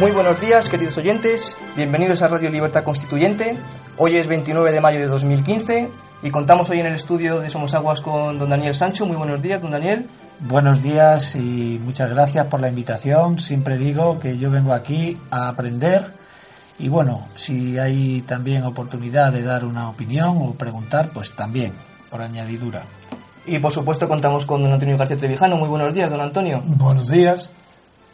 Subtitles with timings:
[0.00, 1.54] Muy buenos días, queridos oyentes.
[1.76, 3.58] Bienvenidos a Radio Libertad Constituyente.
[3.98, 5.90] Hoy es 29 de mayo de 2015
[6.22, 9.04] y contamos hoy en el estudio de Somos Aguas con don Daniel Sancho.
[9.04, 10.08] Muy buenos días, don Daniel.
[10.38, 13.38] Buenos días y muchas gracias por la invitación.
[13.38, 16.14] Siempre digo que yo vengo aquí a aprender
[16.78, 21.74] y bueno, si hay también oportunidad de dar una opinión o preguntar, pues también,
[22.08, 22.84] por añadidura.
[23.44, 25.58] Y por supuesto contamos con don Antonio García Trevijano.
[25.58, 26.62] Muy buenos días, don Antonio.
[26.64, 27.52] Buenos días.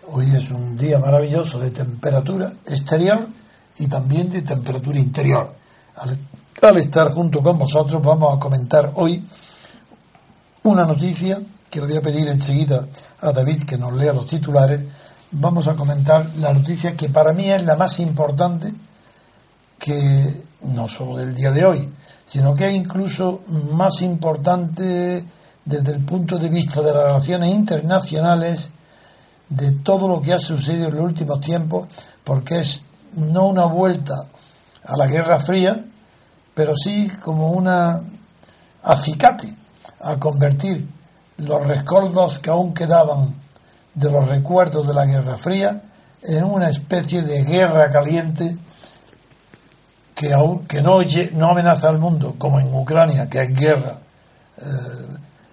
[0.08, 3.26] Hoy es un día maravilloso de temperatura exterior
[3.78, 5.52] y también de temperatura interior.
[5.96, 9.24] Al, estar junto con vosotros vamos a comentar hoy
[10.62, 12.86] una noticia que voy a pedir enseguida
[13.20, 14.84] a David que nos lea los titulares.
[15.32, 18.72] Vamos a comentar la noticia que para mí es la más importante
[19.76, 21.92] que no solo del día de hoy,
[22.24, 23.40] sino que es incluso
[23.72, 25.24] más importante
[25.64, 28.70] desde el punto de vista de las relaciones internacionales
[29.48, 31.88] de todo lo que ha sucedido en los últimos tiempos,
[32.24, 32.82] porque es
[33.14, 34.14] no una vuelta
[34.84, 35.84] a la Guerra Fría,
[36.54, 37.94] pero sí como una
[38.82, 39.54] acicate
[40.00, 40.88] a convertir
[41.38, 43.34] los rescoldos que aún quedaban
[43.94, 45.82] de los recuerdos de la Guerra Fría
[46.22, 48.56] en una especie de guerra caliente
[50.14, 51.00] que, aún, que no,
[51.32, 53.98] no amenaza al mundo, como en Ucrania, que es guerra,
[54.58, 54.62] eh,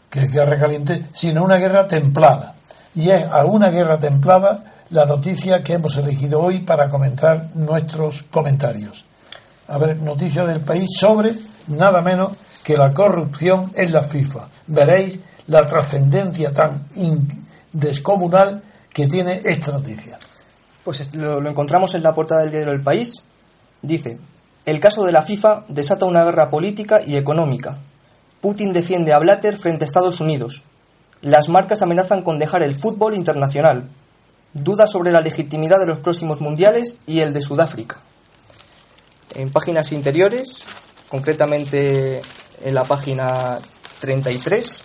[0.09, 2.55] que es guerra caliente, sino una guerra templada
[2.95, 8.23] y es a una guerra templada la noticia que hemos elegido hoy para comentar nuestros
[8.23, 9.05] comentarios.
[9.67, 11.33] A ver, noticia del país sobre
[11.67, 12.33] nada menos
[12.63, 14.47] que la corrupción en la FIFA.
[14.67, 16.87] Veréis la trascendencia tan
[17.71, 18.61] descomunal
[18.91, 20.17] que tiene esta noticia.
[20.83, 23.23] Pues lo, encontramos en la portada del diario El País.
[23.81, 24.17] Dice,
[24.65, 27.79] el caso de la FIFA desata una guerra política y económica.
[28.41, 30.63] Putin defiende a Blatter frente a Estados Unidos.
[31.23, 33.89] Las marcas amenazan con dejar el fútbol internacional.
[34.51, 38.01] Dudas sobre la legitimidad de los próximos mundiales y el de Sudáfrica.
[39.33, 40.63] En páginas interiores,
[41.07, 42.21] concretamente
[42.61, 43.57] en la página
[44.01, 44.81] 33,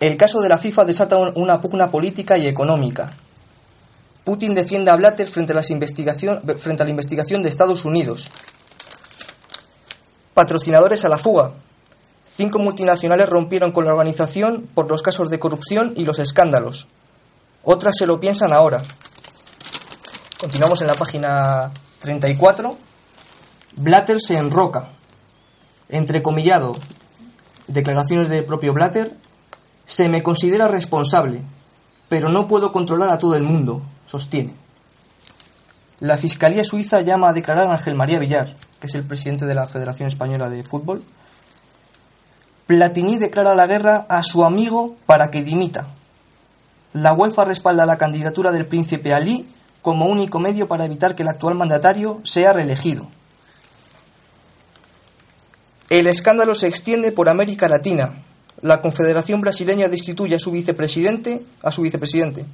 [0.00, 3.12] el caso de la FIFA desata una pugna política y económica.
[4.24, 8.30] Putin defiende a Blatter frente a, frente a la investigación de Estados Unidos.
[10.32, 11.52] Patrocinadores a la fuga.
[12.38, 16.86] Cinco multinacionales rompieron con la organización por los casos de corrupción y los escándalos.
[17.64, 18.80] Otras se lo piensan ahora.
[20.38, 22.76] Continuamos en la página 34.
[23.78, 24.86] Blatter se enroca.
[25.88, 26.76] Entrecomillado.
[27.66, 29.16] Declaraciones del propio Blatter.
[29.84, 31.42] Se me considera responsable,
[32.08, 34.54] pero no puedo controlar a todo el mundo, sostiene.
[35.98, 39.56] La Fiscalía Suiza llama a declarar a Ángel María Villar, que es el presidente de
[39.56, 41.02] la Federación Española de Fútbol,
[42.68, 45.86] Platini declara la guerra a su amigo para que dimita.
[46.92, 49.48] La UEFA respalda la candidatura del príncipe Ali
[49.80, 53.08] como único medio para evitar que el actual mandatario sea reelegido.
[55.88, 58.22] El escándalo se extiende por América Latina.
[58.60, 62.44] La Confederación Brasileña destituye a su vicepresidente, a su vicepresidente.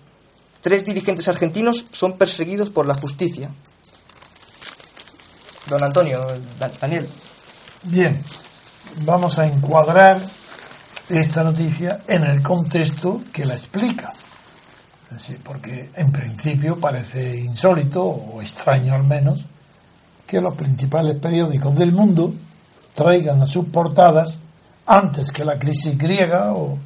[0.60, 3.50] Tres dirigentes argentinos son perseguidos por la justicia.
[5.68, 6.24] Don Antonio,
[6.80, 7.08] Daniel.
[7.82, 8.22] Bien,
[9.02, 10.20] vamos a encuadrar
[11.08, 14.12] esta noticia en el contexto que la explica.
[15.14, 19.44] Es porque en principio parece insólito o extraño al menos
[20.26, 22.34] que los principales periódicos del mundo
[22.94, 24.40] traigan a sus portadas
[24.86, 26.78] antes que la crisis griega o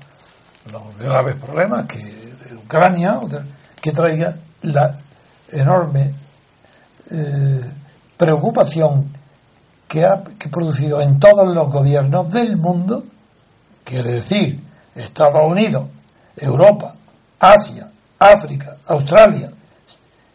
[0.72, 3.18] los graves problemas que de Ucrania
[3.80, 4.98] que traiga la
[5.50, 6.12] enorme
[7.10, 7.70] eh,
[8.16, 9.10] preocupación
[9.88, 13.04] que ha producido en todos los gobiernos del mundo,
[13.82, 14.62] quiere decir
[14.94, 15.86] Estados Unidos,
[16.36, 16.94] Europa,
[17.40, 19.50] Asia, África, Australia,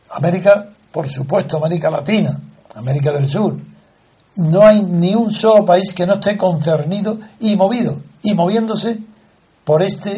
[0.09, 2.39] América, por supuesto, América Latina,
[2.75, 3.57] América del Sur.
[4.35, 8.99] No hay ni un solo país que no esté concernido y movido, y moviéndose
[9.63, 10.09] por esta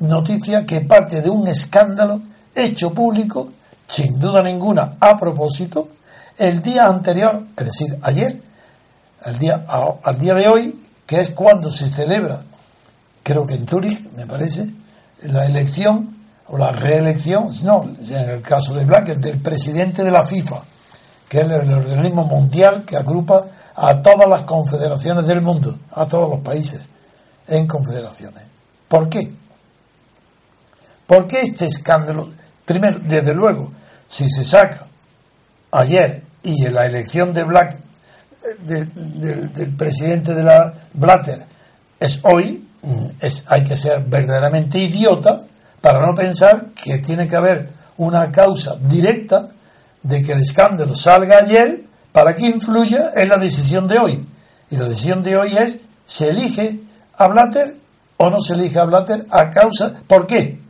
[0.00, 2.20] noticia que parte de un escándalo
[2.54, 3.48] hecho público,
[3.86, 5.88] sin duda ninguna, a propósito,
[6.38, 8.42] el día anterior, es decir, ayer,
[9.24, 9.64] al día,
[10.02, 12.42] al día de hoy, que es cuando se celebra,
[13.22, 14.68] creo que en Zúrich, me parece,
[15.22, 16.16] la elección
[16.48, 20.62] o la reelección, no, en el caso de Black, del presidente de la FIFA,
[21.28, 26.28] que es el organismo mundial que agrupa a todas las confederaciones del mundo, a todos
[26.28, 26.90] los países
[27.48, 28.44] en confederaciones.
[28.88, 29.32] ¿Por qué?
[31.06, 32.30] ¿Por qué este escándalo?
[32.64, 33.72] Primero, desde luego,
[34.06, 34.86] si se saca
[35.70, 37.81] ayer y en la elección de Black
[38.60, 41.44] de, de, del presidente de la Blatter
[41.98, 42.68] es hoy,
[43.20, 45.42] es, hay que ser verdaderamente idiota
[45.80, 49.48] para no pensar que tiene que haber una causa directa
[50.02, 54.26] de que el escándalo salga ayer para que influya en la decisión de hoy.
[54.70, 56.80] Y la decisión de hoy es, ¿se elige
[57.16, 57.76] a Blatter
[58.16, 59.94] o no se elige a Blatter a causa?
[60.06, 60.60] ¿Por qué?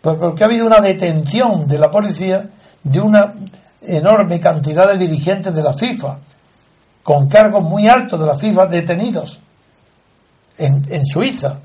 [0.00, 2.48] Porque ha habido una detención de la policía
[2.82, 3.34] de una
[3.82, 6.18] enorme cantidad de dirigentes de la FIFA,
[7.04, 9.38] con cargos muy altos de la FIFA detenidos
[10.56, 11.60] en, Suiza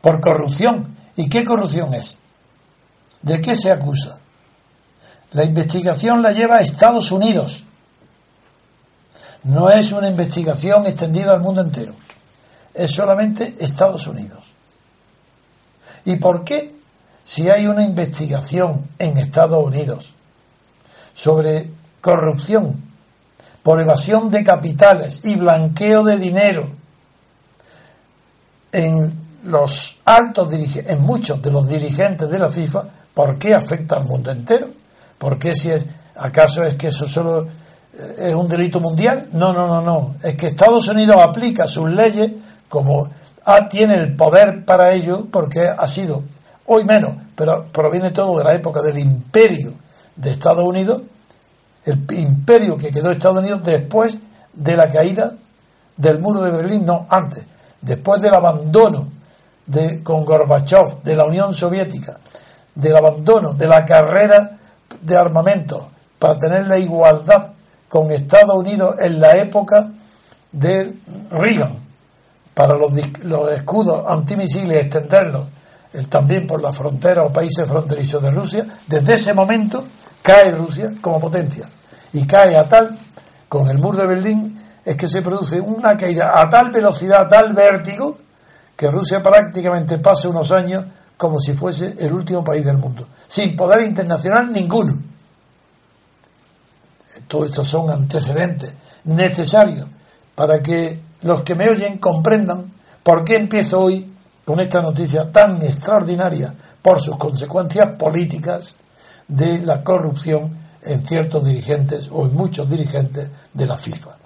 [0.00, 0.96] por corrupción.
[1.16, 2.16] ¿Y qué corrupción es?
[3.20, 4.20] ¿De qué se acusa?
[5.32, 7.64] La investigación la lleva a Estados Unidos.
[9.42, 11.94] No es una investigación extendida al mundo entero.
[12.72, 14.44] Es solamente Estados Unidos.
[16.04, 16.76] ¿Y por qué?
[17.24, 20.14] Si hay una investigación en Estados Unidos
[21.14, 21.68] sobre
[22.00, 22.88] corrupción
[23.68, 26.70] por evasión de capitales y blanqueo de dinero
[28.72, 29.12] en
[29.44, 34.06] los altos dirigentes, en muchos de los dirigentes de la FIFA, ¿por qué afecta al
[34.06, 34.70] mundo entero?
[35.18, 35.86] ¿Por qué si es,
[36.16, 39.28] acaso es que eso solo eh, es un delito mundial?
[39.32, 40.14] No, no, no, no.
[40.22, 42.32] Es que Estados Unidos aplica sus leyes
[42.70, 43.10] como
[43.44, 46.22] ah, tiene el poder para ello porque ha sido,
[46.64, 49.74] hoy menos, pero proviene todo de la época del imperio
[50.16, 51.02] de Estados Unidos,
[51.88, 54.18] el imperio que quedó Estados Unidos después
[54.52, 55.34] de la caída
[55.96, 57.46] del muro de Berlín, no, antes,
[57.80, 59.10] después del abandono
[59.66, 62.18] de, con Gorbachev de la Unión Soviética,
[62.74, 64.58] del abandono de la carrera
[65.00, 65.88] de armamento
[66.18, 67.52] para tener la igualdad
[67.88, 69.90] con Estados Unidos en la época
[70.52, 70.92] de
[71.30, 71.78] Reagan,
[72.52, 72.92] para los,
[73.22, 75.46] los escudos antimisiles extenderlos
[76.10, 79.84] también por la frontera o países fronterizos de Rusia, desde ese momento
[80.22, 81.66] cae Rusia como potencia
[82.12, 82.98] y cae a tal,
[83.48, 87.28] con el muro de Berlín, es que se produce una caída a tal velocidad, a
[87.28, 88.16] tal vértigo,
[88.76, 90.84] que Rusia prácticamente pasa unos años
[91.16, 95.02] como si fuese el último país del mundo, sin poder internacional ninguno.
[97.26, 98.72] Todo esto son antecedentes
[99.04, 99.88] necesarios
[100.34, 102.72] para que los que me oyen comprendan
[103.02, 104.14] por qué empiezo hoy
[104.44, 108.76] con esta noticia tan extraordinaria por sus consecuencias políticas
[109.26, 114.16] de la corrupción en ciertos dirigentes o en muchos dirigentes de la FIFA.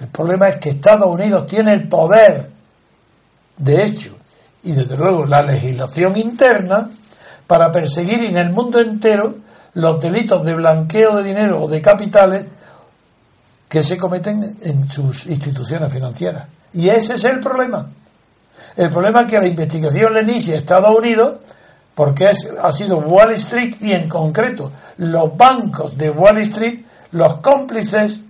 [0.00, 2.50] El problema es que Estados Unidos tiene el poder
[3.56, 4.16] de hecho,
[4.64, 6.90] y desde luego la legislación interna
[7.46, 9.34] para perseguir en el mundo entero
[9.74, 12.44] los delitos de blanqueo de dinero o de capitales
[13.68, 16.46] que se cometen en sus instituciones financieras.
[16.72, 17.90] Y ese es el problema.
[18.76, 21.38] El problema es que la investigación le inicia a Estados Unidos
[21.94, 26.80] porque ha sido Wall Street y en concreto los bancos de Wall Street
[27.12, 28.22] los cómplices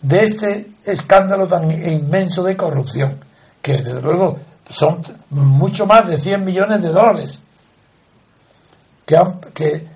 [0.00, 3.18] de este escándalo tan inmenso de corrupción
[3.60, 4.38] que desde luego
[4.68, 7.42] son mucho más de 100 millones de dólares,
[9.04, 9.86] que han, que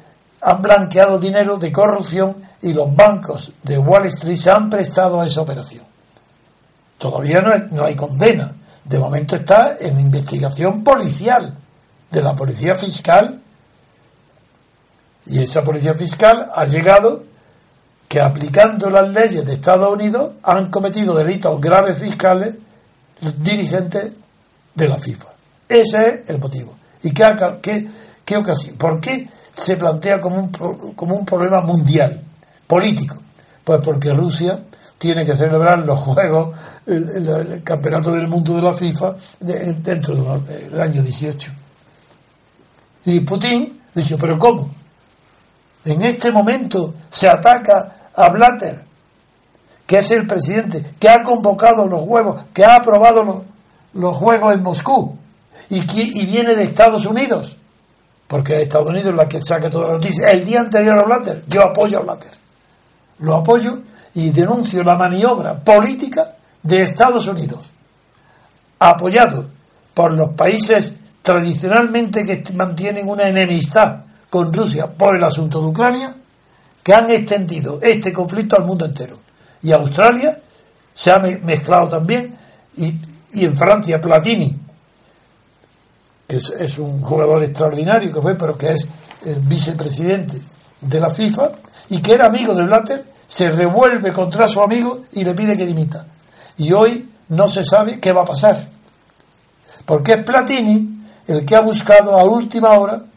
[0.40, 5.26] han blanqueado dinero de corrupción y los bancos de Wall Street se han prestado a
[5.26, 5.84] esa operación.
[6.98, 8.54] Todavía no hay, no hay condena.
[8.84, 11.56] De momento está en investigación policial
[12.10, 13.41] de la policía fiscal
[15.26, 17.24] y esa policía fiscal ha llegado
[18.08, 22.56] que aplicando las leyes de Estados Unidos han cometido delitos graves fiscales
[23.38, 24.12] dirigentes
[24.74, 25.28] de la FIFA.
[25.68, 26.76] Ese es el motivo.
[27.02, 27.24] ¿Y qué,
[27.62, 27.88] qué,
[28.24, 28.76] qué ocasión?
[28.76, 32.22] ¿Por qué se plantea como un, como un problema mundial,
[32.66, 33.16] político?
[33.64, 34.62] Pues porque Rusia
[34.98, 36.54] tiene que celebrar los Juegos,
[36.86, 41.50] el, Campeonato del Mundo de la FIFA dentro del año 18.
[43.06, 44.81] Y Putin dice, pero ¿cómo?
[45.84, 48.84] En este momento se ataca a Blatter,
[49.86, 53.44] que es el presidente, que ha convocado los juegos, que ha aprobado
[53.92, 55.16] los, juegos en Moscú
[55.68, 55.80] y,
[56.22, 57.56] y viene de Estados Unidos,
[58.28, 60.30] porque Estados Unidos es la que saca toda la noticia.
[60.30, 62.30] El día anterior a Blatter, yo apoyo a Blatter.
[63.18, 63.80] Lo apoyo
[64.14, 67.70] y denuncio la maniobra política de Estados Unidos,
[68.78, 69.50] apoyado
[69.94, 76.14] por los países tradicionalmente que mantienen una enemistad con Rusia por el asunto de Ucrania,
[76.82, 79.18] que han extendido este conflicto al mundo entero.
[79.60, 80.40] Y Australia
[80.90, 82.34] se ha mezclado también
[82.78, 82.98] y,
[83.34, 84.58] en Francia Platini
[86.26, 88.88] que es, un jugador extraordinario que fue pero que es
[89.26, 90.40] el vicepresidente
[90.80, 91.52] de la FIFA
[91.90, 95.66] y que era amigo de Blatter se revuelve contra su amigo y le pide que
[95.66, 96.06] dimita.
[96.56, 98.66] Y hoy no se sabe qué va a pasar
[99.84, 103.11] porque es Platini el que ha buscado a última hora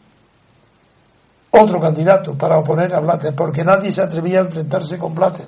[1.60, 5.46] otro candidato para oponer a Blatter, porque nadie se atrevía a enfrentarse con Blatter.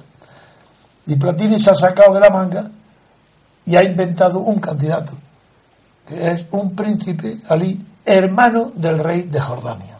[1.07, 2.71] Y Platini se ha sacado de la manga
[3.65, 5.12] y ha inventado un candidato,
[6.07, 9.97] que es un príncipe Ali, hermano del rey de Jordania.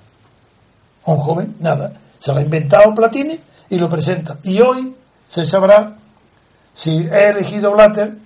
[1.07, 1.93] un joven, nada.
[2.19, 3.38] Se lo ha inventado Platini
[3.71, 4.38] y lo presenta.
[4.43, 4.95] Y hoy
[5.27, 5.97] se sabrá
[6.73, 8.17] si he elegido Blatter,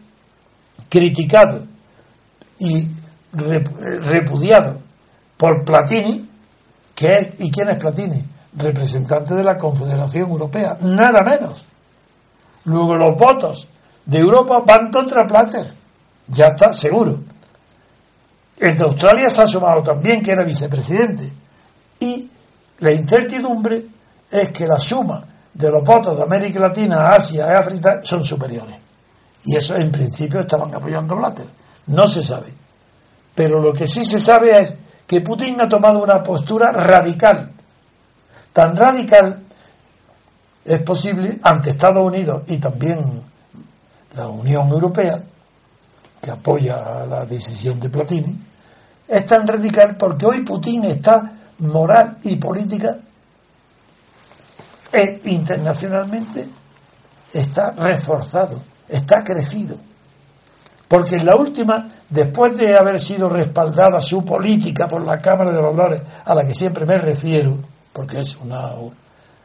[0.88, 1.64] criticado
[2.58, 2.88] y
[3.32, 4.78] repudiado
[5.36, 6.28] por Platini,
[7.38, 8.24] ¿y quién es Platini?
[8.54, 11.64] Representante de la Confederación Europea, nada menos.
[12.64, 13.68] Luego los votos
[14.04, 15.72] de Europa van contra Platter,
[16.28, 17.18] ya está seguro.
[18.58, 21.32] El de Australia se ha sumado también, que era vicepresidente.
[21.98, 22.30] Y
[22.78, 23.86] la incertidumbre
[24.30, 28.76] es que la suma de los votos de América Latina, Asia y África son superiores.
[29.44, 31.46] Y eso en principio estaban apoyando a Blatter.
[31.86, 32.54] No se sabe.
[33.34, 34.74] Pero lo que sí se sabe es
[35.06, 37.52] que Putin ha tomado una postura radical.
[38.52, 39.42] Tan radical
[40.64, 43.22] es posible ante Estados Unidos y también
[44.16, 45.22] la Unión Europea,
[46.20, 48.38] que apoya la decisión de Platini,
[49.08, 52.96] es tan radical porque hoy Putin está moral y política
[54.92, 56.48] e internacionalmente
[57.32, 59.76] está reforzado, está crecido.
[60.92, 65.58] Porque en la última, después de haber sido respaldada su política por la Cámara de
[65.58, 67.56] Valores, a la que siempre me refiero,
[67.94, 68.72] porque es una,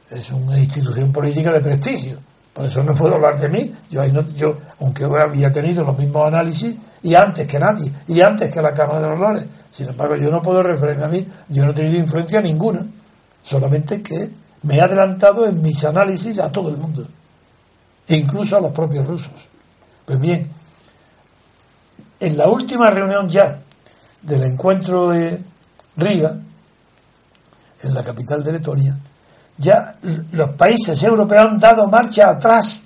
[0.10, 2.18] es una institución política de prestigio,
[2.54, 4.04] por eso no puedo hablar de mí, yo,
[4.36, 8.74] yo aunque había tenido los mismos análisis, y antes que nadie, y antes que la
[8.74, 11.98] Cámara de Valores, sin embargo yo no puedo referirme a mí, yo no he tenido
[11.98, 12.86] influencia ninguna,
[13.42, 14.32] solamente que
[14.64, 17.08] me he adelantado en mis análisis a todo el mundo,
[18.10, 19.48] incluso a los propios rusos.
[20.06, 20.50] Pues bien,
[22.20, 23.60] en la última reunión ya
[24.22, 25.42] del encuentro de
[25.96, 26.38] Riga,
[27.84, 29.00] en la capital de Letonia,
[29.58, 29.96] ya
[30.32, 32.84] los países europeos han dado marcha atrás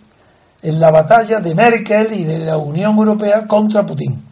[0.61, 4.23] en la batalla de Merkel y de la Unión Europea contra Putin,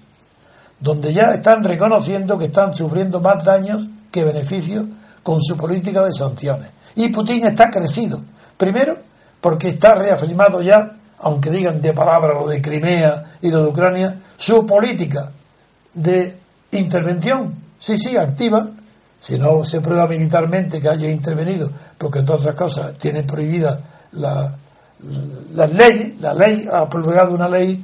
[0.80, 4.86] donde ya están reconociendo que están sufriendo más daños que beneficios
[5.24, 6.72] con su política de sanciones.
[6.96, 8.22] Y Putin está crecido.
[8.58, 8.98] Primero,
[9.42, 14.20] porque está reafirmado ya aunque digan de palabra lo de Crimea y lo de Ucrania,
[14.38, 15.32] su política
[15.94, 16.38] de
[16.72, 18.70] intervención, sí, sí, activa,
[19.20, 23.82] si no se prueba militarmente que haya intervenido, porque entre otras cosas tiene prohibida
[24.14, 24.56] la,
[25.54, 27.84] las leyes, la ley ha promulgado una ley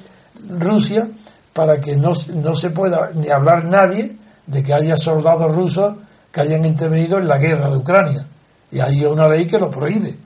[0.49, 1.07] Rusia
[1.53, 4.15] para que no, no se pueda ni hablar nadie
[4.45, 5.95] de que haya soldados rusos
[6.31, 8.27] que hayan intervenido en la guerra de Ucrania.
[8.71, 10.17] Y hay una ley que lo prohíbe.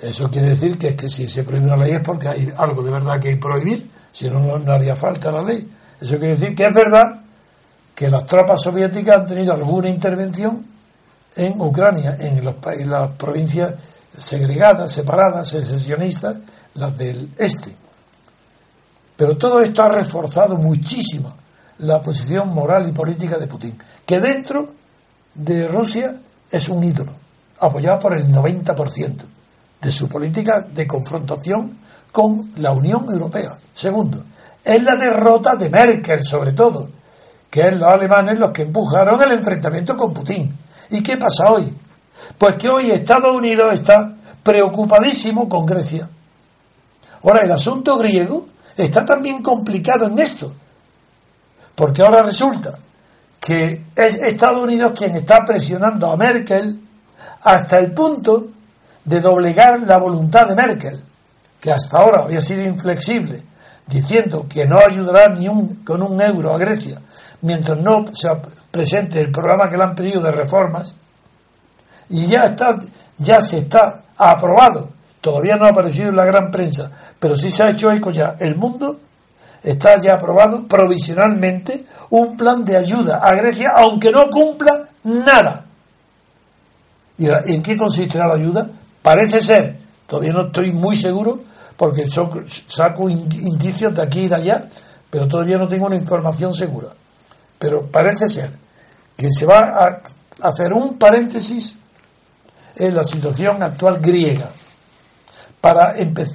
[0.00, 2.82] Eso quiere decir que, es que si se prohíbe una ley es porque hay algo
[2.82, 5.68] de verdad que hay prohibir, si no, no haría falta la ley.
[6.00, 7.20] Eso quiere decir que es verdad
[7.94, 10.66] que las tropas soviéticas han tenido alguna intervención
[11.36, 13.74] en Ucrania, en, los, en las provincias
[14.16, 16.38] segregadas, separadas, secesionistas,
[16.74, 17.76] las del este.
[19.16, 21.36] Pero todo esto ha reforzado muchísimo
[21.78, 23.76] la posición moral y política de Putin,
[24.06, 24.72] que dentro
[25.34, 26.18] de Rusia
[26.50, 27.12] es un ídolo,
[27.58, 29.39] apoyado por el 90%
[29.80, 31.78] de su política de confrontación
[32.12, 33.56] con la Unión Europea.
[33.72, 34.24] Segundo,
[34.62, 36.88] es la derrota de Merkel, sobre todo,
[37.48, 40.54] que es los alemanes los que empujaron el enfrentamiento con Putin.
[40.90, 41.74] ¿Y qué pasa hoy?
[42.36, 46.08] Pues que hoy Estados Unidos está preocupadísimo con Grecia.
[47.22, 48.46] Ahora, el asunto griego
[48.76, 50.52] está también complicado en esto,
[51.74, 52.78] porque ahora resulta
[53.40, 56.80] que es Estados Unidos quien está presionando a Merkel
[57.42, 58.48] hasta el punto
[59.04, 61.04] de doblegar la voluntad de Merkel,
[61.60, 63.42] que hasta ahora había sido inflexible,
[63.86, 67.00] diciendo que no ayudará ni un, con un euro a Grecia
[67.42, 68.28] mientras no se
[68.70, 70.94] presente el programa que le han pedido de reformas,
[72.08, 72.80] y ya está,
[73.18, 74.90] ya se está aprobado,
[75.20, 78.36] todavía no ha aparecido en la gran prensa, pero sí se ha hecho eco ya.
[78.38, 78.98] El mundo
[79.62, 85.66] está ya aprobado provisionalmente un plan de ayuda a Grecia, aunque no cumpla nada.
[87.16, 88.68] ¿Y en qué consistirá la ayuda?
[89.02, 91.40] Parece ser, todavía no estoy muy seguro,
[91.76, 94.68] porque saco indicios de aquí y de allá,
[95.10, 96.88] pero todavía no tengo una información segura.
[97.58, 98.52] Pero parece ser
[99.16, 100.02] que se va a
[100.48, 101.76] hacer un paréntesis
[102.76, 104.50] en la situación actual griega
[105.60, 105.94] para,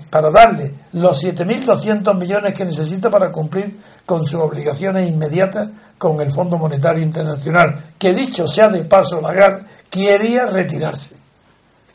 [0.09, 6.31] para darle los 7.200 millones que necesita para cumplir con sus obligaciones inmediatas con el
[6.31, 11.24] Fondo Monetario Internacional, que dicho sea de paso, Lagarde quería retirarse.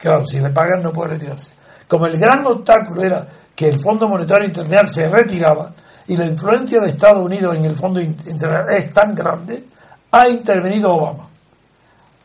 [0.01, 1.51] Claro, si le pagan no puede retirarse.
[1.87, 5.73] Como el gran obstáculo era que el Fondo Monetario Internacional se retiraba
[6.07, 9.67] y la influencia de Estados Unidos en el Fondo Internacional es tan grande,
[10.11, 11.29] ha intervenido Obama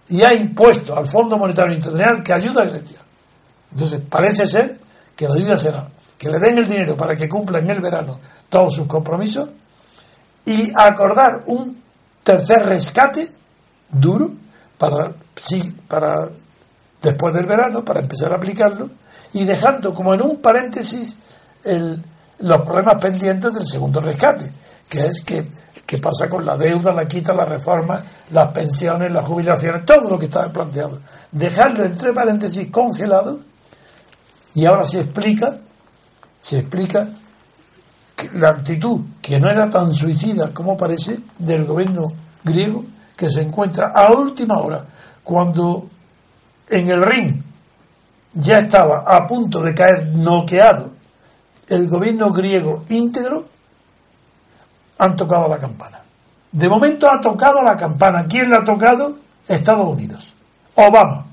[0.07, 2.99] y ha impuesto al Fondo Monetario Internacional que ayuda a Grecia.
[3.71, 4.79] Entonces, parece ser
[5.13, 8.19] que la ayuda será que le den el dinero para que cumpla en el verano
[8.47, 9.49] todos sus compromisos
[10.45, 11.81] y acordar un
[12.23, 13.29] tercer rescate
[13.89, 14.31] duro
[14.77, 16.29] para, sí, para
[17.05, 18.89] después del verano para empezar a aplicarlo
[19.33, 21.17] y dejando como en un paréntesis
[22.39, 24.51] los problemas pendientes del segundo rescate,
[24.89, 25.47] que es que,
[25.85, 30.17] que pasa con la deuda, la quita, la reforma, las pensiones, las jubilaciones, todo lo
[30.17, 30.99] que estaba planteado.
[31.31, 33.39] Dejarlo entre paréntesis congelado
[34.55, 35.59] y ahora se explica,
[36.39, 37.07] se explica
[38.33, 42.83] la actitud, que no era tan suicida como parece, del gobierno griego,
[43.15, 44.85] que se encuentra a última hora,
[45.23, 45.89] cuando
[46.69, 47.41] en el ring
[48.33, 50.91] ya estaba a punto de caer noqueado
[51.67, 53.45] el gobierno griego íntegro,
[54.97, 56.01] han tocado la campana.
[56.51, 58.25] De momento ha tocado la campana.
[58.27, 59.17] ¿Quién la ha tocado?
[59.47, 60.35] Estados Unidos.
[60.75, 61.25] Obama.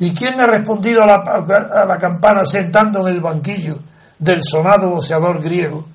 [0.00, 3.78] ¿Y quién ha respondido a la, campana sentando en el banquillo
[4.18, 5.86] del sonado boxeador griego?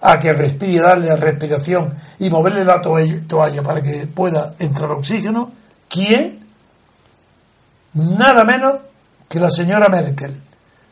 [0.00, 5.52] A que respire, darle respiración y moverle la toalla para que pueda entrar oxígeno.
[5.88, 6.41] ¿Quién?
[7.94, 8.78] Nada menos
[9.28, 10.40] que la señora Merkel.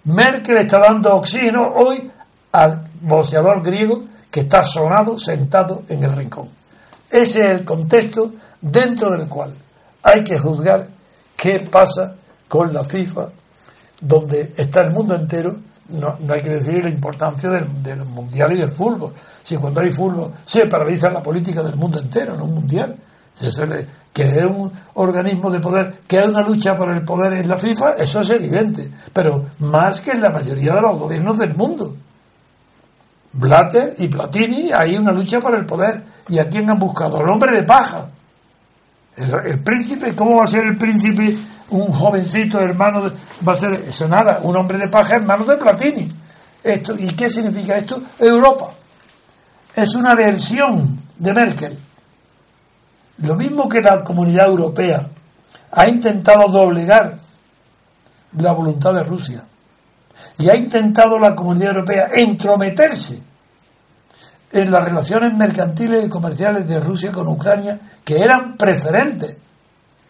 [0.04, 2.10] Merkel está dando oxígeno hoy
[2.52, 6.48] al boxeador griego que está sonado sentado en el rincón.
[7.10, 9.52] Ese es el contexto dentro del cual
[10.02, 10.88] hay que juzgar
[11.36, 12.16] qué pasa
[12.48, 13.28] con la FIFA,
[14.00, 15.58] donde está el mundo entero.
[15.88, 19.12] No, hay que decir la importancia del, del, mundial y del fútbol.
[19.42, 22.96] Si cuando hay fútbol se paraliza la política del mundo entero, no un mundial.
[24.12, 27.56] Que es un organismo de poder, que hay una lucha por el poder en la
[27.56, 31.96] FIFA, eso es evidente, pero más que en la mayoría de los gobiernos del mundo.
[33.32, 36.02] Blatter y Platini, hay una lucha por el poder.
[36.28, 37.20] ¿Y a quién han buscado?
[37.20, 38.08] El hombre de paja.
[39.16, 41.36] El, príncipe, ¿cómo va a ser el príncipe
[41.70, 43.02] un jovencito hermano?
[43.02, 43.12] De,
[43.46, 46.12] va a ser, eso nada, un hombre de paja hermano de Platini.
[46.62, 48.02] Esto, ¿Y qué significa esto?
[48.18, 48.68] Europa.
[49.74, 51.78] Es una versión de Merkel
[53.20, 55.08] lo mismo que la comunidad europea
[55.72, 57.18] ha intentado doblegar
[58.38, 59.44] la voluntad de Rusia
[60.38, 63.22] y ha intentado la comunidad europea entrometerse
[64.52, 69.36] en las relaciones mercantiles y comerciales de Rusia con Ucrania que eran preferentes,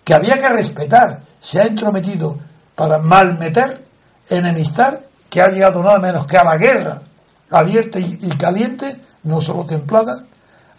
[0.05, 2.39] que había que respetar, se ha entrometido
[2.75, 3.85] para malmeter,
[4.29, 7.03] enemistar, que ha llegado nada menos que a la guerra
[7.51, 10.25] abierta y, caliente, no solo templada,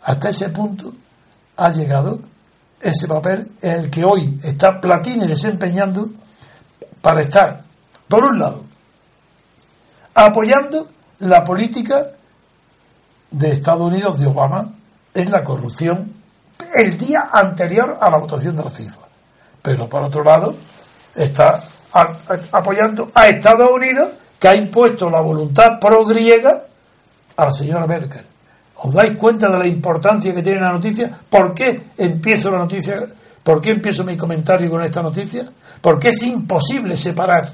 [0.04, 0.94] hasta ese punto
[1.62, 2.20] ha llegado
[2.80, 6.10] ese papel en el que hoy está Platini desempeñando
[7.02, 7.62] para estar,
[8.08, 8.64] por un lado,
[10.16, 12.08] apoyando la política
[13.30, 14.74] de Estados Unidos de Obama
[15.14, 16.16] en la corrupción
[16.76, 19.02] el día anterior a la votación de la FIFA.
[19.62, 20.56] Pero por otro lado,
[21.14, 21.62] está
[22.52, 26.64] apoyando a Estados Unidos que ha impuesto la voluntad pro-griega
[27.38, 28.31] a la señora Merkel.
[28.84, 31.16] ¿Os dais cuenta de la importancia que tiene la noticia?
[31.30, 33.00] ¿Por qué empiezo la noticia?
[33.44, 35.44] ¿Por qué empiezo mi comentario con esta noticia?
[35.82, 37.48] Porque es imposible separar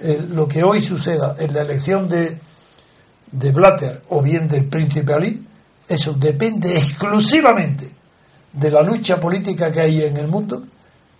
[0.00, 2.38] eh, lo que hoy suceda en la elección de,
[3.32, 5.42] de Blatter o bien del príncipe Ali.
[5.88, 7.90] Eso depende exclusivamente
[8.52, 10.62] de la lucha política que hay en el mundo,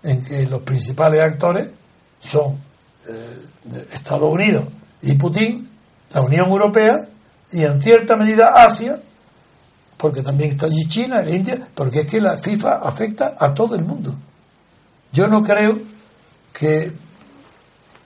[0.03, 1.69] en que los principales actores
[2.19, 2.59] son
[3.09, 4.65] eh, Estados Unidos
[5.01, 5.71] y Putin,
[6.13, 6.97] la Unión Europea
[7.53, 9.01] y en cierta medida Asia,
[9.97, 13.75] porque también está allí China, la India, porque es que la FIFA afecta a todo
[13.75, 14.15] el mundo.
[15.13, 15.79] Yo no creo
[16.53, 16.93] que,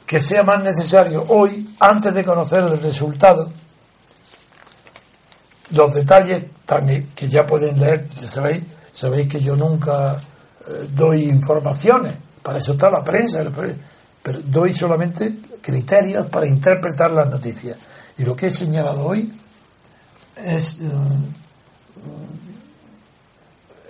[0.07, 3.51] que sea más necesario hoy, antes de conocer el resultado,
[5.71, 6.45] los detalles
[7.15, 12.91] que ya pueden leer, sabéis, sabéis que yo nunca eh, doy informaciones, para eso está
[12.91, 13.45] la prensa,
[14.23, 17.77] pero doy solamente criterios para interpretar las noticias.
[18.19, 19.33] Y lo que he señalado hoy
[20.37, 20.91] es, eh,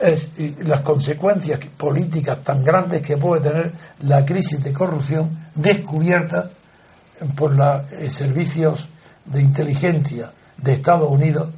[0.01, 6.51] es las consecuencias políticas tan grandes que puede tener la crisis de corrupción descubierta
[7.37, 8.89] por los eh, servicios
[9.27, 11.51] de inteligencia de Estados Unidos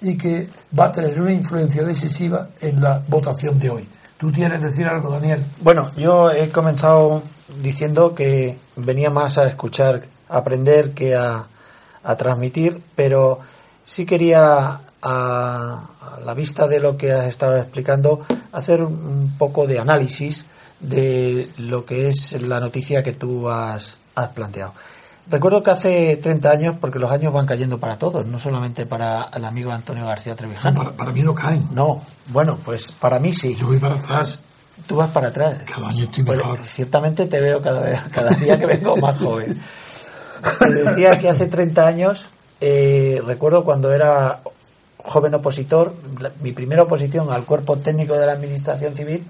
[0.00, 3.88] y que va a tener una influencia decisiva en la votación de hoy.
[4.16, 5.44] ¿Tú tienes que decir algo, Daniel?
[5.60, 7.22] Bueno, yo he comenzado
[7.60, 11.46] diciendo que venía más a escuchar, a aprender que a,
[12.04, 13.40] a transmitir, pero
[13.84, 15.88] sí quería, a,
[16.24, 18.20] la vista de lo que has estado explicando,
[18.52, 20.46] hacer un, poco de análisis
[20.80, 24.72] de lo que es la noticia que tú has, has planteado.
[25.30, 29.24] Recuerdo que hace 30 años, porque los años van cayendo para todos, no solamente para
[29.34, 30.96] el amigo Antonio García Trevijano.
[30.96, 31.68] para, mí no caen.
[31.72, 33.54] No, bueno, pues para mí sí.
[33.54, 34.42] Yo voy para atrás.
[34.86, 35.62] Tú vas para atrás.
[35.64, 36.64] Cada año estoy pues, mejor.
[36.64, 39.60] ciertamente te veo cada, vez, cada día que vengo más joven.
[40.58, 42.28] Te decía que hace 30 años
[42.64, 44.40] eh, recuerdo cuando era
[45.04, 45.94] joven opositor,
[46.42, 49.24] mi primera oposición al cuerpo técnico de la Administración Civil,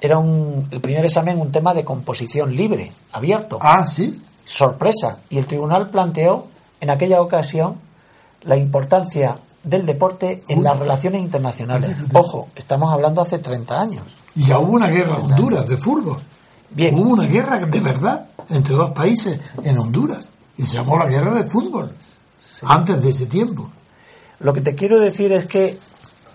[0.00, 3.58] era un, el primer examen un tema de composición libre, abierto.
[3.60, 4.22] Ah, sí.
[4.44, 5.18] Sorpresa.
[5.28, 6.46] Y el tribunal planteó
[6.80, 7.76] en aquella ocasión
[8.42, 10.64] la importancia del deporte en Uy.
[10.64, 11.96] las relaciones internacionales.
[12.14, 14.04] Ojo, estamos hablando hace 30 años.
[14.34, 16.18] Y ya hubo una guerra en Honduras de fútbol.
[16.70, 20.30] Bien, Hubo una guerra de verdad entre dos países en Honduras.
[20.56, 21.92] Y se llamó la guerra de fútbol.
[22.62, 23.70] Antes de ese tiempo.
[24.40, 25.78] Lo que te quiero decir es que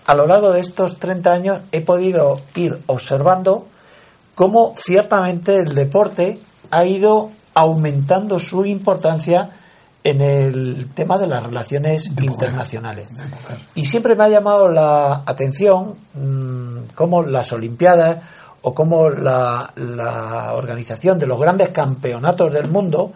[0.06, 3.66] a lo largo de estos 30 años he podido ir observando
[4.34, 6.38] cómo ciertamente el deporte
[6.70, 9.50] ha ido aumentando su importancia
[10.02, 13.08] en el tema de las relaciones De internacionales.
[13.08, 13.58] Poder.
[13.74, 18.22] Y siempre me ha llamado la atención mm, cómo las Olimpiadas
[18.60, 23.12] o cómo la, la organización de los grandes campeonatos del mundo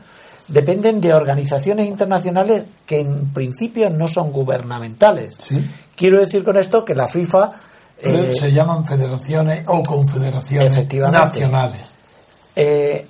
[0.49, 5.37] dependen de organizaciones internacionales que en principio no son gubernamentales.
[5.41, 5.59] Sí.
[5.95, 7.51] Quiero decir con esto que la FIFA
[8.01, 11.95] eh, se llaman federaciones o confederaciones nacionales.
[12.57, 13.07] Eh,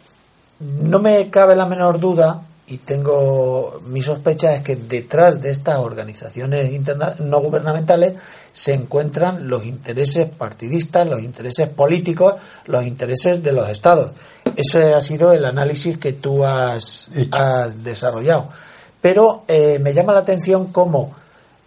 [0.61, 5.79] no me cabe la menor duda y tengo mi sospecha es que detrás de estas
[5.79, 8.17] organizaciones interna- no gubernamentales
[8.53, 12.35] se encuentran los intereses partidistas, los intereses políticos,
[12.67, 14.11] los intereses de los estados.
[14.55, 17.11] Ese ha sido el análisis que tú has,
[17.83, 18.49] desarrollado.
[19.01, 21.15] Pero eh, me llama la atención cómo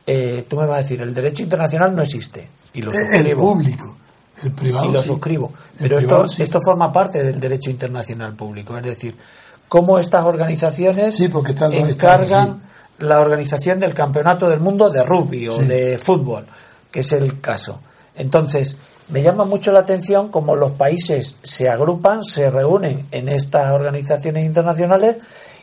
[0.05, 3.39] eh, tú me vas a decir el derecho internacional no existe y lo El suscribo
[3.53, 3.97] público.
[4.43, 4.89] El privado.
[4.89, 5.07] y lo sí.
[5.07, 5.53] suscribo.
[5.73, 6.43] El Pero privado esto, sí.
[6.43, 8.75] esto forma parte del derecho internacional público.
[8.77, 9.15] Es decir,
[9.71, 12.61] cómo estas organizaciones Sí, porque están encargan
[12.99, 15.63] la organización del campeonato del mundo de rugby o Sí.
[15.63, 16.45] de fútbol,
[16.91, 17.79] que es el caso.
[18.15, 18.75] Entonces,
[19.07, 24.43] me llama mucho la atención cómo los países se agrupan, se reúnen en estas organizaciones
[24.43, 25.15] internacionales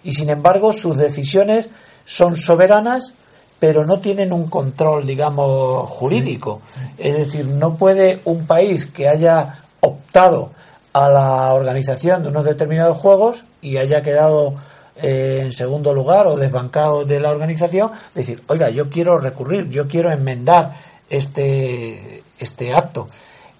[0.02, 1.68] y, sin embargo, sus decisiones
[2.06, 3.12] son soberanas
[3.58, 6.62] pero no tienen un control, digamos, jurídico.
[6.96, 10.50] Es decir, no puede un país que haya optado
[10.94, 14.54] a la organización de unos determinados juegos y haya quedado
[14.96, 19.86] eh, en segundo lugar o desbancado de la organización, decir, oiga, yo quiero recurrir, yo
[19.86, 20.74] quiero enmendar
[21.08, 23.08] este, este acto.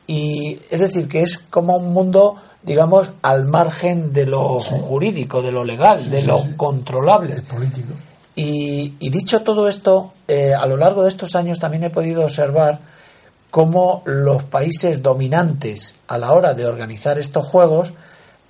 [0.07, 5.53] Y es decir, que es como un mundo, digamos, al margen de lo jurídico, de
[5.53, 7.35] lo legal, de sí, lo controlable.
[7.35, 7.93] El político.
[8.35, 12.23] Y, y dicho todo esto, eh, a lo largo de estos años también he podido
[12.23, 12.81] observar
[13.51, 17.93] cómo los países dominantes a la hora de organizar estos juegos,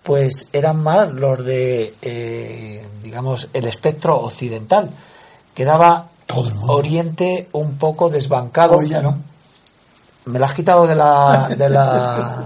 [0.02, 4.90] pues eran más los de, eh, digamos, el espectro occidental.
[5.54, 6.74] Quedaba Todo el mundo.
[6.74, 8.78] Oriente un poco desbancado.
[8.78, 9.18] Hoy ya no.
[10.26, 12.44] Me la has quitado de la, de la,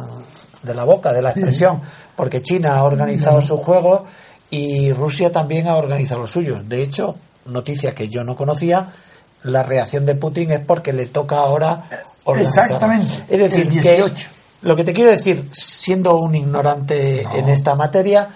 [0.63, 1.81] de la boca, de la expresión,
[2.15, 4.03] porque China ha organizado sus juegos
[4.51, 6.69] y Rusia también ha organizado los suyos.
[6.69, 8.87] De hecho, noticia que yo no conocía,
[9.43, 11.83] la reacción de Putin es porque le toca ahora
[12.25, 12.67] organizar.
[12.67, 14.29] Exactamente, Es decir, el que 18.
[14.63, 17.35] Lo que te quiero decir, siendo un ignorante No.
[17.35, 18.29] en esta materia,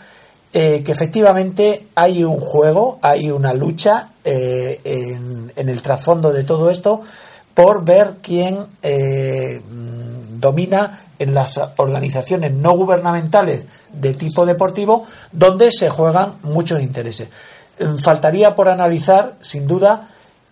[0.53, 6.45] eh, que efectivamente hay un juego, hay una lucha eh, en, en el trasfondo de
[6.45, 7.01] todo esto
[7.55, 15.71] por ver quién eh, mm, domina en las organizaciones no gubernamentales de tipo deportivo donde
[15.71, 17.29] se juegan muchos intereses.
[17.79, 20.07] Eh, Faltaría por analizar, sin duda,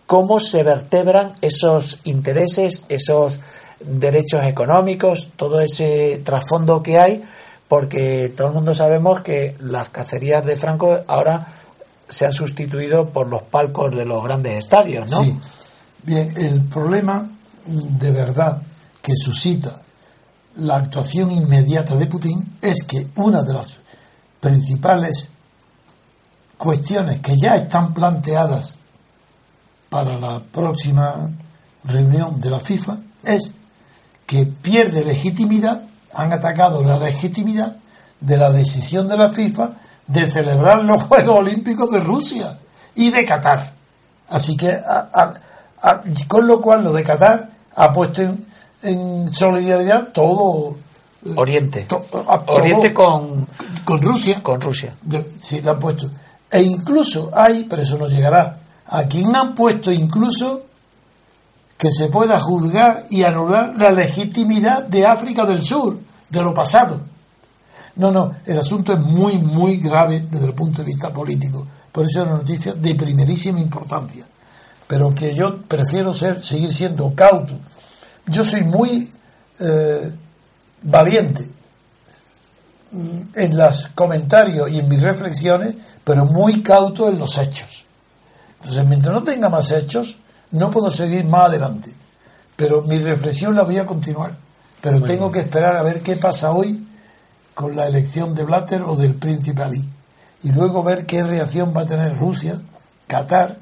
[0.07, 3.39] cómo se vertebran esos intereses, esos
[3.87, 7.23] derechos económicos, todo ese trasfondo que hay,
[7.69, 11.47] porque todo el mundo sabemos que las cacerías de Franco ahora
[12.09, 15.23] se han sustituido por los palcos de los grandes estadios, ¿no?
[15.25, 15.37] Sí.
[16.03, 17.29] Bien, el problema
[17.67, 18.61] de verdad
[19.01, 19.81] que suscita
[20.57, 23.75] la actuación inmediata de Putin es que una de las
[24.41, 25.31] principales
[26.57, 28.79] cuestiones que ya están planteadas
[29.89, 31.15] para la próxima
[31.85, 33.55] reunión de la FIFA es
[34.35, 37.77] que pierde legitimidad, han atacado la legitimidad
[38.21, 39.71] de la decisión de la FIFA
[40.09, 42.59] de celebrar los Juegos Olímpicos de Rusia
[42.97, 43.73] y de Qatar.
[44.29, 45.35] Así que, a- a-
[45.89, 48.45] a- con lo cual, lo de Qatar ha puesto en,
[48.83, 50.77] en solidaridad todo.
[51.25, 51.83] eh, Oriente.
[51.85, 53.47] to- a- todo Oriente con,
[53.85, 54.43] con Rusia.
[54.43, 54.95] con Rusia.
[55.41, 56.11] Sí, lo han puesto.
[56.51, 60.67] E incluso hay, pero eso no llegará, a quien han puesto incluso
[61.77, 67.01] que se pueda juzgar y anular la legitimidad de África del Sur, de lo pasado.
[67.97, 71.67] No, no, el asunto es muy, muy grave desde el punto de vista político.
[71.93, 74.27] Por eso es una noticia de primerísima importancia.
[74.87, 77.55] Pero que yo prefiero ser, seguir siendo cauto.
[78.27, 79.13] Yo soy muy
[79.61, 80.13] eh,
[80.83, 81.49] valiente
[82.91, 87.85] mm, en los comentarios y en mis reflexiones, pero muy cauto en los hechos.
[88.59, 90.19] Entonces, mientras no tenga más hechos,
[90.55, 91.93] no puedo seguir más adelante.
[92.57, 94.37] Pero mi reflexión la voy a continuar,
[94.81, 96.87] pero tengo que esperar a ver qué pasa hoy
[97.55, 99.85] con la elección de Blatter o del príncipe Ali.
[100.45, 102.61] Y luego ver qué reacción va a tener Rusia,
[103.09, 103.59] Qatar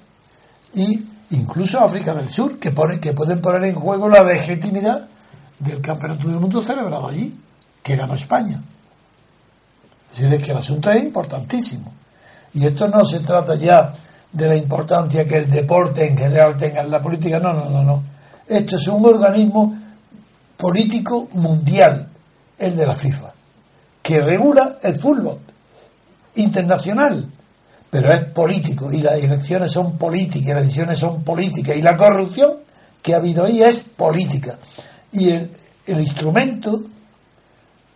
[0.74, 5.08] y incluso África del Sur, que, pone, que pueden poner en juego la legitimidad
[5.60, 7.38] del campeonato del mundo celebrado allí,
[7.82, 8.62] que ganó España.
[10.10, 11.94] Es decir, que el asunto es importantísimo.
[12.52, 13.94] Y esto no se trata ya
[14.32, 17.82] de la importancia que el deporte en general tenga en la política, no, no, no,
[17.82, 18.02] no.
[18.46, 19.76] Esto es un organismo
[20.56, 22.08] político mundial,
[22.58, 23.32] el de la FIFA,
[24.02, 25.38] que regula el fútbol
[26.36, 27.28] internacional,
[27.90, 31.96] pero es político y las elecciones son políticas, y las decisiones son políticas y la
[31.96, 32.58] corrupción
[33.02, 34.58] que ha habido ahí es política.
[35.12, 35.50] Y el,
[35.86, 36.82] el instrumento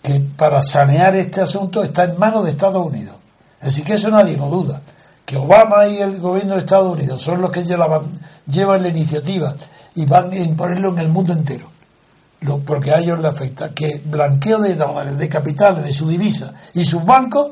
[0.03, 3.17] que para sanear este asunto está en manos de Estados Unidos.
[3.61, 4.83] Así que eso nadie lo duda.
[5.27, 8.13] Que Obama y el gobierno de Estados Unidos son los que llevan,
[8.47, 9.55] llevan la iniciativa
[9.97, 11.69] y van a imponerlo en el mundo entero.
[12.65, 13.71] Porque a ellos les afecta.
[13.71, 17.51] Que blanqueo de dólares, de capitales, de su divisa y sus bancos,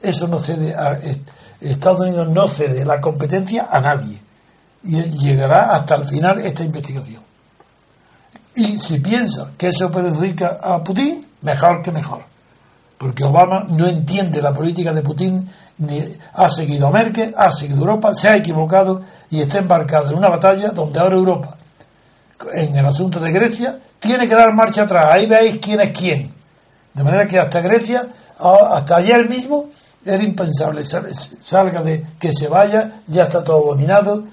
[0.00, 0.98] eso no cede a,
[1.60, 4.18] Estados Unidos no cede la competencia a nadie.
[4.82, 7.22] Y llegará hasta el final esta investigación.
[8.54, 12.29] Y si piensa que eso perjudica a Putin, mejor que mejor.
[13.00, 17.78] Porque Obama no entiende la política de Putin, ni ha seguido a Merkel, ha seguido
[17.78, 21.56] Europa, se ha equivocado y está embarcado en una batalla donde ahora Europa,
[22.52, 25.14] en el asunto de Grecia, tiene que dar marcha atrás.
[25.14, 26.30] Ahí veis quién es quién.
[26.92, 28.06] De manera que hasta Grecia,
[28.38, 29.70] hasta ayer mismo,
[30.04, 34.24] era impensable salga de que se vaya, ya está todo dominado,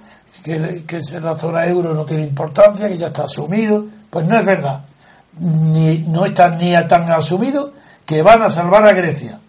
[0.43, 3.85] que, que la zona euro no tiene importancia, que ya está asumido.
[4.09, 4.81] Pues no es verdad.
[5.39, 7.76] Ni, no está ni tan asumido
[8.07, 9.39] que van a salvar a Grecia.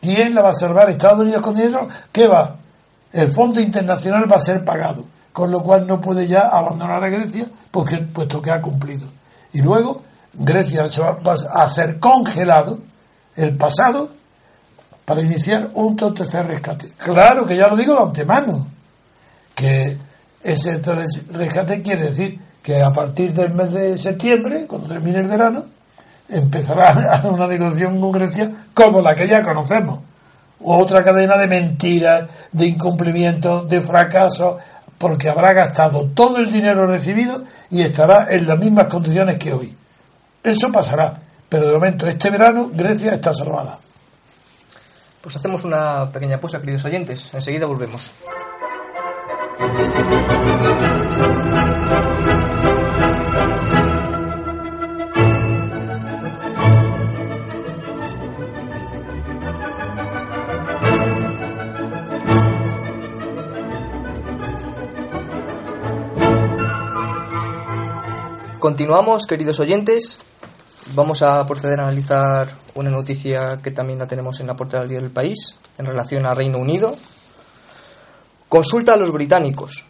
[0.00, 0.90] ¿Quién la va a salvar?
[0.90, 1.88] ¿Estados Unidos con dinero?
[2.12, 2.56] ¿Qué va?
[3.12, 7.08] El Fondo Internacional va a ser pagado, con lo cual no puede ya abandonar a
[7.08, 9.06] Grecia, porque, puesto que ha cumplido.
[9.52, 10.02] Y luego
[10.32, 11.18] Grecia se va,
[11.52, 12.80] a ser congelado
[13.36, 14.10] el pasado
[15.04, 16.92] para iniciar un tercer rescate.
[16.98, 18.66] Claro que ya lo digo de antemano,
[19.54, 19.96] que
[20.42, 20.82] ese
[21.30, 25.73] rescate quiere decir que a partir del mes de septiembre, cuando termine el verano,
[26.28, 30.00] empezará una negociación con Grecia como la que ya conocemos.
[30.60, 34.56] Otra cadena de mentiras, de incumplimientos, de fracasos,
[34.98, 39.76] porque habrá gastado todo el dinero recibido y estará en las mismas condiciones que hoy.
[40.42, 43.78] Eso pasará, pero de momento este verano Grecia está salvada.
[45.20, 47.30] Pues hacemos una pequeña pausa, queridos oyentes.
[47.32, 48.12] Enseguida volvemos.
[68.64, 70.16] Continuamos, queridos oyentes.
[70.94, 74.88] Vamos a proceder a analizar una noticia que también la tenemos en la portada del
[74.88, 76.96] día del país en relación a Reino Unido.
[78.48, 79.84] Consulta a los británicos.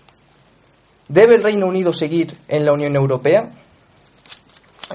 [1.07, 3.49] ¿Debe el Reino Unido seguir en la Unión Europea?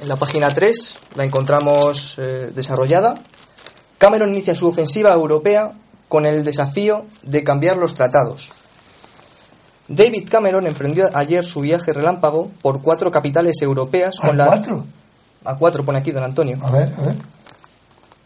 [0.01, 3.15] En la página 3 la encontramos eh, desarrollada.
[3.97, 5.71] Cameron inicia su ofensiva europea
[6.09, 8.51] con el desafío de cambiar los tratados.
[9.89, 14.85] David Cameron emprendió ayer su viaje relámpago por cuatro capitales europeas con ¿A la cuatro?
[15.45, 17.15] a cuatro pone aquí don Antonio A ver, a ver.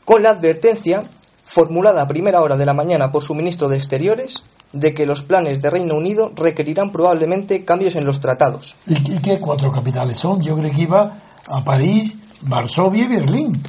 [0.05, 1.03] con la advertencia
[1.45, 5.21] formulada a primera hora de la mañana por su ministro de Exteriores de que los
[5.21, 8.75] planes de Reino Unido requerirán probablemente cambios en los tratados.
[8.87, 10.41] ¿Y qué, qué cuatro capitales son?
[10.41, 11.15] Yo creo que iba
[11.47, 13.61] a París, Varsovia y Berlín.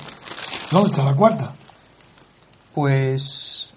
[0.71, 1.55] ¿Dónde está la cuarta?
[2.73, 3.69] Pues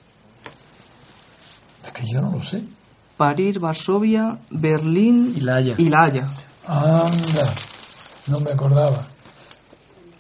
[1.86, 2.64] Es que yo no lo sé.
[3.18, 5.76] París, Varsovia, Berlín Y La Haya.
[5.78, 6.30] y La Haya.
[6.68, 7.54] Anda,
[8.28, 9.08] no me acordaba.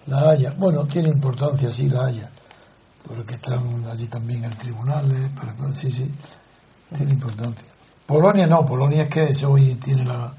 [0.07, 2.29] La Haya, bueno, tiene importancia, sí, La Haya,
[3.05, 6.11] porque están allí también en tribunales, para, sí, sí,
[6.95, 7.65] tiene importancia.
[8.05, 10.33] Polonia no, Polonia es que eso hoy tiene la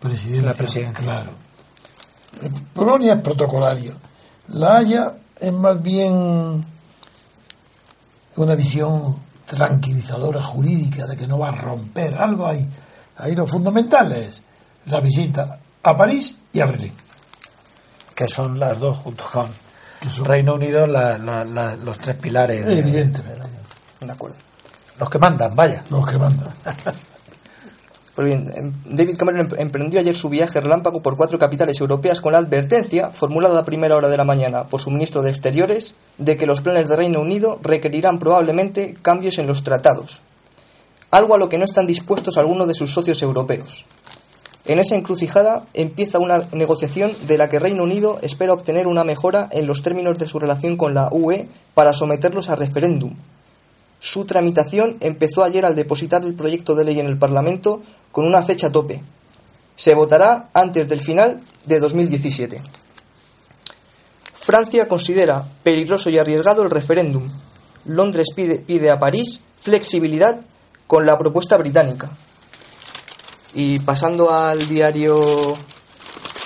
[0.00, 0.46] presidencia.
[0.50, 1.04] La presidencia.
[1.04, 1.32] Claro.
[2.72, 3.92] Polonia es protocolario.
[4.48, 6.64] La Haya es más bien
[8.36, 9.14] una visión
[9.46, 12.66] tranquilizadora jurídica de que no va a romper algo ahí.
[13.18, 14.42] Ahí lo fundamental es
[14.86, 16.94] la visita a París y a Berlín.
[18.14, 19.48] que son las dos junto con
[20.24, 23.48] Reino Unido la- la- la- los tres pilares de- Evidentemente,
[24.00, 24.36] De acuerdo.
[24.98, 26.48] los que mandan vaya los que mandan.
[28.14, 32.20] Pues bien, em, David Cameron em- emprendió ayer su viaje relámpago por cuatro capitales europeas
[32.20, 35.94] con la advertencia, formulada a primera hora de la mañana por su ministro de Exteriores,
[36.18, 40.20] de que los planes de Reino Unido requerirán probablemente cambios en los tratados,
[41.10, 43.86] algo a lo que no están dispuestos algunos de sus socios europeos.
[44.66, 49.48] En esa encrucijada empieza una negociación de la que Reino Unido espera obtener una mejora
[49.50, 53.14] en los términos de su relación con la UE para someterlos a referéndum.
[54.02, 58.42] Su tramitación empezó ayer al depositar el proyecto de ley en el Parlamento con una
[58.42, 59.00] fecha tope.
[59.76, 62.60] Se votará antes del final de 2017.
[64.34, 67.30] Francia considera peligroso y arriesgado el referéndum.
[67.84, 70.40] Londres pide, a París flexibilidad
[70.88, 72.10] con la propuesta británica.
[73.54, 75.54] Y pasando al diario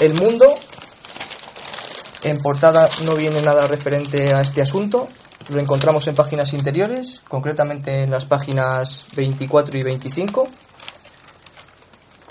[0.00, 0.52] El Mundo,
[2.22, 5.08] en portada no viene nada referente a este asunto.
[5.48, 10.48] Lo encontramos en páginas interiores, concretamente en las páginas 24 y 25.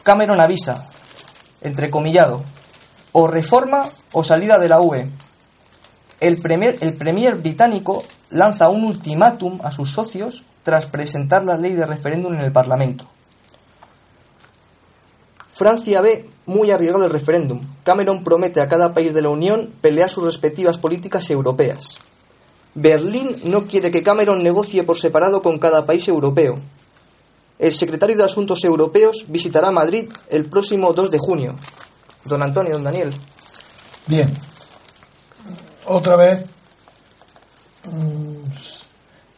[0.04, 0.86] Cameron avisa,
[1.62, 2.44] entrecomillado,
[3.14, 5.10] o reforma o salida de la UE.
[6.20, 11.74] El premier, el premier británico lanza un ultimátum a sus socios tras presentar la ley
[11.74, 13.06] de referéndum en el Parlamento.
[15.54, 17.62] Francia ve muy arriesgado el referéndum.
[17.86, 21.98] Cameron promete a cada país de la Unión pelear sus respectivas políticas europeas.
[22.76, 26.60] Berlín no quiere que Cameron negocie por separado con cada país europeo.
[27.58, 31.56] El secretario de Asuntos Europeos visitará Madrid el próximo 2 de junio.
[32.26, 33.12] Don Antonio, don Daniel.
[34.08, 34.32] Bien.
[35.88, 36.46] Otra vez
[37.86, 38.44] mmm,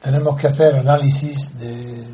[0.02, 2.06] tenemos que hacer análisis de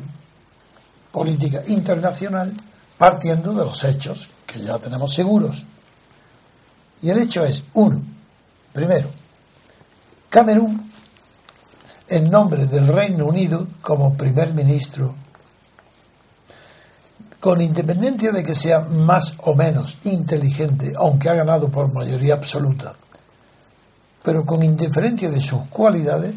[1.10, 2.52] política internacional
[2.98, 5.64] partiendo de los hechos que ya tenemos seguros.
[7.00, 8.02] Y el hecho es, uno,
[8.72, 9.08] primero,
[10.28, 10.90] Camerún,
[12.08, 15.14] en nombre del Reino Unido como primer ministro,
[17.40, 22.94] con independencia de que sea más o menos inteligente, aunque ha ganado por mayoría absoluta,
[24.22, 26.36] pero con indiferencia de sus cualidades,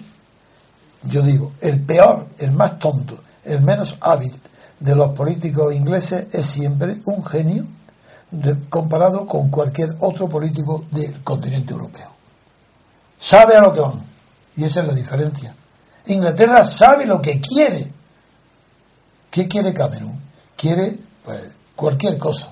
[1.03, 4.34] yo digo, el peor, el más tonto, el menos hábil,
[4.80, 7.65] de los políticos ingleses es siempre un genio
[8.69, 12.12] comparado con cualquier otro político del continente europeo.
[13.17, 14.16] Sabe a lo que van.
[14.58, 15.56] Y esa es la diferencia.
[16.08, 17.91] Inglaterra sabe lo que quiere.
[19.30, 20.22] ¿Qué quiere Camerún?
[20.56, 21.41] Quiere pues,
[21.76, 22.52] cualquier cosa.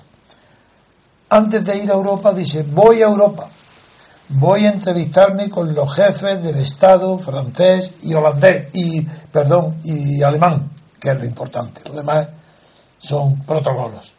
[1.28, 3.48] Antes de ir a Europa dice, voy a Europa.
[4.28, 10.70] Voy a entrevistarme con los jefes del Estado francés y holandés y, perdón, y alemán
[11.00, 11.82] que es lo importante.
[11.88, 12.28] Lo demás
[12.98, 14.14] son protocolos.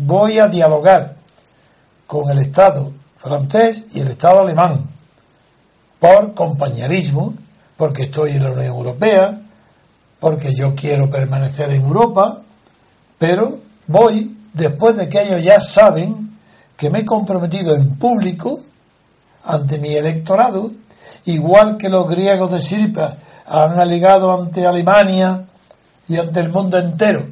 [0.00, 1.16] Voy a dialogar
[2.06, 4.97] con el Estado francés y el Estado alemán
[5.98, 7.34] por compañerismo,
[7.76, 9.40] porque estoy en la Unión Europea,
[10.20, 12.42] porque yo quiero permanecer en Europa,
[13.18, 16.38] pero voy después de que ellos ya saben
[16.76, 18.60] que me he comprometido en público
[19.44, 20.70] ante mi electorado,
[21.24, 25.46] igual que los griegos de Sirpa han alegado ante Alemania
[26.06, 27.26] y ante el mundo entero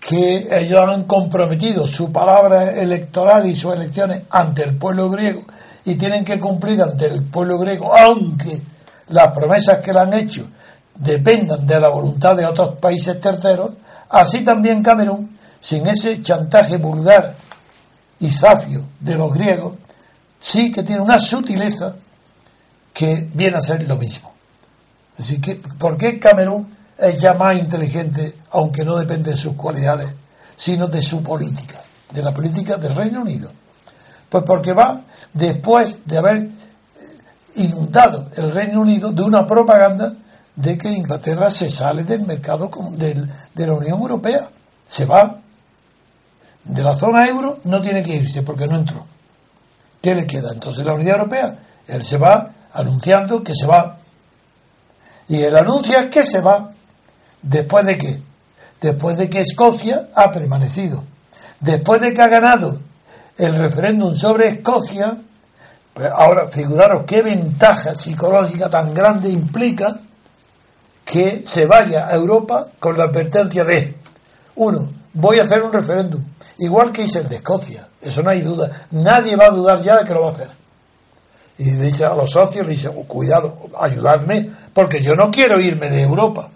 [0.00, 5.42] que ellos han comprometido su palabra electoral y sus elecciones ante el pueblo griego
[5.88, 8.60] y tienen que cumplir ante el pueblo griego, aunque
[9.08, 10.46] las promesas que le han hecho
[10.94, 13.70] dependan de la voluntad de otros países terceros,
[14.10, 17.34] así también Camerún, sin ese chantaje vulgar
[18.20, 19.76] y zafio de los griegos,
[20.38, 21.96] sí que tiene una sutileza
[22.92, 24.34] que viene a ser lo mismo.
[25.18, 30.12] Así que, ¿por qué Camerún es ya más inteligente, aunque no depende de sus cualidades,
[30.54, 33.50] sino de su política, de la política del Reino Unido?
[34.28, 35.00] Pues porque va
[35.32, 36.50] después de haber eh,
[37.56, 40.12] inundado el Reino Unido de una propaganda
[40.56, 44.50] de que Inglaterra se sale del mercado de la Unión Europea,
[44.86, 45.38] se va
[46.64, 49.06] de la zona euro, no tiene que irse porque no entró.
[50.02, 51.58] ¿Qué le queda entonces la Unión Europea?
[51.86, 53.98] Él se va anunciando que se va
[55.28, 56.70] y el anuncio es que se va.
[57.42, 58.22] ¿Después de qué?
[58.80, 61.04] Después de que Escocia ha permanecido.
[61.60, 62.80] Después de que ha ganado
[63.38, 65.16] el referéndum sobre Escocia,
[65.94, 69.98] pues ahora figuraros qué ventaja psicológica tan grande implica
[71.04, 73.96] que se vaya a Europa con la advertencia de,
[74.56, 76.22] uno, voy a hacer un referéndum,
[76.58, 79.96] igual que hice el de Escocia, eso no hay duda, nadie va a dudar ya
[79.98, 80.50] de que lo va a hacer.
[81.58, 86.02] Y dice a los socios, le dice, cuidado, ayudadme, porque yo no quiero irme de
[86.02, 86.50] Europa.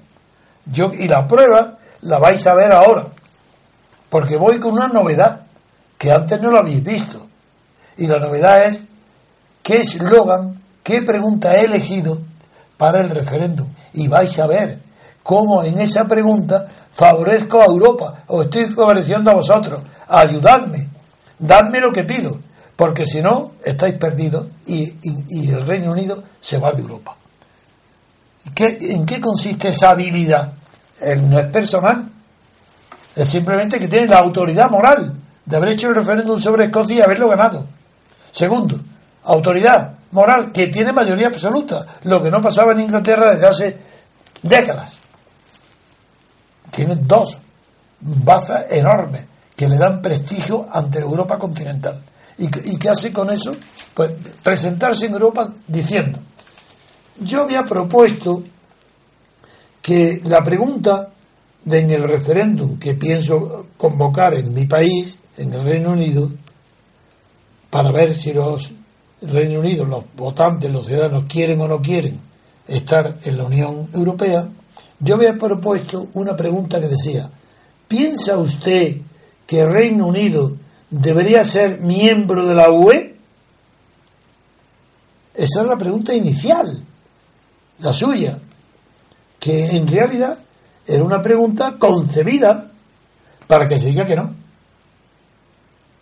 [0.67, 3.07] Yo, y la prueba la vais a ver ahora,
[4.09, 5.42] porque voy con una novedad
[6.03, 7.29] que antes no lo habéis visto.
[7.97, 8.87] Y la novedad es
[9.63, 12.21] qué eslogan, qué pregunta he elegido
[12.77, 13.69] para el referéndum.
[13.93, 14.81] Y vais a ver
[15.23, 19.81] cómo en esa pregunta favorezco a Europa, o estoy favoreciendo a vosotros.
[20.09, 20.89] Ayudadme,
[21.39, 22.41] dadme lo que pido
[22.75, 24.99] porque si no, estáis perdidos y,
[25.53, 27.17] el Reino Unido se va de Europa.
[28.53, 30.53] ¿Qué, ¿En qué consiste esa habilidad?
[31.29, 32.11] no es personal,
[33.15, 37.01] Es simplemente que tiene la autoridad moral de haber hecho el referéndum sobre Escocia y
[37.01, 37.67] haberlo ganado.
[38.31, 38.81] Segundo,
[39.25, 43.79] autoridad moral que tiene mayoría absoluta, lo que no pasaba en Inglaterra desde hace
[44.43, 45.01] décadas.
[46.71, 47.39] Tienen dos
[48.01, 49.25] bazas enormes
[49.55, 52.03] que le dan prestigio ante Europa continental.
[52.39, 53.53] ¿Y, ¿Y qué hace con eso?
[53.95, 54.13] Pues
[54.43, 56.19] presentarse en Europa diciendo,
[57.21, 58.43] yo había propuesto
[59.83, 61.11] que la pregunta
[61.65, 66.31] de en el referéndum que pienso convocar en mi país, en el Reino Unido,
[67.71, 68.73] para ver si los
[69.23, 72.21] Reino Unido, los votantes, los ciudadanos quieren o no quieren
[72.67, 74.49] estar en la Unión Europea,
[74.99, 77.31] yo había propuesto una pregunta que decía,
[77.89, 78.99] ¿piensa usted
[79.47, 80.57] que el Reino Unido
[80.91, 83.17] debería ser miembro de la UE?
[85.35, 86.85] Esa es la pregunta inicial,
[87.79, 88.39] la suya,
[89.41, 90.39] que en realidad
[90.87, 92.71] era una pregunta concebida
[93.47, 94.35] para que se diga que no,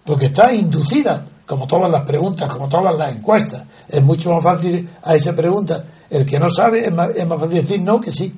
[0.04, 3.64] porque está inducida como todas las preguntas, como todas las encuestas.
[3.88, 5.84] Es mucho más fácil a esa pregunta.
[6.08, 8.32] El que no sabe es más, fácil decir no que sí.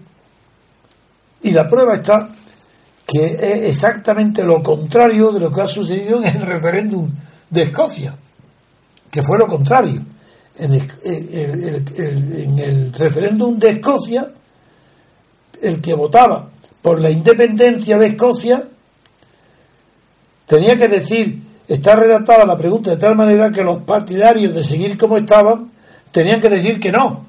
[1.43, 2.31] Y la prueba está
[3.07, 7.07] que es exactamente lo contrario de lo que ha sucedido en el referéndum
[7.51, 8.17] de Escocia,
[9.11, 10.03] que fue lo contrario.
[10.57, 10.91] En el,
[12.59, 14.33] el referéndum de Escocia,
[15.63, 16.51] el que votaba
[16.83, 18.69] por la independencia de Escocia
[20.47, 24.99] tenía que decir está redactada la pregunta de tal manera que los partidarios de seguir
[24.99, 25.71] como estaban
[26.11, 27.25] tenían que decir que no.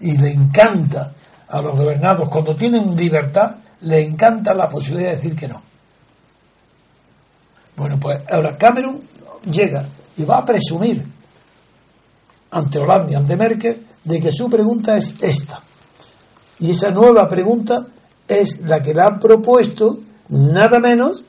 [0.00, 1.12] Y le encanta
[1.48, 5.62] a los gobernados, cuando tienen libertad, le encanta la posibilidad de decir que no.
[7.76, 9.00] Bueno, pues ahora Cameron
[9.44, 11.06] llega y va a presumir
[12.50, 15.60] ante Holanda y ante Merkel de que su pregunta es esta.
[16.58, 17.86] Y esa nueva pregunta
[18.26, 19.98] es la que le han propuesto
[20.28, 21.24] nada menos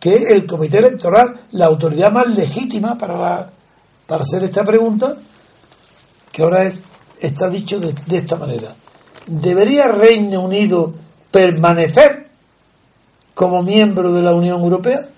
[0.00, 3.50] que el comité electoral, la autoridad más legítima para,
[4.06, 5.16] para hacer esta pregunta,
[6.30, 6.82] que ahora es,
[7.20, 8.74] está dicho de, de esta manera.
[9.26, 10.92] ¿Debería Reino Unido
[11.30, 12.28] permanecer
[13.34, 15.08] como miembro de la Unión Europea?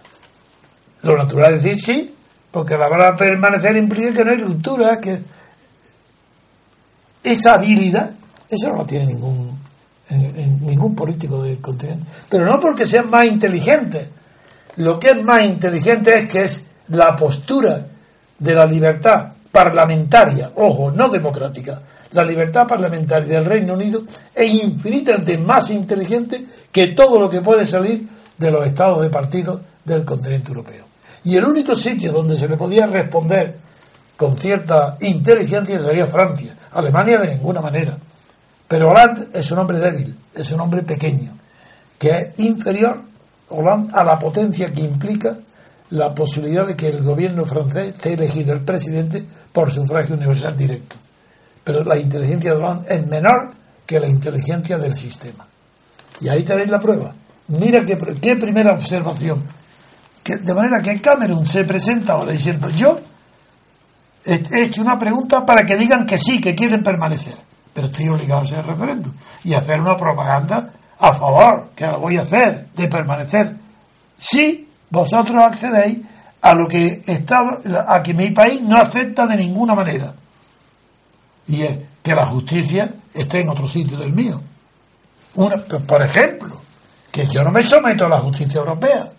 [1.03, 2.15] Lo natural es decir sí,
[2.51, 5.21] porque la palabra permanecer implica que no hay ruptura, que
[7.23, 8.13] esa habilidad,
[8.49, 9.59] eso no la tiene ningún,
[10.61, 12.05] ningún político del continente.
[12.29, 14.09] Pero no porque sean más inteligentes,
[14.77, 17.87] lo que es más inteligente es que es la postura
[18.39, 21.81] de la libertad parlamentaria, ojo, no democrática,
[22.13, 24.03] la libertad parlamentaria del Reino Unido
[24.35, 29.61] es infinitamente más inteligente que todo lo que puede salir de los estados de partido
[29.85, 30.85] del continente europeo.
[31.25, 33.59] Y el único sitio donde se le podía responder
[34.17, 37.99] con cierta inteligencia sería Francia, Alemania de ninguna manera.
[38.69, 41.37] Pero Hollande es un hombre débil, es un hombre pequeño,
[41.99, 43.03] que es inferior
[43.93, 45.39] a la potencia que implica
[45.91, 50.97] la posibilidad de que el gobierno francés esté elegido el presidente por sufragio universal directo.
[51.63, 53.51] Pero la inteligencia de Hollande es menor
[53.87, 55.47] que la inteligencia del sistema.
[56.21, 57.15] Y ahí tenéis la prueba.
[57.49, 57.97] Mira qué,
[58.37, 59.45] primera observación.
[60.25, 62.99] De manera que Cameron se presenta ahora diciendo, yo
[64.25, 67.37] he hecho una pregunta para que digan que sí, que quieren permanecer.
[67.77, 69.13] Pero estoy obligado a hacer referéndum
[69.45, 73.55] y hacer una propaganda a favor, que lo voy a hacer, de permanecer,
[74.17, 76.01] si vosotros accedéis
[76.41, 77.43] a lo que está,
[77.87, 80.15] a que mi país no acepta de ninguna manera.
[81.49, 84.41] Y es que la justicia esté en otro sitio del mío.
[85.35, 86.59] Una, por ejemplo,
[87.13, 89.13] que yo no me someto a la justicia europea.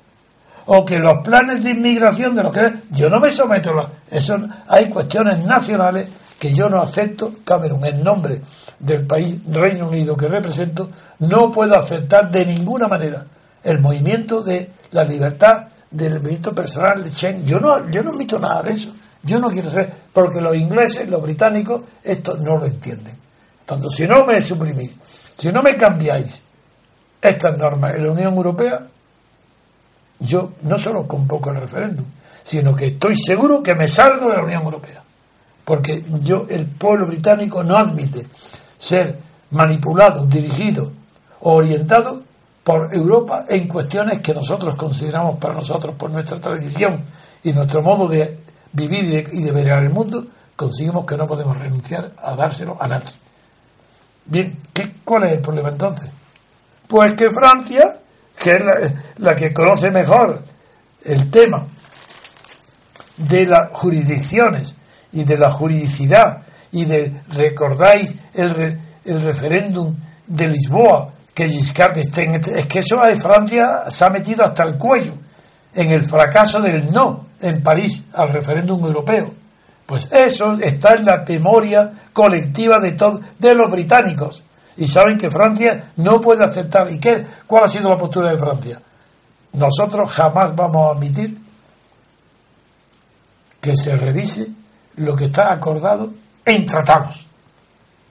[0.66, 3.90] O que los planes de inmigración de los que yo no me someto a la,
[4.10, 4.36] eso
[4.68, 8.42] hay cuestiones nacionales que yo no acepto, Cameron, en nombre
[8.80, 13.26] del país Reino Unido que represento, no puedo aceptar de ninguna manera
[13.64, 17.46] el movimiento de la libertad del movimiento personal de Chen.
[17.46, 18.94] Yo no, yo no nada de eso.
[19.24, 23.18] Yo no quiero ser, porque los ingleses, los británicos, esto no lo entienden.
[23.66, 24.96] Tanto si no me suprimís,
[25.38, 26.44] si no me cambiáis
[27.20, 28.88] estas normas en la Unión Europea,
[30.20, 32.06] yo no solo convoco el referéndum,
[32.42, 35.04] sino que estoy seguro que me salgo de la Unión Europea
[35.68, 38.26] porque yo, el pueblo británico no admite
[38.78, 40.94] ser manipulado, dirigido
[41.42, 42.24] o orientado
[42.64, 47.04] por Europa en cuestiones que nosotros consideramos para nosotros, por nuestra tradición
[47.44, 48.40] y nuestro modo de
[48.72, 53.12] vivir y de, ver el mundo, conseguimos que no podemos renunciar a dárselo a nadie.
[54.26, 56.10] Bien, ¿qué, ¿cuál es el problema entonces?
[56.88, 58.00] Pues que Francia,
[58.42, 60.42] que es la, la que conoce mejor
[61.04, 61.68] el tema
[63.18, 64.78] de las jurisdicciones
[65.12, 69.96] y de la juridicidad y de, recordáis el, el referéndum
[70.26, 74.64] de Lisboa que Giscard esté en es que eso de Francia se ha metido hasta
[74.64, 75.14] el cuello
[75.74, 79.32] en el fracaso del no en París al referéndum europeo.
[79.86, 84.44] Pues eso está en la memoria colectiva de todos de los británicos
[84.76, 86.92] y saben que Francia no puede aceptar.
[86.92, 87.26] ¿Y qué?
[87.46, 88.82] ¿Cuál ha sido la postura de Francia?
[89.54, 91.38] Nosotros jamás vamos a admitir
[93.62, 94.57] que se revise
[94.98, 96.12] lo que está acordado
[96.46, 97.28] en tratados.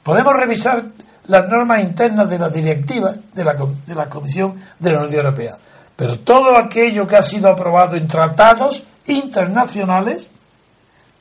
[0.02, 0.84] Podemos revisar
[1.28, 5.56] las normas internas de la directiva de la, de la Comisión de la Unión Europea,
[5.96, 10.30] pero todo aquello que ha sido aprobado en tratados internacionales,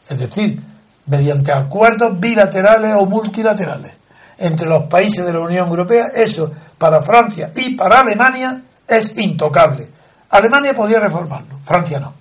[0.07, 0.61] es decir,
[1.07, 3.93] mediante acuerdos bilaterales o multilaterales
[4.37, 9.89] entre los países de la Unión Europea, eso para Francia y para Alemania es intocable.
[10.29, 12.13] Alemania podía reformarlo, Francia no.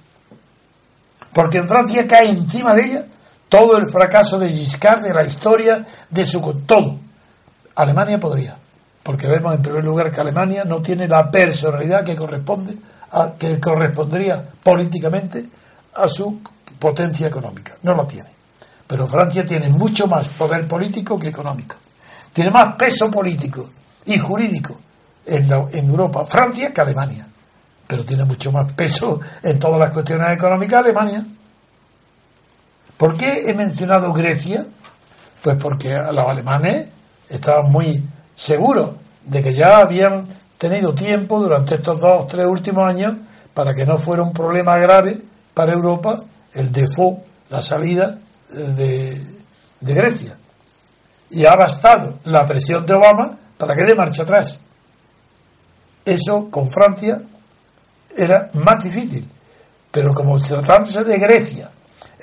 [1.32, 3.04] Porque en Francia cae encima de ella
[3.48, 6.96] todo el fracaso de Giscard, de la historia, de su todo.
[7.76, 8.56] Alemania podría,
[9.02, 12.76] porque vemos en primer lugar que Alemania no tiene la personalidad que corresponde
[13.12, 15.44] a, que correspondería políticamente
[15.94, 16.40] a su
[16.78, 17.74] potencia económica.
[17.82, 18.30] No la tiene.
[18.86, 21.76] Pero Francia tiene mucho más poder político que económico.
[22.32, 23.70] Tiene más peso político
[24.06, 24.78] y jurídico
[25.26, 27.26] en, la- en Europa, Francia, que Alemania.
[27.86, 31.24] Pero tiene mucho más peso en todas las cuestiones económicas Alemania.
[32.96, 34.66] ¿Por qué he mencionado Grecia?
[35.42, 36.88] Pues porque los alemanes
[37.28, 38.02] estaban muy
[38.34, 38.90] seguros
[39.24, 40.28] de que ya habían
[40.58, 43.16] tenido tiempo durante estos dos o tres últimos años
[43.52, 45.20] para que no fuera un problema grave
[45.52, 46.22] para Europa
[46.52, 47.20] el default,
[47.50, 48.18] la salida
[48.56, 49.22] eh,
[49.80, 50.38] de, Grecia.
[51.30, 54.60] Y ha bastado la presión de Obama para que dé marcha atrás.
[56.04, 57.20] Eso con Francia
[58.16, 59.28] era más difícil.
[59.90, 61.70] Pero como tratándose de Grecia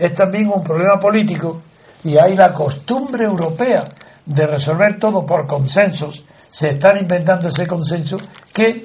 [0.02, 1.62] es también un problema político
[2.04, 3.88] y hay la costumbre europea
[4.26, 8.18] de resolver todo por consensos, se están inventando ese consenso
[8.52, 8.84] que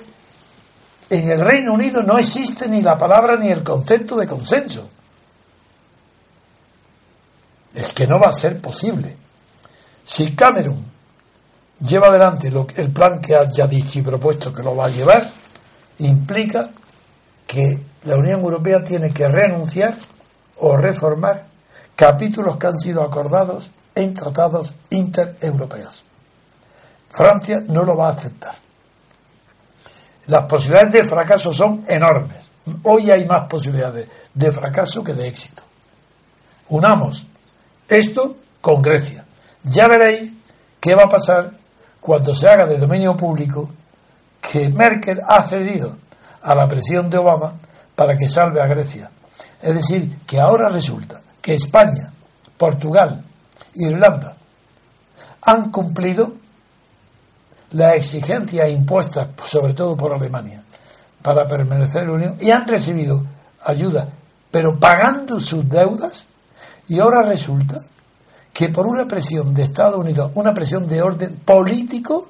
[1.09, 4.91] en el Reino Unido no existe ni la palabra ni el concepto de consenso.
[7.75, 9.17] Es que no va a ser posible.
[10.05, 10.85] Si Cameron
[11.81, 15.27] lleva adelante el plan que haya dicho y propuesto que lo va a llevar,
[15.99, 16.71] implica
[17.47, 19.97] que la Unión Europea tiene que renunciar
[20.59, 21.47] o reformar
[21.95, 26.05] capítulos que han sido acordados en tratados intereuropeos.
[27.11, 28.55] Francia no lo va a aceptar.
[30.27, 32.51] Las posibilidades de fracaso son enormes.
[32.83, 35.63] Hoy hay más posibilidades de fracaso que de éxito.
[36.69, 37.27] Unamos
[37.89, 39.25] esto con Grecia.
[39.63, 40.33] Ya veréis
[40.81, 41.53] qué va a pasar
[42.01, 43.69] cuando se haga de dominio público
[44.41, 45.97] que Merkel ha cedido
[46.43, 47.55] a la presión de Obama
[47.95, 49.11] para que salve a Grecia.
[49.61, 52.13] Es decir, que ahora resulta que España,
[52.57, 53.23] Portugal,
[53.75, 54.37] Irlanda
[55.43, 56.35] han cumplido
[57.73, 60.63] las exigencias impuestas, sobre todo por Alemania,
[61.23, 63.25] para permanecer en la Unión y han recibido
[63.65, 64.09] ayuda,
[64.51, 66.29] pero pagando sus deudas
[66.89, 67.81] y ahora resulta
[68.53, 72.29] que por una presión de Estados Unidos, una presión de orden político,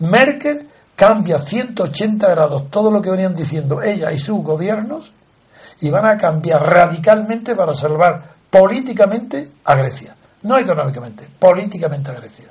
[0.00, 5.12] Merkel cambia 180 grados todo lo que venían diciendo ella y sus gobiernos
[5.80, 10.14] y van a cambiar radicalmente para salvar políticamente a Grecia.
[10.42, 12.46] No económicamente, políticamente a Grecia.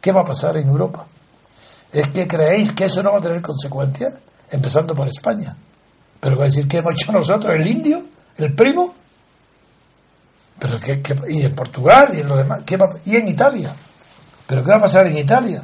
[0.00, 1.06] ¿Qué va a pasar en Europa?
[1.92, 4.14] ¿Es que creéis que eso no va a tener consecuencias?
[4.50, 5.56] Empezando por España.
[6.20, 7.54] Pero va a decir, ¿qué hemos hecho nosotros?
[7.54, 8.02] ¿El indio?
[8.36, 8.94] ¿El primo?
[10.58, 13.72] Pero ¿qué, qué- y en Portugal y en lo demás, ¿qué va- y en Italia.
[14.46, 15.62] ¿Pero qué va a pasar en Italia?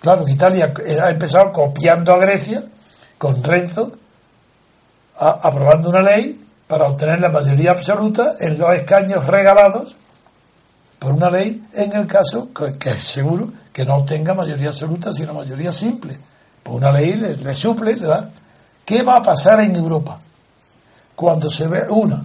[0.00, 2.62] Claro, Italia eh, ha empezado copiando a Grecia
[3.16, 3.92] con Renzo,
[5.18, 9.96] aprobando una ley para obtener la mayoría absoluta en los escaños regalados
[10.98, 15.72] por una ley en el caso que, seguro que no obtenga mayoría absoluta sino mayoría
[15.72, 16.18] simple.
[16.62, 18.08] Por una ley le, le suple, le.
[18.84, 20.18] ¿Qué va a pasar en Europa
[21.14, 22.24] cuando se ve una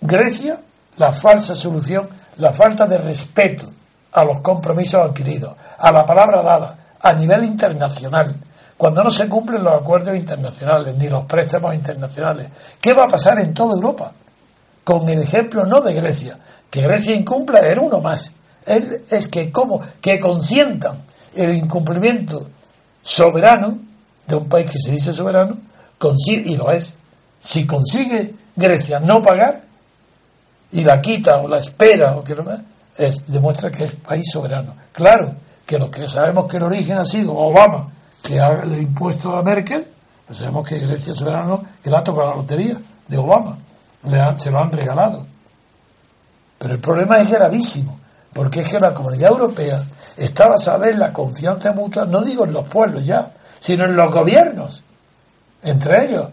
[0.00, 0.60] Grecia,
[0.98, 3.70] la falsa solución, la falta de respeto
[4.12, 8.34] a los compromisos adquiridos, a la palabra dada, a nivel internacional,
[8.76, 12.48] cuando no se cumplen los acuerdos internacionales ni los préstamos internacionales.
[12.80, 14.12] ¿Qué va a pasar en toda Europa?
[14.84, 16.38] Con el ejemplo no de Grecia,
[16.70, 18.32] que Grecia incumpla era uno más.
[18.66, 20.98] Es que como que consientan
[21.34, 22.48] el incumplimiento
[23.02, 23.78] soberano
[24.26, 25.56] de un país que se dice soberano,
[25.98, 26.94] consigue, y lo es,
[27.40, 29.62] si consigue Grecia no pagar,
[30.72, 32.60] y la quita o la espera o que no más,
[32.96, 34.76] es, demuestra que es país soberano.
[34.92, 37.90] Claro que los que sabemos que el origen ha sido Obama,
[38.26, 39.86] que ha le ha impuesto a Merkel,
[40.26, 43.56] pues sabemos que Grecia soberano, ha tocado la lotería de Obama,
[44.08, 45.26] le han- se lo han regalado.
[46.58, 47.98] Pero el problema es gravísimo,
[48.32, 49.82] porque es que la comunidad europea
[50.16, 54.12] está basada en la confianza mutua, no digo en los pueblos ya, sino en los
[54.12, 54.84] gobiernos,
[55.62, 56.28] entre ellos.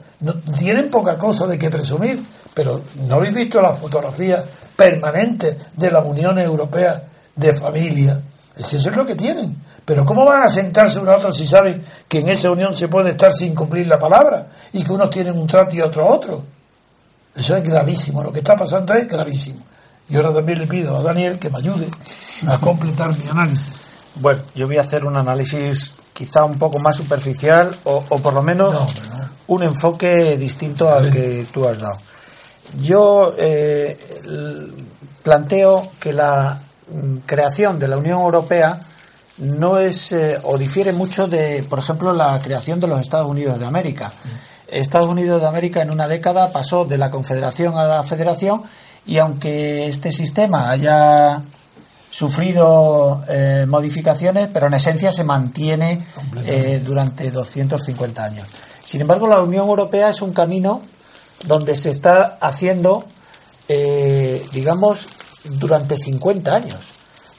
[0.58, 4.44] Tienen poca cosa de que presumir, pero ¿no habéis visto las fotografías
[4.76, 7.04] permanentes de la Unión Europea
[7.36, 8.22] de familia?
[8.56, 9.58] Eso es lo que tienen.
[9.84, 12.88] Pero ¿cómo van a sentarse unos a otros si saben que en esa unión se
[12.88, 16.44] puede estar sin cumplir la palabra y que unos tienen un trato y otros otro?
[17.36, 19.60] Eso es gravísimo, lo que está pasando es gravísimo.
[20.10, 21.88] Y ahora también le pido a Daniel que me ayude
[22.48, 23.84] a completar mi análisis.
[24.16, 28.44] Bueno, yo voy a hacer un análisis quizá un poco más superficial o, por lo
[28.44, 28.80] menos
[29.48, 31.98] un enfoque distinto al que tú has dado.
[32.80, 33.98] Yo eh,
[35.24, 36.60] planteo que la
[37.26, 38.80] creación de la Unión Europea
[39.38, 43.60] no es eh, o difiere mucho de, por ejemplo, la creación de los Estados Unidos
[43.60, 44.12] de América.
[44.68, 48.64] Estados Unidos de América en una década pasó de la confederación a la federación
[49.06, 51.42] y aunque este sistema haya
[52.10, 56.00] sufrido eh, modificaciones, pero en esencia se mantiene
[56.46, 58.48] eh, durante 250 años.
[58.84, 60.82] Sin embargo, la Unión Europea es un camino
[61.46, 63.06] donde se está haciendo,
[64.52, 65.08] digamos,
[65.44, 66.80] durante 50 años.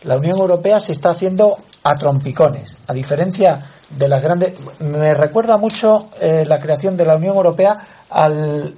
[0.03, 2.77] La Unión Europea se está haciendo a trompicones.
[2.87, 4.55] A diferencia de las grandes.
[4.81, 7.79] Me recuerda mucho eh, la creación de la Unión Europea
[8.11, 8.75] al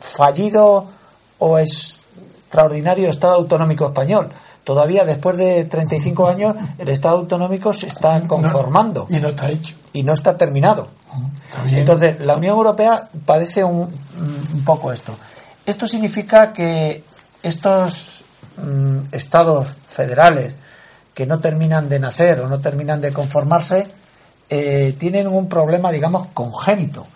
[0.00, 0.86] fallido
[1.38, 4.30] o extraordinario Estado autonómico español.
[4.64, 9.06] Todavía después de 35 años el Estado autonómico se está conformando.
[9.08, 9.74] y no está hecho.
[9.92, 10.88] Y no está terminado.
[11.66, 15.12] Entonces, la Unión Europea padece un, un, poco esto.
[15.66, 17.02] Esto significa que
[17.42, 18.24] estos
[18.56, 20.56] mm, estados federales,
[21.14, 23.82] que no terminan de nacer o no terminan de conformarse,
[24.48, 27.06] eh, tienen un problema, digamos, congénito.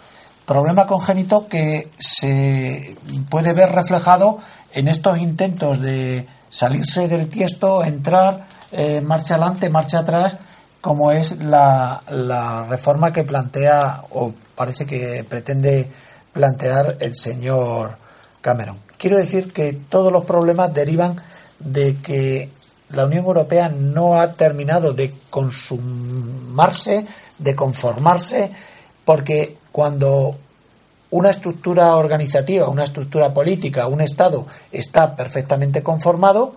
[0.47, 2.97] Problema congénito que se
[3.31, 4.39] puede ver reflejado
[4.73, 10.37] en estos intentos de salirse del tiesto, entrar, eh, marcha adelante, marcha atrás,
[10.81, 15.89] como es la, la reforma que plantea o parece que pretende
[16.33, 17.97] plantear el señor
[18.43, 18.79] Cameron.
[19.05, 21.15] Quiero decir que todos los problemas derivan
[21.59, 22.49] de que
[22.89, 27.05] la Unión Europea no ha terminado de consumarse,
[27.39, 28.51] de conformarse,
[29.05, 30.39] porque cuando
[31.11, 36.55] una estructura organizativa, una estructura política, un Estado está perfectamente conformado,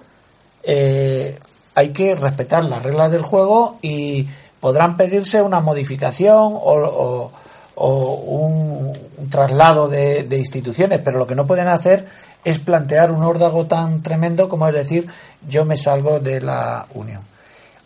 [0.63, 1.37] eh,
[1.75, 4.25] hay que respetar las reglas del juego y
[4.61, 7.29] podrán pedirse una modificación o,
[7.75, 8.93] un,
[9.29, 12.07] traslado de, de, instituciones, pero lo que no pueden hacer
[12.43, 15.07] es plantear un órdago tan tremendo como es decir,
[15.47, 17.21] yo me salgo de la Unión.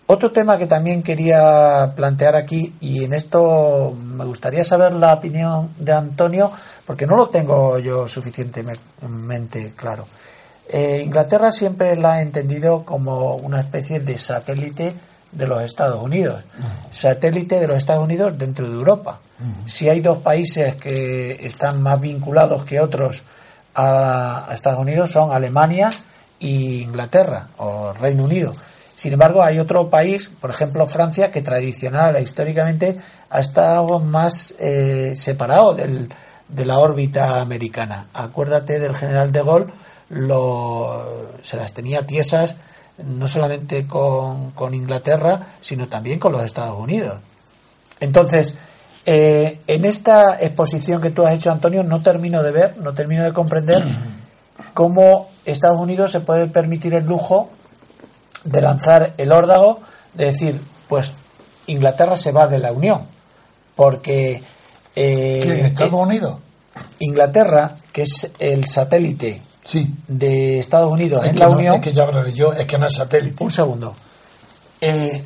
[0.07, 5.69] Otro tema que también quería plantear aquí, y en esto me gustaría saber la opinión
[5.77, 6.51] de Antonio,
[6.85, 10.05] porque no lo tengo yo suficientemente claro.
[10.67, 14.95] Eh, Inglaterra siempre la ha entendido como una especie de satélite
[15.31, 16.43] de los Estados Unidos,
[16.91, 19.19] satélite de los Estados Unidos dentro de Europa.
[19.65, 23.23] Si hay dos países que están más vinculados que otros
[23.75, 25.89] a, Estados Unidos son Alemania
[26.39, 28.53] e Inglaterra o Reino Unido.
[28.95, 32.97] Sin embargo, hay otro país, por ejemplo Francia, que tradicional e históricamente
[33.29, 36.09] ha estado más eh, separado del,
[36.47, 38.07] de la órbita americana.
[38.13, 39.73] Acuérdate del general de Gaulle,
[40.09, 42.57] lo, se las tenía tiesas
[43.03, 47.19] no solamente con, con Inglaterra, sino también con los Estados Unidos.
[47.99, 48.57] Entonces,
[49.05, 53.23] eh, en esta exposición que tú has hecho, Antonio, no termino de ver, no termino
[53.23, 53.83] de comprender
[54.73, 57.49] cómo Estados Unidos se puede permitir el lujo
[58.43, 59.79] de lanzar el órdago,
[60.13, 61.13] de decir, pues
[61.67, 63.07] Inglaterra se va de la Unión,
[63.75, 64.41] porque...
[64.95, 66.39] Eh, Estados Unidos?
[66.99, 69.93] Inglaterra, que es el satélite sí.
[70.07, 71.75] de Estados Unidos en la Unión...
[71.75, 73.43] Es que ya hablaré yo, es que no es satélite.
[73.43, 73.95] Un segundo.
[74.83, 75.23] Eh,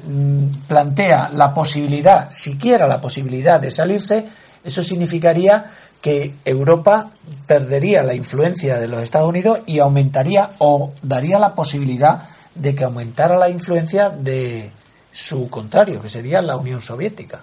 [0.68, 4.28] plantea la posibilidad, siquiera la posibilidad de salirse,
[4.62, 7.10] eso significaría que Europa
[7.48, 12.22] perdería la influencia de los Estados Unidos y aumentaría o daría la posibilidad
[12.54, 14.72] de que aumentara la influencia de
[15.10, 17.42] su contrario, que sería la Unión Soviética.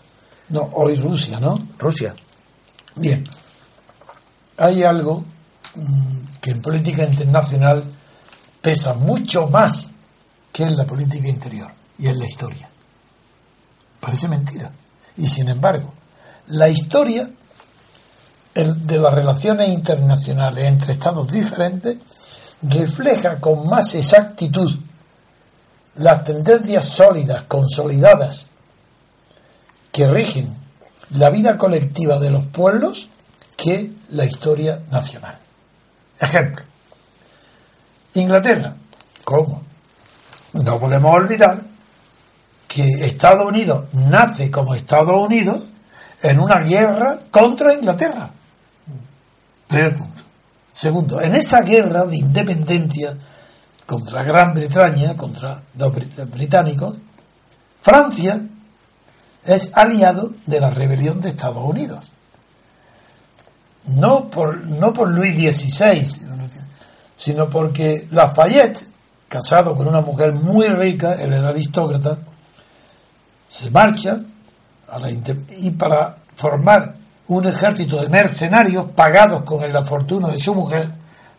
[0.50, 1.66] No, hoy Rusia, ¿no?
[1.78, 2.14] Rusia.
[2.94, 3.26] Bien.
[4.58, 5.24] Hay algo
[5.76, 7.82] mm, que en política internacional
[8.60, 9.92] pesa mucho más
[10.52, 12.68] que en la política interior y es la historia.
[14.00, 14.72] Parece mentira.
[15.16, 15.94] Y sin embargo,
[16.48, 17.30] la historia
[18.54, 21.98] de las relaciones internacionales entre estados diferentes
[22.62, 24.74] refleja con más exactitud
[25.94, 28.48] las tendencias sólidas, consolidadas,
[29.92, 30.56] que rigen
[31.10, 33.08] la vida colectiva de los pueblos
[33.56, 35.38] que la historia nacional.
[36.18, 36.64] Ejemplo,
[38.14, 38.74] Inglaterra,
[39.22, 39.62] ¿cómo?
[40.54, 41.71] no podemos olvidar
[42.72, 45.62] que Estados Unidos nace como Estados Unidos
[46.22, 48.30] en una guerra contra Inglaterra.
[49.66, 50.22] Primer punto.
[50.72, 53.14] Segundo, en esa guerra de independencia
[53.84, 55.94] contra Gran Bretaña, contra los
[56.30, 56.96] británicos,
[57.82, 58.40] Francia
[59.44, 62.06] es aliado de la rebelión de Estados Unidos.
[63.88, 66.06] No por, no por Luis XVI,
[67.16, 68.88] sino porque Lafayette,
[69.28, 72.18] casado con una mujer muy rica, él era aristócrata,
[73.52, 74.18] se marcha
[75.58, 76.94] y para formar
[77.28, 80.90] un ejército de mercenarios pagados con la fortuna de su mujer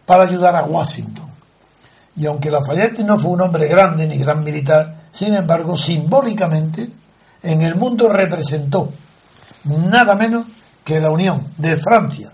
[0.05, 1.31] para ayudar a Washington.
[2.15, 6.87] Y aunque Lafayette no fue un hombre grande ni gran militar, sin embargo, simbólicamente,
[7.41, 8.93] en el mundo representó
[9.89, 10.45] nada menos
[10.83, 12.31] que la unión de Francia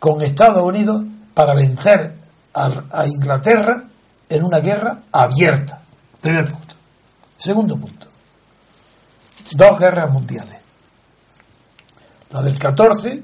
[0.00, 2.16] con Estados Unidos para vencer
[2.54, 3.84] a, Inglaterra
[4.28, 5.80] en una guerra abierta.
[6.20, 6.74] Primer punto.
[7.36, 8.11] Segundo punto.
[9.50, 10.60] Dos guerras mundiales.
[12.30, 13.22] La del 14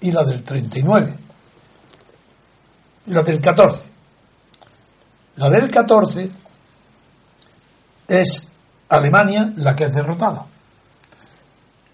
[0.00, 1.18] y la del 39.
[3.06, 3.90] La del 14.
[5.36, 6.30] La del 14
[8.08, 8.48] es
[8.88, 10.46] Alemania la que es derrotada.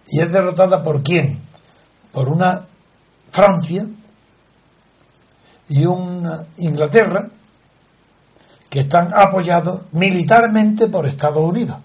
[0.07, 1.41] ¿Y es derrotada por quién?
[2.12, 2.66] Por una
[3.31, 3.85] Francia
[5.69, 7.29] y una Inglaterra
[8.71, 11.77] que están apoyados militarmente por Estados Unidos.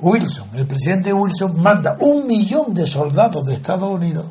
[0.00, 4.26] Wilson, el presidente Wilson, manda un millón de soldados de Estados Unidos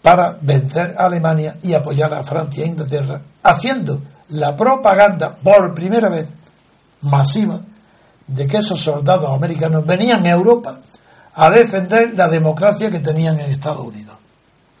[0.00, 6.08] para vencer a Alemania y apoyar a Francia e Inglaterra, haciendo la propaganda por primera
[6.08, 6.26] vez
[7.02, 7.60] masiva
[8.26, 10.80] de que esos soldados americanos venían a Europa
[11.34, 14.16] a defender la democracia que tenían en Estados Unidos.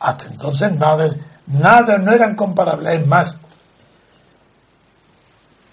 [0.00, 1.08] Hasta entonces nada,
[1.46, 3.00] nada no eran comparables.
[3.00, 3.38] Es más,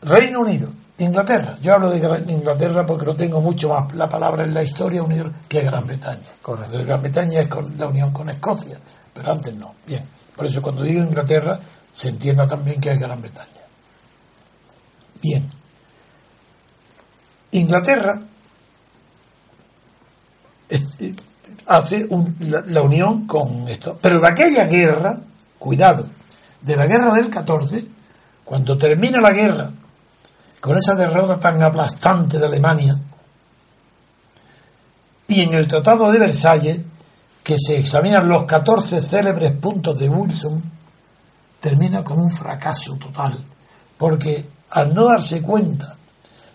[0.01, 0.69] Reino Unido,
[1.00, 1.58] Inglaterra.
[1.62, 5.04] Yo hablo de Inglaterra porque no tengo mucho más la palabra en la historia
[5.47, 6.20] que Gran Bretaña.
[6.41, 6.84] Correcto.
[6.84, 8.78] Gran Bretaña es con la unión con Escocia,
[9.14, 9.74] pero antes no.
[9.88, 10.06] Bien.
[10.36, 11.60] Por eso cuando digo Inglaterra
[11.91, 13.47] se entienda también que es Gran Bretaña.
[15.22, 15.47] Bien.
[17.52, 18.20] Inglaterra
[20.70, 21.16] eh,
[21.66, 23.97] hace la, unión con esto.
[24.02, 25.18] Pero de aquella guerra,
[25.58, 26.06] cuidado,
[26.62, 27.86] de la guerra del 14,
[28.43, 29.72] cuando termina la guerra,
[30.62, 32.97] con esa derrota tan aplastante de Alemania,
[35.28, 36.82] y en el Tratado de Versalles,
[37.43, 40.62] que se examinan los 14 célebres puntos de Wilson,
[41.60, 43.38] termina con un fracaso total,
[43.97, 45.95] porque al no darse cuenta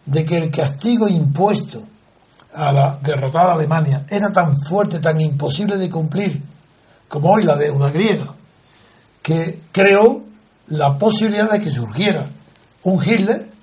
[0.07, 1.83] de que el castigo impuesto
[2.55, 6.43] a la derrotada Alemania era tan fuerte, tan imposible de cumplir,
[7.09, 8.35] como hoy la deuda griega,
[9.23, 10.23] que creó
[10.69, 12.27] la posibilidad de que surgiera
[12.83, 13.54] un Hitler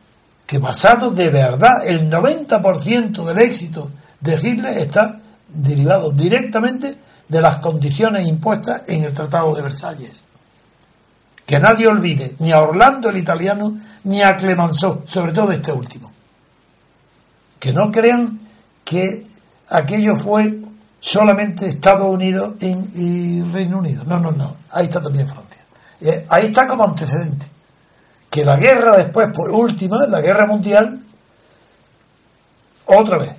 [0.51, 3.89] que basado de verdad, el 90% del éxito
[4.19, 6.93] de Hitler está derivado directamente
[7.25, 10.25] de las condiciones impuestas en el Tratado de Versalles.
[11.45, 16.11] Que nadie olvide ni a Orlando el italiano ni a Clemenceau, sobre todo este último.
[17.57, 18.37] Que no crean
[18.83, 19.25] que
[19.69, 20.59] aquello fue
[20.99, 24.03] solamente Estados Unidos y Reino Unido.
[24.03, 24.57] No, no, no.
[24.71, 25.63] Ahí está también Francia.
[26.01, 27.45] Eh, ahí está como antecedente.
[28.31, 30.99] Que la guerra después, por última, la guerra mundial,
[32.85, 33.35] otra vez.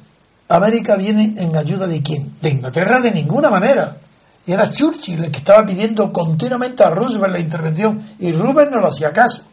[0.49, 2.37] América viene en ayuda de quién?
[2.41, 3.97] De Inglaterra de ninguna manera.
[4.45, 8.81] Y era Churchill el que estaba pidiendo continuamente a Roosevelt la intervención y Roosevelt no
[8.81, 9.45] lo hacía caso.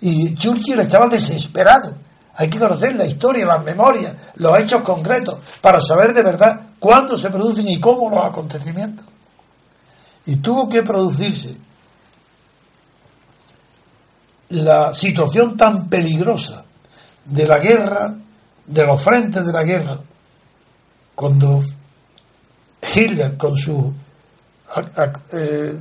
[0.00, 1.96] Y Churchill estaba desesperado.
[2.34, 7.16] Hay que conocer la historia, las memorias, los hechos concretos, para saber de verdad cuándo
[7.16, 9.06] se producen y cómo los acontecimientos.
[10.26, 11.56] Y tuvo que producirse
[14.50, 16.64] la situación tan peligrosa
[17.24, 18.14] de la guerra,
[18.66, 19.98] de los frentes de la guerra,
[21.14, 21.60] cuando
[22.94, 23.86] Hitler con sus
[25.32, 25.78] eh,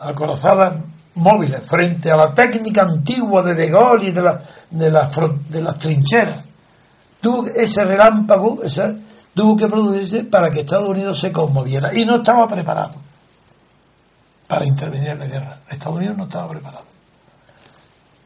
[0.00, 0.74] acorazadas
[1.14, 4.90] móviles frente a la técnica antigua de De Gaulle y de, la, de,
[5.48, 6.44] de las trincheras.
[7.20, 8.98] Tuvo ese relámpago ese,
[9.34, 12.94] tuvo que producirse para que Estados Unidos se conmoviera y no estaba preparado
[14.46, 15.60] para intervenir en la guerra.
[15.70, 16.95] Estados Unidos no estaba preparado.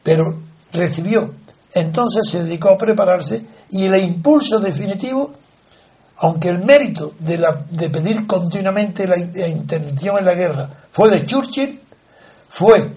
[0.03, 0.39] Pero
[0.73, 1.33] recibió.
[1.73, 5.31] Entonces se dedicó a prepararse y el impulso definitivo,
[6.17, 11.25] aunque el mérito de, la, de pedir continuamente la intervención en la guerra fue de
[11.25, 11.81] Churchill,
[12.49, 12.91] fue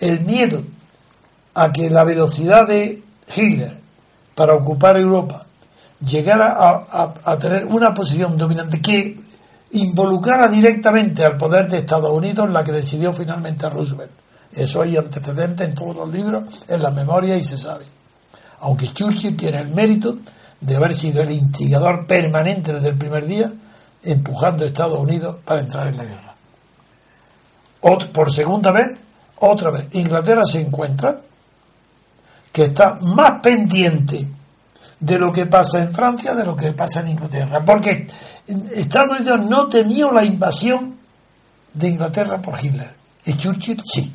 [0.00, 0.64] el miedo
[1.54, 3.02] a que la velocidad de
[3.34, 3.78] Hitler
[4.34, 5.46] para ocupar Europa
[6.00, 9.18] llegara a, tener una posición dominante que
[9.72, 14.12] involucrara directamente al poder de Estados Unidos, la que decidió finalmente a Roosevelt.
[14.56, 17.84] Eso hay antecedentes en todos los libros, en la memoria y se sabe.
[18.60, 20.16] aunque Churchill tiene el mérito
[20.60, 23.52] de haber sido el instigador permanente desde el primer día,
[24.02, 26.34] empujando a Estados Unidos para entrar en la guerra.
[28.12, 28.96] por segunda vez,
[29.40, 31.20] otra vez, Inglaterra se encuentra
[32.50, 34.26] que está más pendiente
[34.98, 37.62] de lo que pasa en Francia de lo que pasa en Inglaterra.
[37.62, 38.08] Porque
[38.72, 40.96] Estados Unidos no temió la invasión
[41.74, 42.94] de Inglaterra por Hitler.
[43.26, 44.10] Y Churchill sí.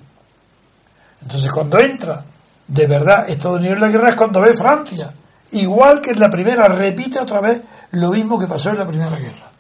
[1.21, 2.23] Entonces cuando entra
[2.67, 5.13] de verdad Estados Unidos en la guerra es cuando ve Francia.
[5.51, 7.61] Igual que en la primera, repite otra vez
[7.91, 9.51] lo mismo que pasó en la primera guerra.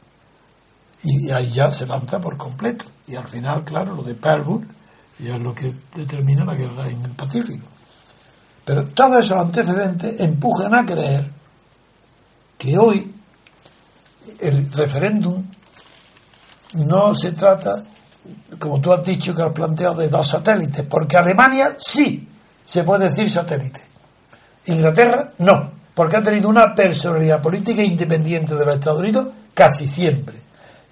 [1.03, 2.85] Y ahí ya se lanza por completo.
[3.07, 4.61] Y al final, claro, lo de Pearl
[5.19, 7.67] ya es lo que determina la guerra en el Pacífico.
[8.63, 11.29] Pero todos esos antecedentes empujan a creer
[12.57, 13.13] que hoy
[14.39, 15.43] el referéndum
[16.73, 17.83] no se trata,
[18.59, 22.27] como tú has dicho que has planteado, de dos satélites, porque Alemania sí
[22.63, 23.81] se puede decir satélite.
[24.65, 30.41] Inglaterra no, porque ha tenido una personalidad política independiente de los Estados Unidos casi siempre.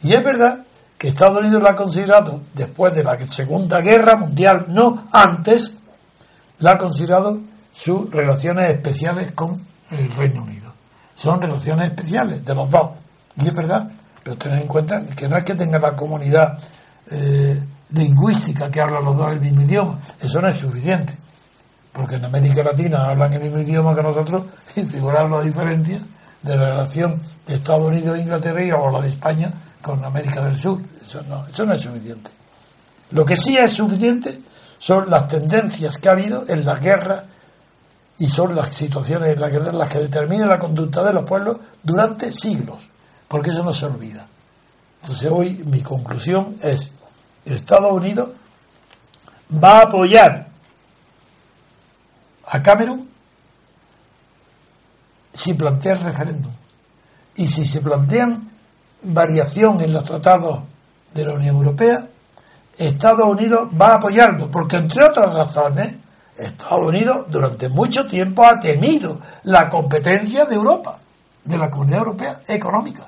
[0.04, 0.64] Y es verdad
[0.98, 5.80] que Estados Unidos la ha considerado, después de la Segunda Guerra Mundial, no antes,
[6.60, 7.40] la ha considerado
[7.72, 10.74] sus relaciones especiales con el Reino Unido.
[11.16, 12.92] Son relaciones especiales de los dos.
[13.38, 13.90] Y es verdad,
[14.24, 16.58] pero tener en cuenta que no es que tenga la comunidad
[17.12, 21.18] eh, lingüística que habla los dos el mismo idioma, eso no es suficiente.
[21.92, 24.44] Porque en América Latina hablan el mismo idioma que nosotros
[24.76, 26.00] y figurar la diferencia
[26.42, 29.52] de la relación de Estados Unidos e Inglaterra y o la de España
[29.82, 30.82] con América del Sur.
[31.02, 32.32] Eso no, eso no es suficiente.
[33.12, 34.40] Lo que sí es suficiente
[34.78, 37.24] son las tendencias que ha habido en las guerras
[38.20, 41.58] y son las situaciones en las que, las que determinan la conducta de los pueblos
[41.82, 42.88] durante siglos,
[43.28, 44.28] porque eso no se olvida.
[45.02, 46.94] Entonces hoy mi conclusión es
[47.46, 48.32] Estados Unidos
[49.52, 50.48] va a apoyar
[52.46, 53.10] a Camerún
[55.34, 56.52] si plantea el referéndum.
[57.36, 58.50] Y si se plantean
[59.04, 60.64] variación en los tratados
[61.14, 62.08] de la Unión Europea,
[62.78, 65.98] Estados Unidos va a apoyarlo, porque entre otras razones,
[66.38, 71.00] Estados Unidos durante mucho tiempo ha tenido la competencia de Europa,
[71.44, 73.08] de la Comunidad Europea económica.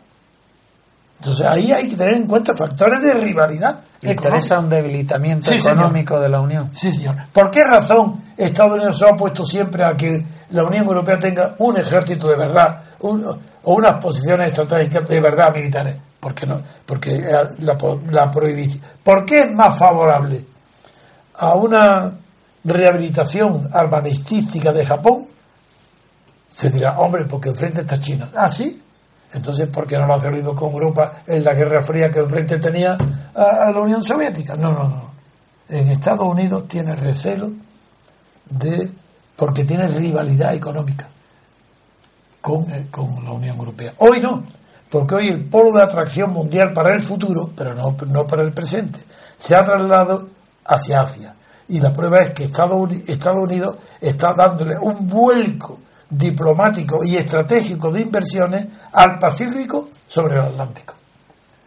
[1.22, 3.80] Entonces ahí hay que tener en cuenta factores de rivalidad.
[4.02, 6.72] Interesa un debilitamiento económico de la Unión.
[6.74, 7.16] Sí, señor.
[7.32, 11.54] ¿Por qué razón Estados Unidos se ha opuesto siempre a que la Unión Europea tenga
[11.60, 15.96] un ejército de verdad o unas posiciones estratégicas de verdad militares?
[16.20, 16.60] ¿Por qué no?
[16.88, 17.22] Porque
[17.60, 17.78] la,
[18.10, 18.82] la prohibición.
[19.04, 20.44] ¿Por qué es más favorable
[21.36, 22.14] a una
[22.64, 25.28] rehabilitación armamentística de Japón,
[26.50, 28.30] se dirá, hombre, porque enfrente está China.
[28.36, 28.82] Ah, sí.
[29.34, 32.20] Entonces, ¿por qué no lo hace lo mismo con Europa en la Guerra Fría que
[32.20, 32.98] enfrente tenía
[33.36, 34.56] a, la Unión Soviética?
[34.56, 35.12] No, no, no.
[35.70, 37.52] En Estados Unidos tiene recelo
[38.50, 38.92] de
[39.38, 41.08] porque tiene rivalidad económica
[42.42, 43.94] con, eh, con la Unión Europea.
[44.00, 44.44] Hoy no,
[44.90, 48.52] porque hoy el polo de atracción mundial para el futuro, pero no, no para el
[48.52, 49.00] presente,
[49.38, 50.28] se ha trasladado
[50.66, 51.36] hacia Asia
[51.72, 55.80] y la prueba es que Estados Unidos está dándole un vuelco
[56.12, 60.94] diplomático y estratégico de inversiones al Pacífico sobre el Atlántico.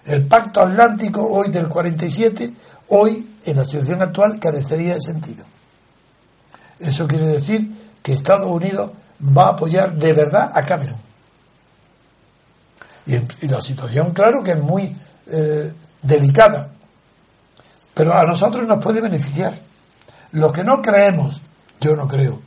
[0.05, 2.53] El pacto atlántico hoy del 47,
[2.89, 5.45] hoy en la situación actual carecería de sentido.
[6.79, 7.71] Eso quiere decir
[8.03, 8.91] que Estados Unidos
[9.37, 10.99] va a apoyar de verdad a Cameron.
[13.07, 14.95] Y, la situación, claro, que es muy
[15.27, 15.73] eh,
[16.03, 16.71] delicada,
[17.95, 19.59] pero a nosotros nos puede beneficiar.
[20.33, 21.41] Lo que no creemos,
[21.81, 22.43] yo no creo,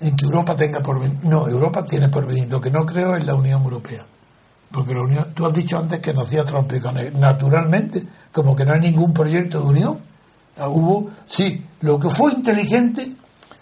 [0.00, 1.18] en que Europa tenga por venir.
[1.22, 2.50] No, Europa tiene por venir.
[2.50, 4.04] Lo que no creo es la Unión Europea.
[4.70, 6.72] Porque la Unión, tú has dicho antes que nacía Trump
[7.14, 10.00] naturalmente, como que no hay ningún proyecto de unión.
[10.56, 13.14] Ah, hubo, sí, lo que fue inteligente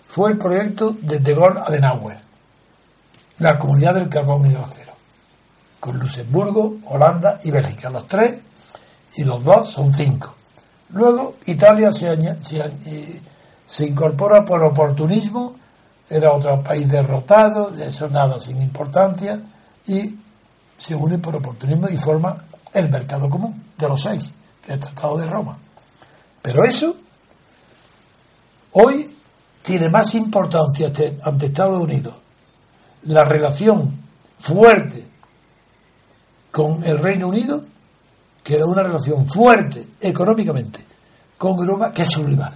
[0.08, 2.18] fue el proyecto de De Adenauer,
[3.38, 4.92] la comunidad del carbón y del acero,
[5.78, 8.38] con Luxemburgo, Holanda y Bélgica, los tres,
[9.16, 10.34] y los dos son cinco.
[10.90, 13.20] Luego Italia se, eh,
[13.66, 15.56] se, incorpora por oportunismo,
[16.08, 19.40] era otro país derrotado, eso nada sin importancia,
[19.86, 20.16] y
[20.76, 22.36] se une por oportunismo y forma
[22.72, 24.32] el mercado común de los seis,
[24.62, 25.58] que es el Tratado de Roma.
[26.42, 26.96] Pero eso
[28.72, 29.14] hoy
[29.62, 30.90] tiene más importancia
[31.22, 32.14] ante Estados Unidos
[33.02, 33.98] la relación
[34.38, 35.06] fuerte
[36.50, 37.64] con el Reino Unido
[38.48, 40.82] que era una relación fuerte económicamente
[41.36, 42.54] con Europa, que es su rival.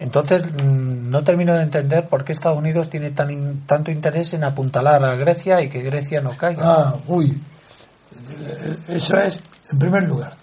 [0.00, 4.44] Entonces, mm, no termino de entender por qué Estados Unidos tiene tan, tanto interés en
[4.44, 6.62] apuntalar a Grecia y que Grecia no caiga.
[6.64, 7.40] Ah, uy.
[8.88, 10.34] Eso es, en primer lugar.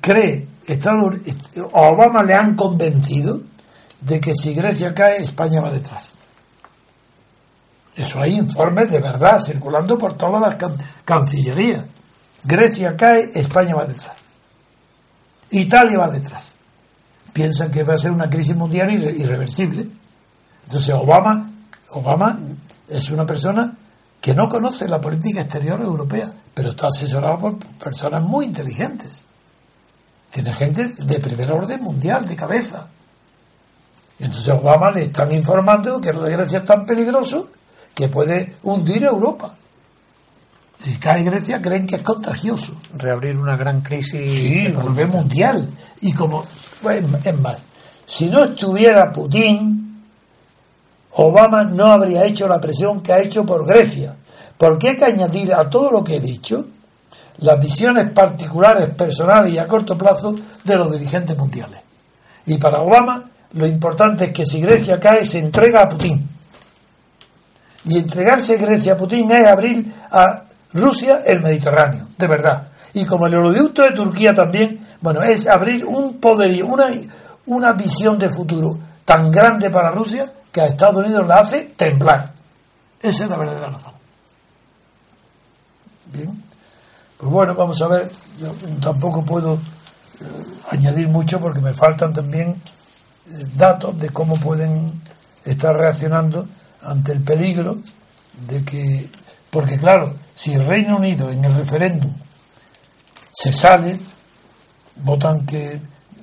[0.00, 1.14] Cree, Estados,
[1.74, 3.40] a Obama le han convencido
[4.00, 6.16] de que si Grecia cae, España va detrás.
[7.96, 10.72] Eso hay informes de verdad circulando por todas las
[11.04, 11.84] cancillerías.
[12.44, 14.17] Grecia cae, España va detrás.
[15.50, 16.56] Italia va detrás.
[17.32, 19.86] Piensan que va a ser una crisis mundial irreversible.
[20.64, 21.50] Entonces Obama,
[21.90, 22.38] Obama
[22.88, 23.76] es una persona
[24.20, 29.24] que no conoce la política exterior europea, pero está asesorado por personas muy inteligentes.
[30.30, 32.88] Tiene gente de primer orden mundial, de cabeza.
[34.18, 37.48] Y entonces Obama le están informando que lo de Grecia es tan peligroso
[37.94, 39.54] que puede hundir Europa.
[40.78, 42.72] Si cae Grecia, creen que es contagioso.
[42.94, 44.32] Reabrir una gran crisis.
[44.32, 45.68] Sí, volver mundial.
[46.00, 46.44] Y como,
[46.80, 47.64] pues, es más,
[48.06, 50.04] si no estuviera Putin,
[51.12, 54.14] Obama no habría hecho la presión que ha hecho por Grecia.
[54.56, 56.64] Porque hay que añadir a todo lo que he dicho
[57.38, 61.80] las visiones particulares, personales y a corto plazo de los dirigentes mundiales.
[62.46, 66.28] Y para Obama, lo importante es que si Grecia cae, se entrega a Putin
[67.84, 72.68] y entregarse Grecia a Putin es abrir a Rusia el Mediterráneo, de verdad.
[72.94, 76.86] Y como el oleoducto de Turquía también, bueno, es abrir un poderío, una,
[77.46, 82.32] una visión de futuro tan grande para Rusia que a Estados Unidos la hace temblar.
[83.00, 83.92] Esa es la verdadera razón.
[86.12, 86.42] Bien.
[87.16, 88.10] Pues bueno, vamos a ver.
[88.40, 90.24] Yo tampoco puedo eh,
[90.70, 95.00] añadir mucho porque me faltan también eh, datos de cómo pueden
[95.44, 96.46] estar reaccionando
[96.82, 97.78] ante el peligro
[98.46, 99.10] de que,
[99.50, 102.12] porque claro, si el Reino Unido en el referéndum
[103.32, 103.98] se sale,
[104.96, 105.80] votan que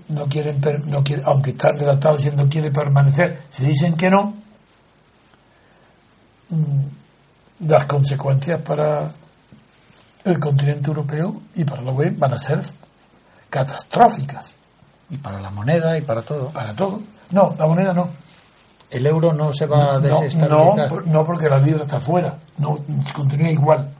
[0.09, 4.35] no quieren, no quieren aunque están redactados diciendo no quiere permanecer, si dicen que no,
[6.49, 9.11] mm, las consecuencias para
[10.23, 12.61] el continente europeo y para la UE van a ser
[13.49, 14.57] catastróficas.
[15.09, 16.49] Y para la moneda y para todo.
[16.49, 17.01] Para todo.
[17.29, 18.09] No, la moneda no
[18.89, 20.91] el euro no se va a desestabilizar.
[20.91, 22.79] No, no, porque la libra está fuera, no
[23.13, 23.91] continúa igual.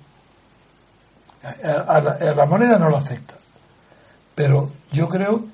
[1.63, 3.35] A, la, moneda no la afecta.
[4.33, 5.45] Pero yo creo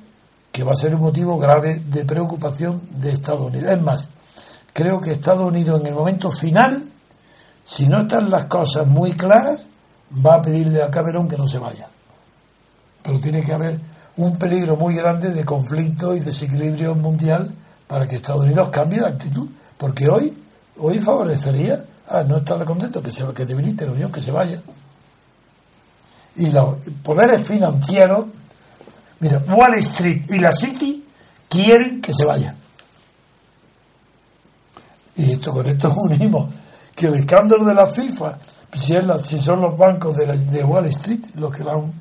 [0.51, 3.71] que va a ser un motivo grave de preocupación de Estados Unidos.
[3.71, 4.09] Es más,
[4.73, 6.89] creo que Estados Unidos en el momento final,
[7.65, 9.67] si no están las cosas muy claras,
[10.25, 11.87] va a pedirle a Cameron que no se vaya.
[13.03, 13.79] Pero tiene que haber
[14.17, 17.53] un peligro muy grande de conflicto y desequilibrio mundial
[17.91, 19.49] para que Estados Unidos cambie de actitud.
[19.77, 20.33] Porque hoy,
[20.77, 24.61] hoy favorecería a no estar contento, que se que debilite la Unión, que se vaya.
[26.37, 28.27] Y los poderes financieros,
[29.19, 31.05] mira, Wall Street y la City
[31.49, 32.55] quieren que se vaya.
[35.17, 36.49] Y esto con esto unimos
[36.95, 38.39] que el escándalo de la FIFA,
[38.73, 41.93] si, si son los bancos de, de Wall Street los que lo han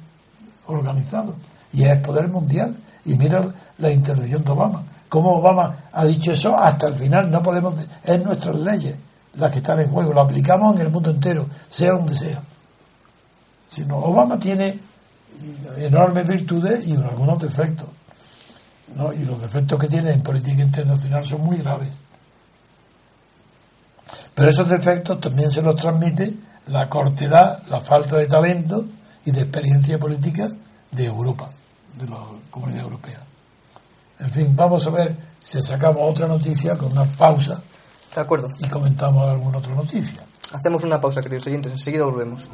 [0.66, 1.34] organizado,
[1.72, 2.76] y es poder mundial.
[3.04, 3.42] Y mira
[3.78, 7.28] la intervención de Obama ¿Cómo Obama ha dicho eso hasta el final?
[7.30, 8.96] No podemos, es nuestras leyes
[9.34, 12.40] las que están en juego, lo aplicamos en el mundo entero, sea donde sea.
[13.66, 14.78] Sino Obama tiene
[15.78, 17.88] enormes virtudes y algunos defectos.
[19.18, 21.90] Y los defectos que tiene en política internacional son muy graves.
[24.32, 26.34] Pero esos defectos también se los transmite
[26.68, 28.86] la cortedad, la falta de talento
[29.24, 30.48] y de experiencia política
[30.92, 31.50] de Europa,
[31.98, 33.29] de la comunidad europea.
[34.20, 37.62] En fin, vamos a ver si sacamos otra noticia con una pausa.
[38.14, 38.48] De acuerdo.
[38.58, 40.22] Y comentamos alguna otra noticia.
[40.52, 41.72] Hacemos una pausa, queridos oyentes.
[41.72, 42.50] Enseguida volvemos.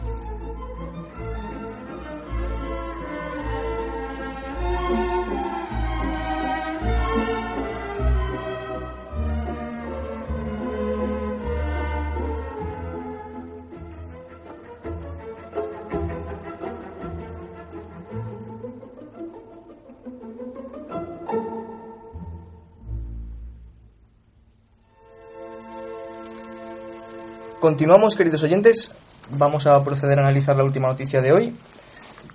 [27.66, 28.92] Continuamos, queridos oyentes.
[29.30, 31.52] Vamos a proceder a analizar la última noticia de hoy.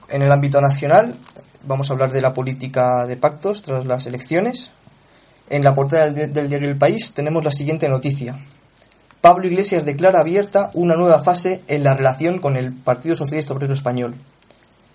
[0.09, 1.15] En el ámbito nacional,
[1.63, 4.73] vamos a hablar de la política de pactos tras las elecciones.
[5.49, 8.41] En la portada del, diario El País tenemos la siguiente noticia.
[9.21, 13.73] Pablo Iglesias declara abierta una nueva fase en la relación con el Partido Socialista Obrero
[13.73, 14.15] Español.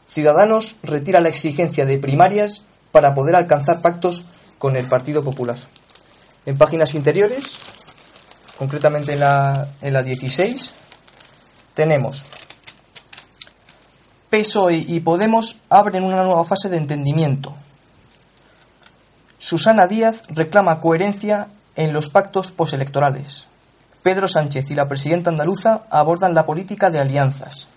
[0.06, 2.60] Ciudadanos retira la exigencia de primarias
[2.92, 4.26] para poder alcanzar pactos
[4.58, 5.56] con el Partido Popular.
[6.44, 7.56] En páginas interiores
[8.58, 10.72] concretamente en la, en la 16,
[11.74, 12.24] tenemos
[14.30, 17.54] PSOE y Podemos abren una nueva fase de entendimiento.
[19.38, 23.46] Susana Díaz reclama coherencia en los pactos postelectorales.
[24.02, 27.68] Pedro Sánchez y la presidenta andaluza abordan la política de alianzas.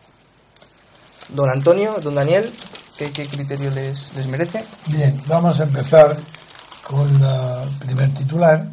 [1.29, 2.51] Don Antonio, don Daniel,
[2.97, 4.63] ¿qué, criterio les, les merece?
[4.87, 6.15] Bien, vamos a empezar
[6.83, 8.67] con la primer titular.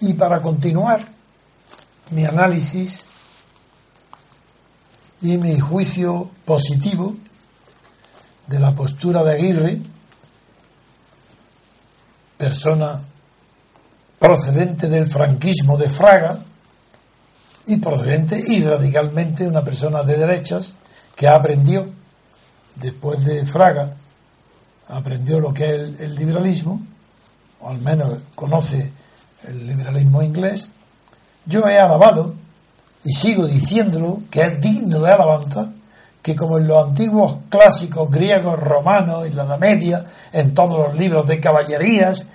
[0.00, 1.00] Y para continuar
[2.10, 3.06] mi análisis
[5.22, 7.16] y mi juicio positivo
[8.46, 9.80] de la postura de Aguirre,
[12.36, 13.02] persona
[14.18, 16.38] procedente del franquismo de Fraga
[17.66, 20.76] y procedente y radicalmente una persona de derechas
[21.16, 21.90] que aprendió
[22.76, 23.94] después de Fraga
[24.88, 26.80] aprendió lo que es el, liberalismo
[27.60, 28.92] o al menos conoce
[29.48, 30.72] el liberalismo inglés
[31.46, 32.34] yo he alabado
[33.04, 35.72] y sigo diciéndolo que es digno de alabanza
[36.22, 40.98] que como en los antiguos clásicos griegos, romanos, en la Edad Media, en todos los
[40.98, 42.28] libros de caballerías,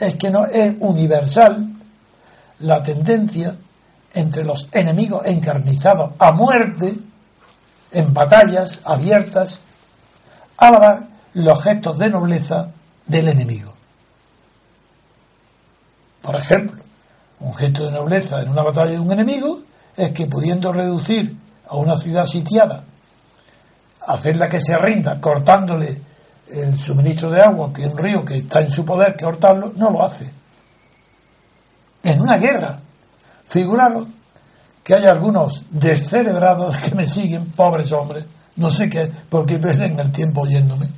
[0.00, 1.70] es que no es universal
[2.60, 3.54] la tendencia
[4.14, 6.94] entre los enemigos encarnizados a muerte,
[7.92, 9.60] en batallas abiertas,
[10.56, 12.70] alabar los gestos de nobleza
[13.04, 13.75] del enemigo.
[16.26, 16.82] Por ejemplo,
[17.38, 19.60] un gesto de nobleza en una batalla de un enemigo
[19.96, 21.36] es que pudiendo reducir
[21.68, 22.82] a una ciudad sitiada
[24.08, 26.00] hacerla que se rinda cortándole
[26.48, 29.90] el suministro de agua, que un río que está en su poder, que cortarlo, no
[29.90, 30.32] lo hace.
[32.02, 32.80] En una guerra.
[33.44, 34.08] Figuraros
[34.82, 40.10] que hay algunos descerebrados que me siguen, pobres hombres, no sé qué, porque pierden el
[40.10, 40.88] tiempo oyéndome.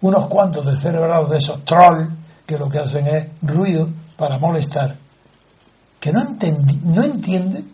[0.00, 2.08] Unos cuantos descerebrados de esos trolls
[2.44, 4.96] que lo que hacen es ruido para molestar,
[6.00, 6.22] que no,
[6.84, 7.64] no entiende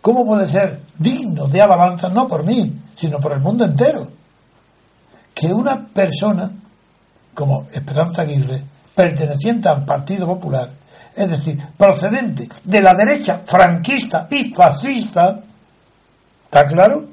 [0.00, 4.10] cómo puede ser digno de alabanza, no por mí, sino por el mundo entero.
[5.34, 6.50] Que una persona
[7.36, 10.70] como Esperanza Aguirre, perteneciente al Partido Popular,
[11.14, 15.38] es decir, procedente de la derecha franquista y fascista,
[16.44, 17.04] ¿está claro?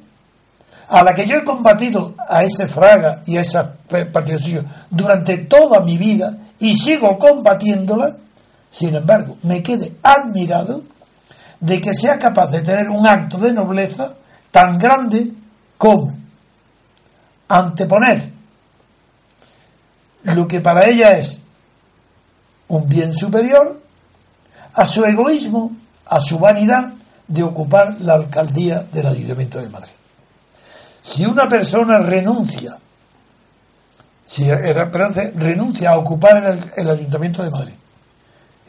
[0.88, 3.60] A la que yo he combatido a ese Fraga y a ese
[4.12, 8.16] partido durante toda mi vida y sigo combatiéndola,
[8.74, 10.82] sin embargo, me quede admirado
[11.62, 14.16] de que sea capaz de tener un acto de nobleza
[14.52, 15.32] tan grande
[15.84, 16.16] ¿Cómo?
[17.50, 18.32] Anteponer
[20.24, 21.42] lo que para ella es
[22.70, 23.82] un bien superior
[24.76, 26.94] a su egoísmo, a su vanidad
[27.28, 29.92] de ocupar la alcaldía del Ayuntamiento de Madrid.
[31.02, 32.78] Si una persona renuncia,
[34.24, 37.74] si renuncia a ocupar el, Ayuntamiento de Madrid,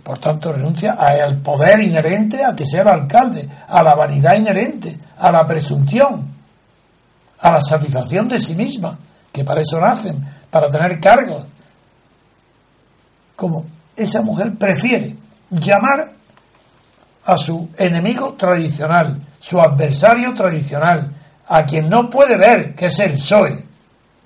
[0.05, 4.97] por tanto renuncia al poder inherente a que sea el alcalde, a la vanidad inherente,
[5.17, 6.31] a la presunción,
[7.41, 8.99] a la satisfacción de sí misma,
[9.33, 11.45] que para eso nacen, para tener cargos.
[13.35, 13.65] Como
[13.97, 15.17] esa mujer prefiere
[15.49, 16.13] llamar
[17.25, 21.11] a su enemigo tradicional, su adversario tradicional,
[21.49, 23.65] a quien no puede ver que es el PSOE.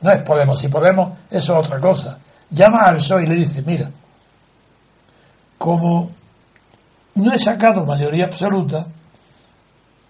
[0.01, 2.19] No es Podemos, si Podemos eso es otra cosa.
[2.51, 3.89] Llama al PSOE y le dice, mira,
[5.59, 6.11] como
[7.17, 8.87] no he sacado mayoría absoluta,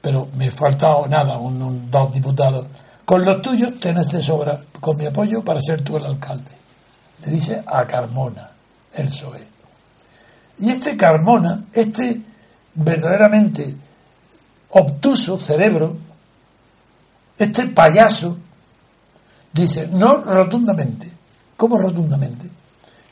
[0.00, 2.66] pero me he faltado nada, un, dos diputados,
[3.04, 6.52] con los tuyos tenés de sobra, con mi apoyo, para ser tú el alcalde.
[7.24, 8.50] Le dice a Carmona,
[8.92, 9.48] el PSOE.
[10.58, 12.20] Y este Carmona, este
[12.74, 13.74] verdaderamente
[14.70, 15.96] obtuso cerebro,
[17.38, 18.36] este payaso,
[19.52, 21.10] dice, no rotundamente.
[21.56, 22.50] ¿Cómo rotundamente?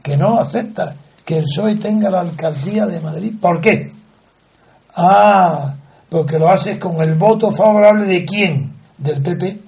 [0.02, 0.94] Que no acepta
[1.26, 3.34] que el PSOE tenga la alcaldía de Madrid.
[3.38, 3.92] ¿Por qué?
[4.94, 5.74] Ah,
[6.08, 8.72] porque lo haces con el voto favorable de quién?
[8.96, 9.60] Del PP.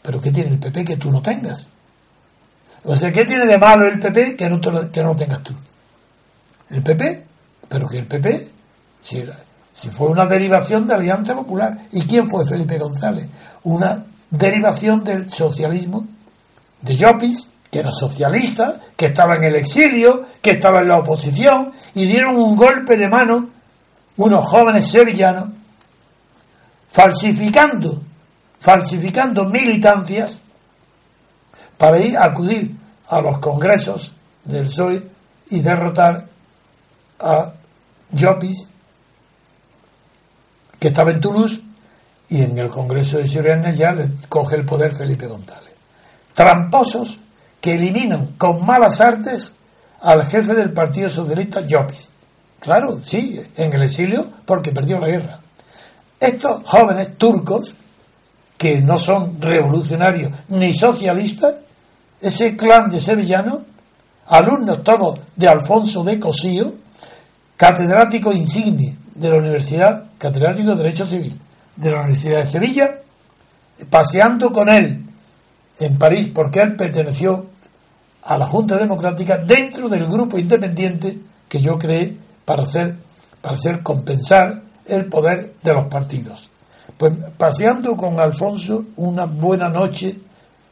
[0.00, 1.68] Pero ¿qué tiene el PP que tú no tengas?
[2.84, 5.52] O sea, ¿qué tiene de malo el PP que no, que no lo tengas tú?
[6.70, 7.26] El PP,
[7.68, 8.48] pero que el PP,
[9.02, 9.22] si,
[9.74, 11.78] si fue una derivación de Alianza Popular.
[11.92, 13.28] ¿Y quién fue Felipe González?
[13.64, 16.06] Una derivación del socialismo
[16.80, 21.72] de Llopis, que era socialista, que estaba en el exilio, que estaba en la oposición,
[21.94, 23.50] y dieron un golpe de mano
[24.16, 25.48] unos jóvenes sevillanos,
[26.90, 28.02] falsificando
[28.66, 30.40] falsificando militancias
[31.78, 32.74] para ir a acudir
[33.08, 34.14] a los congresos
[34.44, 35.08] del PSOE
[35.50, 36.26] y derrotar
[37.20, 37.52] a
[38.10, 38.66] Llopis,
[40.80, 41.62] que estaba en Toulouse,
[42.28, 45.74] y en el Congreso de Sirene ya le coge el poder Felipe González.
[46.34, 47.20] Tramposos
[47.66, 49.52] que eliminan con malas artes
[50.02, 52.10] al jefe del Partido Socialista, Llopis.
[52.60, 55.40] Claro, sí, en el exilio porque perdió la guerra.
[56.20, 57.74] Estos jóvenes turcos
[58.56, 61.56] que no son revolucionarios ni socialistas,
[62.20, 63.62] ese clan de sevillanos,
[64.28, 66.72] alumnos todos de Alfonso de Cosío,
[67.56, 71.40] catedrático insigne de la Universidad, catedrático de Derecho Civil
[71.74, 73.00] de la Universidad de Sevilla,
[73.90, 75.04] paseando con él
[75.80, 77.55] en París, porque él perteneció
[78.26, 81.16] a la Junta Democrática dentro del grupo independiente
[81.48, 82.96] que yo creé para hacer,
[83.40, 86.50] para compensar el poder de los partidos.
[86.96, 90.18] Pues paseando con Alfonso una buena noche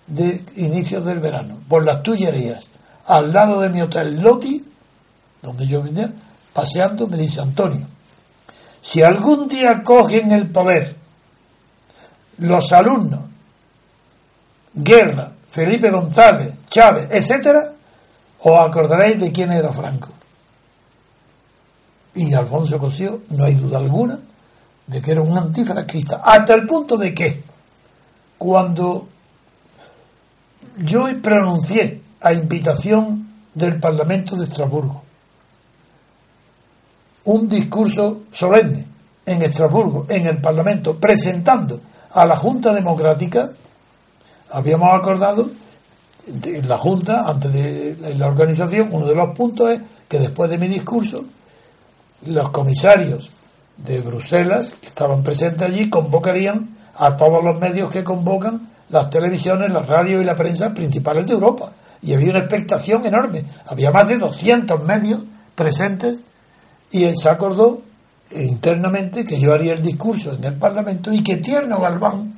[0.07, 2.71] de inicios del verano, por las Tullerías,
[3.07, 4.65] al lado de mi hotel Loti,
[5.41, 6.13] donde yo venía,
[6.53, 7.87] paseando, me dice Antonio,
[8.81, 10.97] si algún día cogen el poder
[12.39, 13.21] los alumnos,
[14.75, 17.73] Guerra, Felipe González, Chávez, etcétera,
[18.41, 20.09] os acordaréis de quién era Franco.
[22.17, 24.19] Y Alfonso Cosío, no hay duda alguna,
[24.89, 27.45] de que era un antifranquista, hasta el punto de que
[28.37, 29.07] cuando
[30.79, 35.05] yo pronuncié a invitación del Parlamento de Estrasburgo
[37.27, 38.87] un discurso solemne
[39.25, 43.53] en Estrasburgo, en el Parlamento, presentando a la Junta Democrática,
[44.55, 45.51] habíamos acordado
[46.27, 50.59] en la Junta, antes de la organización, uno de los puntos es que después de
[50.59, 51.25] mi discurso,
[52.27, 53.31] los comisarios
[53.77, 59.73] de Bruselas que estaban presentes allí convocarían a todos los medios que convocan las televisiones,
[59.73, 61.73] las radios y la prensa principales de Europa.
[62.01, 63.45] Y había una expectación enorme.
[63.67, 65.23] Había más de 200 medios
[65.57, 66.21] presentes
[66.93, 67.83] y se acordó
[68.31, 72.35] internamente que yo haría el discurso en el Parlamento y que Tierno Galván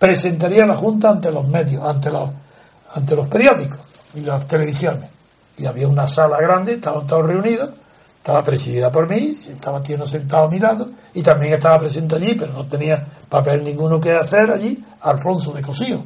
[0.00, 3.78] presentaría la Junta ante los medios, ante los, periódicos
[4.14, 5.10] y las televisiones.
[5.58, 7.68] Y había una sala grande, estaban todos reunidos,
[8.16, 12.34] estaba presidida por mí, estaba Tierno sentado a mi lado y también estaba presente allí,
[12.34, 16.02] pero no tenía papel ninguno que hacer allí, Alfonso de Cosío.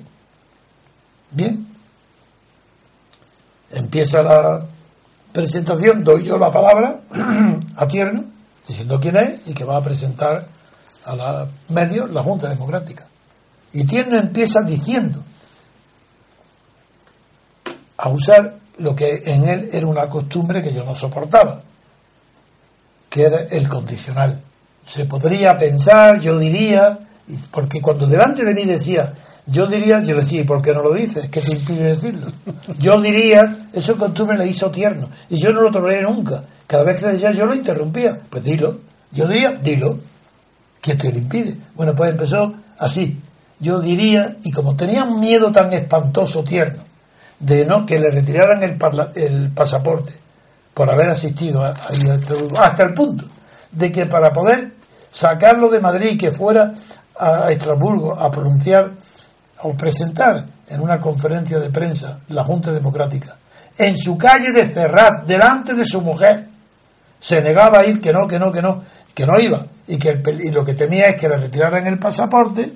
[1.30, 1.68] Bien.
[3.70, 4.66] Empieza la
[5.32, 7.00] presentación, doy yo la palabra
[7.76, 8.24] a Tierno
[8.66, 10.44] diciendo quién es y que va a presentar
[11.04, 13.06] a los medios la Junta Democrática.
[13.74, 15.22] Y Tierno empieza diciendo
[17.96, 21.62] a usar lo que en él era una costumbre que yo no soportaba,
[23.10, 24.40] que era el condicional.
[24.84, 26.98] Se podría pensar, yo diría,
[27.50, 29.12] porque cuando delante de mí decía,
[29.46, 31.28] yo diría, yo decía, ¿y por qué no lo dices?
[31.28, 32.28] ¿Qué te impide decirlo?
[32.78, 36.44] Yo diría, eso costumbre le hizo tierno, y yo no lo toleré nunca.
[36.66, 38.20] Cada vez que decía yo lo interrumpía.
[38.30, 38.78] Pues dilo.
[39.12, 39.98] Yo diría, dilo.
[40.80, 41.56] ¿Quién te lo impide?
[41.74, 43.20] Bueno, pues empezó así.
[43.60, 46.82] Yo diría, y como tenía un miedo tan espantoso, tierno,
[47.38, 48.78] de no que le retiraran el,
[49.14, 50.12] el pasaporte
[50.72, 53.24] por haber asistido a, a, hasta el punto
[53.70, 54.72] de que para poder
[55.10, 56.74] sacarlo de Madrid y que fuera
[57.18, 58.92] a Estrasburgo a pronunciar
[59.62, 63.36] o presentar en una conferencia de prensa la Junta Democrática
[63.76, 66.46] en su calle de Ferraz, delante de su mujer,
[67.18, 68.82] se negaba a ir, que no, que no, que no,
[69.14, 72.70] que no iba, y que y lo que temía es que le retiraran el pasaporte.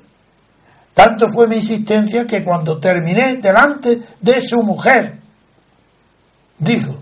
[0.95, 5.19] Tanto fue mi insistencia que cuando terminé delante de su mujer,
[6.59, 7.01] dijo,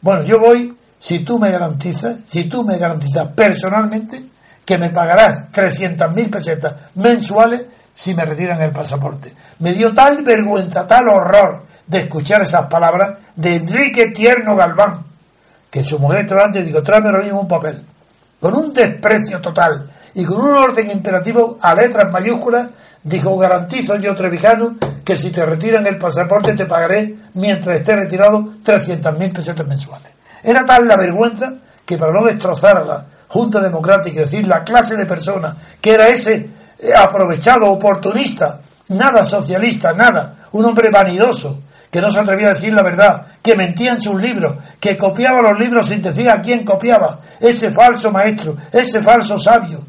[0.00, 4.22] bueno, yo voy si tú me garantizas, si tú me garantizas personalmente
[4.64, 9.32] que me pagarás 300.000 pesetas mensuales si me retiran el pasaporte.
[9.60, 15.04] Me dio tal vergüenza, tal horror de escuchar esas palabras de Enrique Tierno Galván,
[15.70, 17.84] que su mujer delante digo, tráeme ahora mismo un papel.
[18.38, 22.68] Con un desprecio total y con un orden imperativo a letras mayúsculas,
[23.08, 28.40] dijo, garantizo yo, Trevijano, que si te retiran el pasaporte te pagaré, mientras esté retirado,
[28.64, 30.12] 300.000 pesetas mensuales.
[30.42, 31.54] Era tal la vergüenza
[31.84, 35.94] que para no destrozar a la Junta Democrática, es decir, la clase de personas que
[35.94, 41.60] era ese eh, aprovechado, oportunista, nada socialista, nada, un hombre vanidoso,
[41.90, 45.40] que no se atrevía a decir la verdad, que mentía en sus libros, que copiaba
[45.40, 49.84] los libros sin decir a quién copiaba, ese falso maestro, ese falso sabio.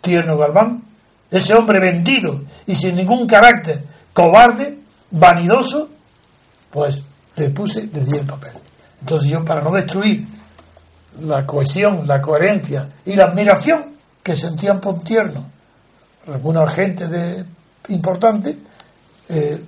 [0.00, 0.87] Tierno Galván,
[1.30, 4.78] ese hombre vendido y sin ningún carácter, cobarde,
[5.10, 5.90] vanidoso,
[6.70, 7.04] pues
[7.36, 8.52] le puse, le di el papel.
[9.00, 10.26] Entonces yo, para no destruir
[11.20, 15.50] la cohesión, la coherencia y la admiración que sentían por Tierno,
[16.26, 17.44] alguna gente de,
[17.88, 18.58] importante,
[19.28, 19.64] eh,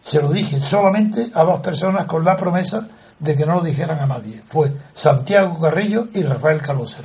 [0.00, 3.98] se lo dije solamente a dos personas con la promesa de que no lo dijeran
[3.98, 4.42] a nadie.
[4.46, 6.96] Fue Santiago Carrillo y Rafael Carlos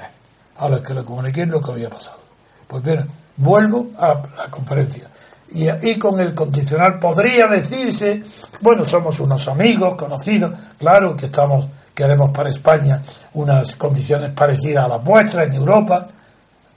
[0.57, 2.19] a los que le comuniqué lo que había pasado.
[2.67, 3.05] Pues bien,
[3.37, 5.09] vuelvo a la conferencia.
[5.47, 8.21] Y con el condicional podría decirse,
[8.61, 13.01] bueno, somos unos amigos, conocidos, claro que estamos, queremos para España
[13.33, 16.07] unas condiciones parecidas a las vuestras en Europa,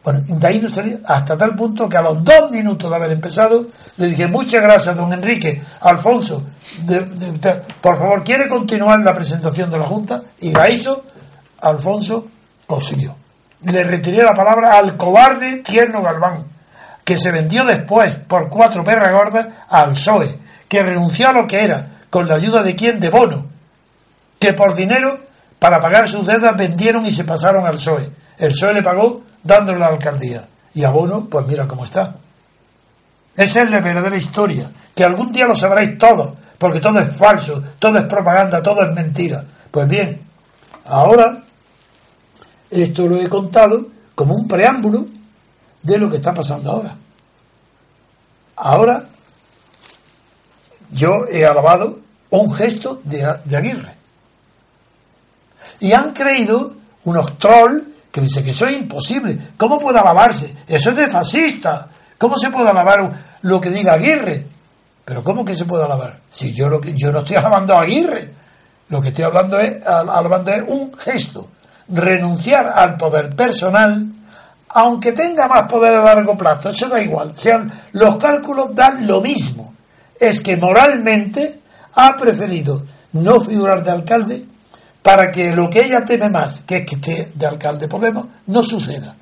[0.05, 3.11] bueno, de ahí no salía hasta tal punto que a los dos minutos de haber
[3.11, 3.67] empezado
[3.97, 6.45] le dije muchas gracias, don Enrique, Alfonso,
[7.81, 10.23] por favor, ¿quiere continuar la presentación de la Junta?
[10.41, 11.05] Y la hizo,
[11.61, 12.27] Alfonso
[12.67, 13.18] consiguió.
[13.63, 16.45] Le retiré la palabra al cobarde Tierno Galván,
[17.05, 21.65] que se vendió después por cuatro perras gordas al PSOE, que renunció a lo que
[21.65, 23.47] era, con la ayuda de quién, de Bono,
[24.39, 25.19] que por dinero,
[25.59, 28.11] para pagar sus deudas, vendieron y se pasaron al PSOE.
[28.39, 30.47] El PSOE le pagó dándole la alcaldía.
[30.75, 32.15] Y a Bono, pues mira cómo está.
[33.37, 37.63] Esa es la verdadera historia, que algún día lo sabréis todos, porque todo es falso,
[37.79, 39.45] todo es propaganda, todo es mentira.
[39.71, 40.21] Pues bien,
[40.87, 41.39] ahora
[42.71, 45.07] esto lo he contado como un preámbulo
[45.83, 46.97] de lo que está pasando ahora.
[48.57, 49.09] Ahora
[50.91, 52.01] yo he alabado
[52.31, 53.95] un gesto de, Aguirre.
[55.81, 56.75] Y han creído
[57.05, 59.39] unos trolls que dicen que eso es imposible.
[59.57, 60.55] ¿Cómo puede alabarse?
[60.67, 61.89] Eso es de fascista.
[62.17, 63.13] ¿Cómo se puede alabar
[63.43, 64.47] lo que diga Aguirre?
[65.05, 66.21] Pero ¿cómo que se puede alabar?
[66.29, 68.31] Si yo, lo que, yo no estoy alabando a Aguirre.
[68.89, 71.49] Lo que estoy hablando es, alabando es un gesto.
[71.89, 74.07] Renunciar al poder personal,
[74.69, 76.69] aunque tenga más poder a largo plazo.
[76.69, 77.35] Eso da igual.
[77.35, 79.75] Sean, los cálculos dan lo mismo
[80.19, 81.61] es que moralmente
[81.95, 84.45] ha preferido no figurar de alcalde
[85.03, 88.63] para que lo que ella teme más, que es que esté de alcalde Podemos, no
[88.63, 89.15] suceda.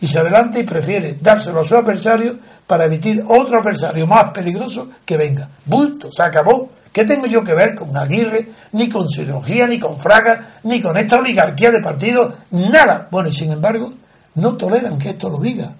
[0.00, 4.90] Y se adelanta y prefiere dárselo a su adversario para evitar otro adversario más peligroso
[5.04, 5.48] que venga.
[5.64, 6.68] Bulto, se acabó.
[6.94, 10.96] ¿Qué tengo yo que ver con Aguirre, ni con cirugía, ni con Fraga, ni con
[10.96, 12.34] esta oligarquía de partidos?
[12.52, 13.08] Nada.
[13.10, 13.92] Bueno, y sin embargo,
[14.36, 15.74] no toleran que esto lo diga.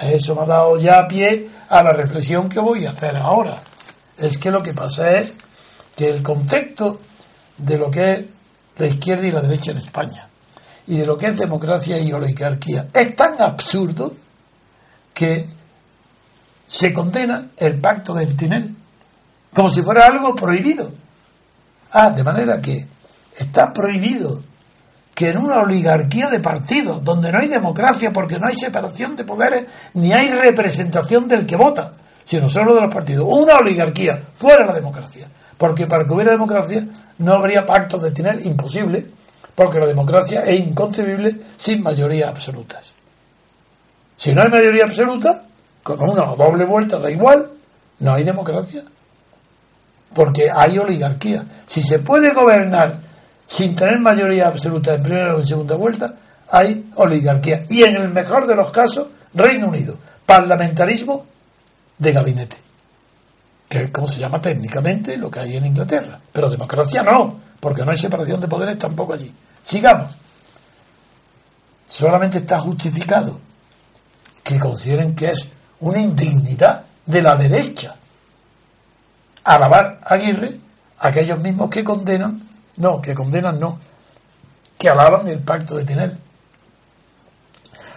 [0.00, 3.60] Eso me ha dado ya pie a la reflexión que voy a hacer ahora
[4.22, 5.34] es que lo que pasa es
[5.96, 7.00] que el contexto
[7.58, 8.24] de lo que es
[8.78, 10.28] la izquierda y la derecha en España
[10.86, 14.14] y de lo que es democracia y oligarquía es tan absurdo
[15.12, 15.46] que
[16.66, 18.74] se condena el pacto del Tinel
[19.52, 20.92] como si fuera algo prohibido.
[21.92, 22.86] Ah, de manera que
[23.36, 24.42] está prohibido
[25.14, 29.24] que en una oligarquía de partidos, donde no hay democracia porque no hay separación de
[29.24, 31.92] poderes ni hay representación del que vota,
[32.24, 33.26] sino solo de los partidos.
[33.28, 35.28] Una oligarquía, fuera la democracia.
[35.58, 36.86] Porque para que hubiera democracia
[37.18, 39.06] no habría pactos de tener, imposible,
[39.54, 42.94] porque la democracia es inconcebible sin mayorías absolutas.
[44.16, 45.44] Si no hay mayoría absoluta,
[45.82, 47.50] con una doble vuelta da igual,
[47.98, 48.82] no hay democracia.
[50.14, 51.44] Porque hay oligarquía.
[51.66, 53.00] Si se puede gobernar
[53.46, 56.14] sin tener mayoría absoluta en primera o en segunda vuelta,
[56.50, 57.64] hay oligarquía.
[57.68, 59.96] Y en el mejor de los casos, Reino Unido.
[60.26, 61.26] Parlamentarismo
[61.98, 62.56] de gabinete,
[63.68, 66.20] que es como se llama técnicamente lo que hay en Inglaterra.
[66.32, 69.32] Pero democracia no, porque no hay separación de poderes tampoco allí.
[69.62, 70.16] Sigamos.
[71.86, 73.38] Solamente está justificado
[74.42, 75.48] que consideren que es
[75.80, 77.94] una indignidad de la derecha
[79.44, 80.50] alabar a Aguirre
[80.98, 82.42] aquellos mismos que condenan,
[82.76, 83.78] no, que condenan no,
[84.78, 86.16] que alaban el pacto de tener.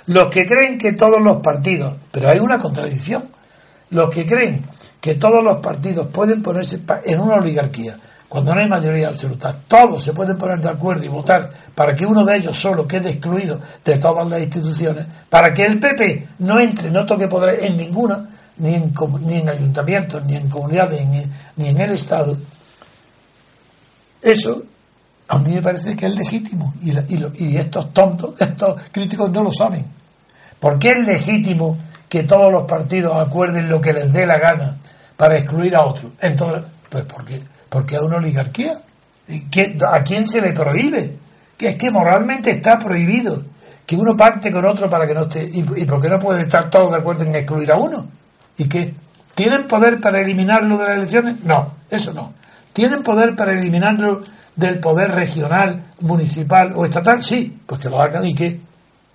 [0.07, 3.29] Los que creen que todos los partidos, pero hay una contradicción,
[3.89, 4.63] los que creen
[4.99, 7.97] que todos los partidos pueden ponerse en una oligarquía,
[8.27, 12.05] cuando no hay mayoría absoluta, todos se pueden poner de acuerdo y votar para que
[12.05, 16.59] uno de ellos solo quede excluido de todas las instituciones, para que el PP no
[16.59, 18.27] entre, no toque poder en ninguna,
[18.57, 21.05] ni en, ni en ayuntamientos, ni en comunidades,
[21.55, 22.37] ni, en el Estado,
[24.21, 24.63] eso
[25.27, 29.43] a mí me parece que es legítimo y, y, y estos tontos, estos críticos no
[29.43, 29.85] lo saben.
[30.59, 31.77] ¿Por qué es legítimo
[32.09, 34.77] que todos los partidos acuerden lo que les dé la gana
[35.17, 36.13] para excluir a otros.
[36.21, 38.81] Entonces, pues porque, porque hay una oligarquía.
[39.87, 41.17] ¿A quién se le prohíbe?
[41.57, 43.43] Que es que moralmente está prohibido
[43.85, 45.43] que uno parte con otro para que no esté.
[45.43, 48.07] ¿Y, y por qué no pueden estar todos de acuerdo en excluir a uno?
[48.57, 48.93] ¿Y qué?
[49.33, 51.43] ¿Tienen poder para eliminarlo de las elecciones?
[51.43, 52.33] No, eso no.
[52.71, 54.21] ¿Tienen poder para eliminarlo
[54.55, 57.23] del poder regional, municipal o estatal?
[57.23, 58.59] Sí, pues que lo hagan y qué.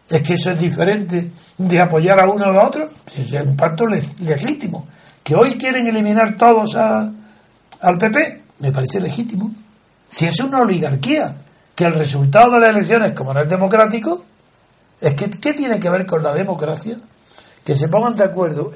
[0.09, 3.57] Es que eso es diferente de apoyar a uno o a otro, si es un
[3.57, 4.89] pacto legítimo.
[5.23, 9.55] Que hoy quieren eliminar todos al PP, me parece legítimo.
[10.09, 11.37] Si es una oligarquía,
[11.75, 14.25] que el resultado de las elecciones, como no es democrático,
[15.01, 16.97] es que ¿qué tiene que ver con la democracia?
[17.65, 18.73] Que se pongan de acuerdo,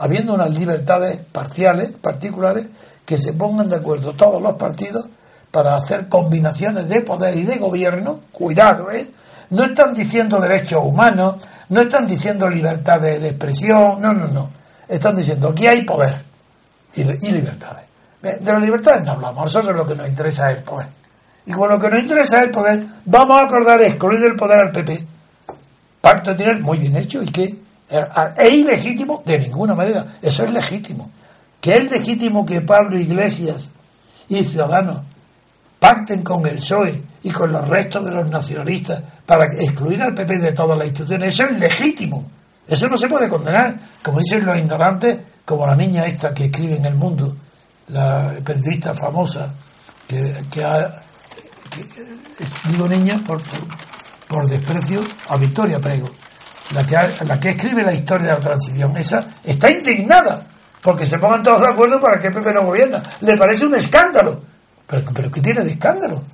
[0.00, 2.68] habiendo unas libertades parciales, particulares,
[3.04, 5.06] que se pongan de acuerdo todos los partidos
[5.50, 9.10] para hacer combinaciones de poder y de gobierno, cuidado, ¿eh?
[9.50, 11.36] No están diciendo derechos humanos,
[11.68, 14.50] no están diciendo libertad de, expresión, no, no, no.
[14.88, 16.24] Están diciendo aquí hay poder
[16.94, 17.84] y, libertades.
[18.22, 20.88] De las libertades no hablamos, nosotros lo que nos interesa es el poder.
[21.46, 24.60] Y con lo que nos interesa es el poder, vamos a acordar excluir el poder
[24.60, 25.06] al PP.
[26.00, 30.06] Pacto tener muy bien hecho y que es ilegítimo de ninguna manera.
[30.22, 31.10] Eso es legítimo.
[31.60, 33.70] Que es legítimo que Pablo Iglesias
[34.28, 35.02] y Ciudadanos
[35.78, 40.38] pacten con el PSOE y con los restos de los nacionalistas para excluir al PP
[40.38, 41.34] de todas las instituciones.
[41.34, 42.30] Eso es legítimo.
[42.66, 43.76] Eso no se puede condenar.
[44.02, 47.36] Como dicen los ignorantes, como la niña esta que escribe en el mundo,
[47.88, 49.52] la periodista famosa
[50.06, 51.02] que, ha,
[52.68, 53.40] digo niña por,
[54.28, 56.08] por, desprecio a Victoria Prego,
[56.74, 60.46] la que, la que escribe la historia de la transición, esa está indignada
[60.82, 63.02] porque se pongan todos de acuerdo para que el PP no gobierna.
[63.20, 64.40] Le parece un escándalo.
[64.86, 66.24] Pero, pero ¿qué tiene de escándalo?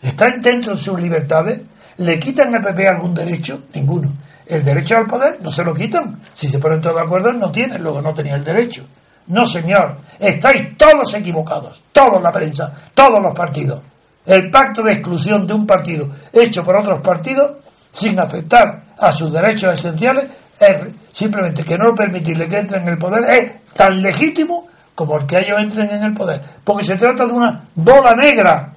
[0.00, 1.60] ¿Están dentro de sus libertades?
[1.96, 3.62] ¿Le quitan al PP algún derecho?
[3.74, 4.12] Ninguno.
[4.46, 6.20] El derecho al poder no se lo quitan.
[6.32, 8.84] Si se ponen todos de acuerdo, no tienen, luego no tenía el derecho.
[9.26, 9.98] No, señor.
[10.18, 11.82] Estáis todos equivocados.
[11.92, 13.82] Toda la prensa, todos los partidos.
[14.24, 17.52] El pacto de exclusión de un partido hecho por otros partidos,
[17.90, 20.26] sin afectar a sus derechos esenciales,
[20.58, 20.76] es
[21.12, 25.38] simplemente que no permitirle que entren en el poder, es tan legítimo como el que
[25.38, 26.42] ellos entren en el poder.
[26.64, 28.74] Porque se trata de una bola negra.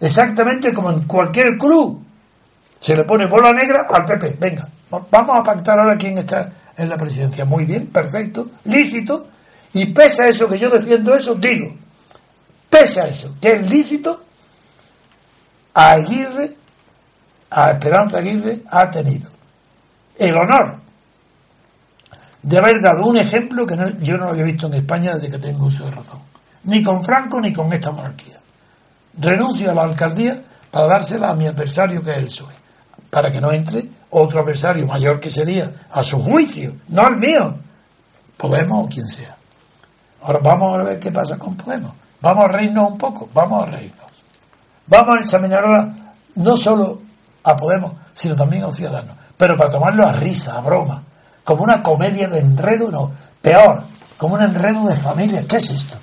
[0.00, 2.04] Exactamente como en cualquier club.
[2.80, 4.36] Se le pone bola negra al PP.
[4.40, 7.44] Venga, vamos a pactar ahora quién está en la presidencia.
[7.44, 9.28] Muy bien, perfecto, lícito.
[9.72, 11.74] Y pese a eso que yo defiendo eso, digo,
[12.68, 14.24] pese a eso, que es lícito,
[15.74, 16.56] a Aguirre,
[17.56, 19.30] a Esperanza Aguirre, ha tenido
[20.18, 20.78] el honor
[22.42, 25.38] de haber dado un ejemplo que yo no lo había visto en España desde que
[25.38, 26.20] tengo uso de razón.
[26.64, 28.38] Ni con Franco ni con esta monarquía.
[29.18, 30.38] Renuncio a la alcaldía
[30.70, 32.54] para dársela a mi adversario que es el PSOE,
[33.08, 37.58] para que no entre otro adversario mayor que sería, a su juicio, no al mío,
[38.36, 39.34] Podemos o quien sea.
[40.20, 41.92] Ahora vamos a ver qué pasa con Podemos.
[42.20, 44.06] Vamos a reírnos un poco, vamos a reírnos.
[44.88, 45.94] Vamos a examinar ahora
[46.34, 47.05] no solo
[47.46, 51.02] a Podemos, sino también a los ciudadanos, pero para tomarlo a risa, a broma,
[51.44, 53.84] como una comedia de enredo, no, peor,
[54.16, 55.46] como un enredo de familia.
[55.46, 55.96] ¿Qué es esto?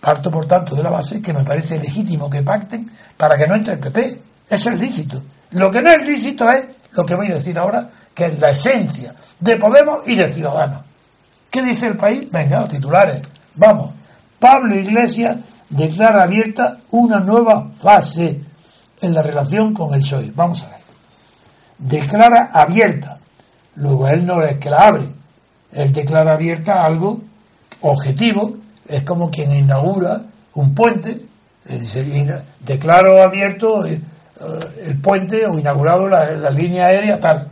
[0.00, 3.54] Parto, por tanto, de la base que me parece legítimo que pacten para que no
[3.54, 4.22] entre el PP.
[4.50, 5.22] Eso es lícito.
[5.52, 8.50] Lo que no es lícito es lo que voy a decir ahora, que es la
[8.50, 10.82] esencia de Podemos y de Ciudadanos.
[11.50, 12.28] ¿Qué dice el país?
[12.32, 13.22] Venga, los titulares.
[13.54, 13.92] Vamos.
[14.40, 15.36] Pablo Iglesias
[15.68, 18.40] declara abierta una nueva fase
[19.00, 20.32] en la relación con el PSOE.
[20.34, 20.78] Vamos a ver.
[21.78, 23.18] Declara abierta
[23.78, 25.06] Luego él no es que la abre,
[25.72, 27.20] él declara abierta algo
[27.82, 28.56] objetivo,
[28.88, 30.20] es como quien inaugura
[30.54, 31.16] un puente,
[32.64, 34.00] declaro abierto eh,
[34.82, 37.48] el puente o inaugurado la, línea aérea tal.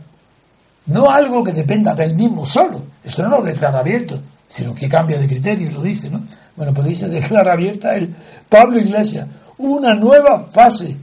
[0.87, 4.19] No algo que dependa del mismo solo, eso no lo declara abierto,
[4.49, 6.23] sino que cambia de criterio y lo dice, ¿no?
[6.57, 8.13] Bueno, pues dice declara abierta el
[8.49, 9.27] Pablo Iglesias
[9.59, 10.97] una nueva fase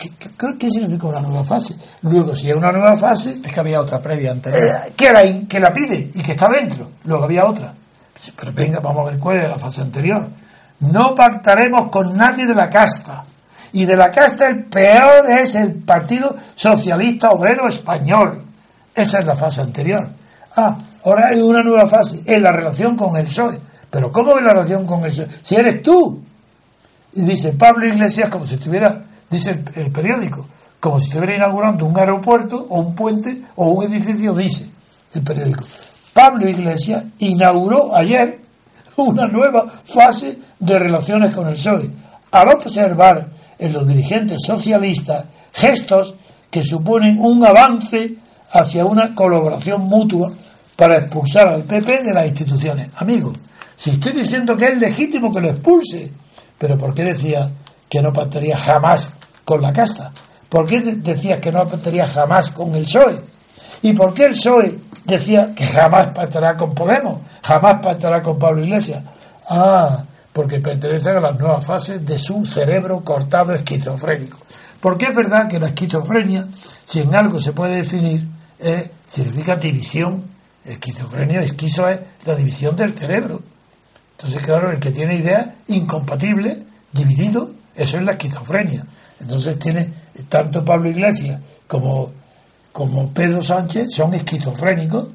[0.00, 1.76] ¿Qué, significa una nueva fase?
[2.02, 3.40] Luego, si hay una nueva fase.
[3.44, 4.62] Es que había otra previa anterior.
[4.86, 6.90] Eh, que, la, que la pide y que está dentro.
[7.04, 7.74] Luego había otra.
[8.36, 10.26] Pero venga, vamos a ver cuál es la fase anterior.
[10.80, 13.24] No pactaremos con nadie de la casta.
[13.72, 18.42] Y de la casta el peor es el Partido Socialista Obrero Español.
[18.94, 20.08] Esa es la fase anterior.
[20.56, 23.60] Ah, ahora hay una nueva fase, en la relación con el PSOE.
[23.90, 25.28] Pero ¿cómo es la relación con el PSOE?
[25.42, 26.22] Si eres tú.
[27.12, 30.46] Y dice Pablo Iglesias como si estuviera dice el, periódico,
[30.80, 34.68] como si estuviera inaugurando un aeropuerto o un puente o un edificio, dice
[35.14, 35.64] el periódico.
[36.12, 38.40] Pablo Iglesias inauguró ayer
[38.96, 41.90] una nueva fase de relaciones con el PSOE,
[42.32, 43.28] al observar
[43.58, 46.14] en los dirigentes socialistas gestos
[46.50, 48.16] que suponen un avance
[48.52, 50.32] hacia una colaboración mutua
[50.76, 52.90] para expulsar al PP de las instituciones.
[52.96, 53.32] Amigo,
[53.76, 56.10] si estoy diciendo que es legítimo que lo expulse,
[56.58, 57.50] pero ¿por qué decía
[57.88, 59.12] que no pactaría jamás
[59.44, 60.12] con la casta?
[60.48, 63.20] ¿Por qué decías que no pactaría jamás con el PSOE?
[63.82, 67.20] ¿Y por qué el PSOE decía que jamás pactará con Podemos?
[67.42, 69.02] Jamás pactará con Pablo Iglesias.
[69.48, 74.38] Ah, porque pertenecen a las nuevas fases de su cerebro cortado esquizofrénico.
[74.80, 76.46] Porque es verdad que la esquizofrenia,
[76.84, 78.26] si en algo se puede definir,
[79.06, 80.24] significa división.
[80.64, 83.40] Esquizofrenia, esquizo es la división del cerebro.
[84.12, 86.58] Entonces, claro, el que tiene ideas incompatibles,
[86.92, 88.84] dividido, eso es la esquizofrenia.
[89.20, 89.92] Entonces tiene
[90.28, 92.10] tanto Pablo Iglesias como,
[92.72, 95.08] como Pedro Sánchez son esquizofrénicos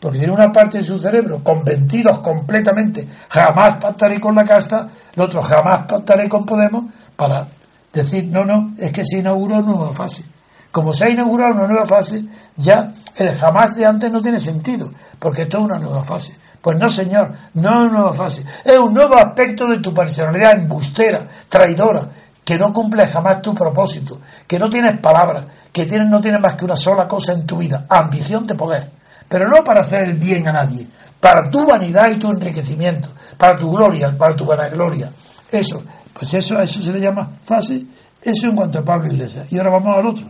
[0.00, 5.22] porque tiene una parte de su cerebro convencidos completamente, jamás pactaré con la casta, el
[5.22, 7.46] otro jamás pactaré con Podemos, para
[7.92, 10.24] decir, no, no, es que se inauguró una nueva fase.
[10.72, 12.24] Como se ha inaugurado una nueva fase,
[12.56, 16.34] ya el jamás de antes no tiene sentido, porque esto es una nueva fase.
[16.62, 20.52] Pues no, señor, no es una nueva fase, es un nuevo aspecto de tu personalidad
[20.52, 22.08] embustera, traidora,
[22.50, 26.56] que no cumple jamás tu propósito, que no tienes palabras, que tienes, no tienes más
[26.56, 28.90] que una sola cosa en tu vida, ambición de poder,
[29.28, 30.84] pero no para hacer el bien a nadie,
[31.20, 33.08] para tu vanidad y tu enriquecimiento,
[33.38, 35.12] para tu gloria, para tu vanagloria.
[35.48, 37.84] Eso, pues eso, eso se le llama fase,
[38.20, 39.46] eso en cuanto a Pablo Iglesias.
[39.52, 40.26] Y ahora vamos al otro.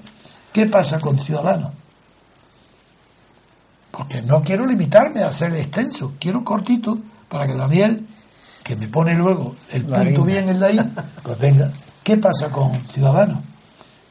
[0.52, 1.72] ¿Qué pasa con Ciudadanos?
[3.90, 6.98] Porque no quiero limitarme a ser extenso, quiero cortito
[7.30, 8.06] para que Daniel
[8.62, 10.80] que me pone luego el punto bien en la I,
[11.22, 11.72] pues venga,
[12.10, 13.38] ¿qué pasa con Ciudadanos?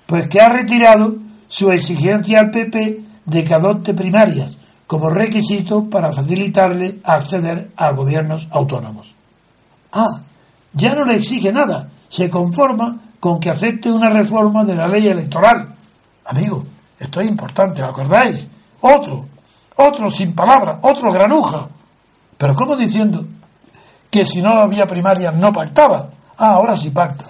[0.06, 1.16] Pues que ha retirado
[1.50, 4.58] su exigencia al PP de que adopte primarias
[4.88, 9.14] como requisito para facilitarle acceder a gobiernos autónomos.
[9.92, 10.22] Ah,
[10.72, 15.06] ya no le exige nada, se conforma con que acepte una reforma de la ley
[15.06, 15.68] electoral.
[16.24, 16.64] Amigo,
[16.98, 18.48] esto es importante, ¿lo acordáis?
[18.80, 19.26] Otro,
[19.76, 21.68] otro sin palabras, otro granuja.
[22.38, 23.26] Pero ¿cómo diciendo
[24.10, 26.10] que si no había primarias no pactaba?
[26.38, 27.26] Ah, ahora sí pacta.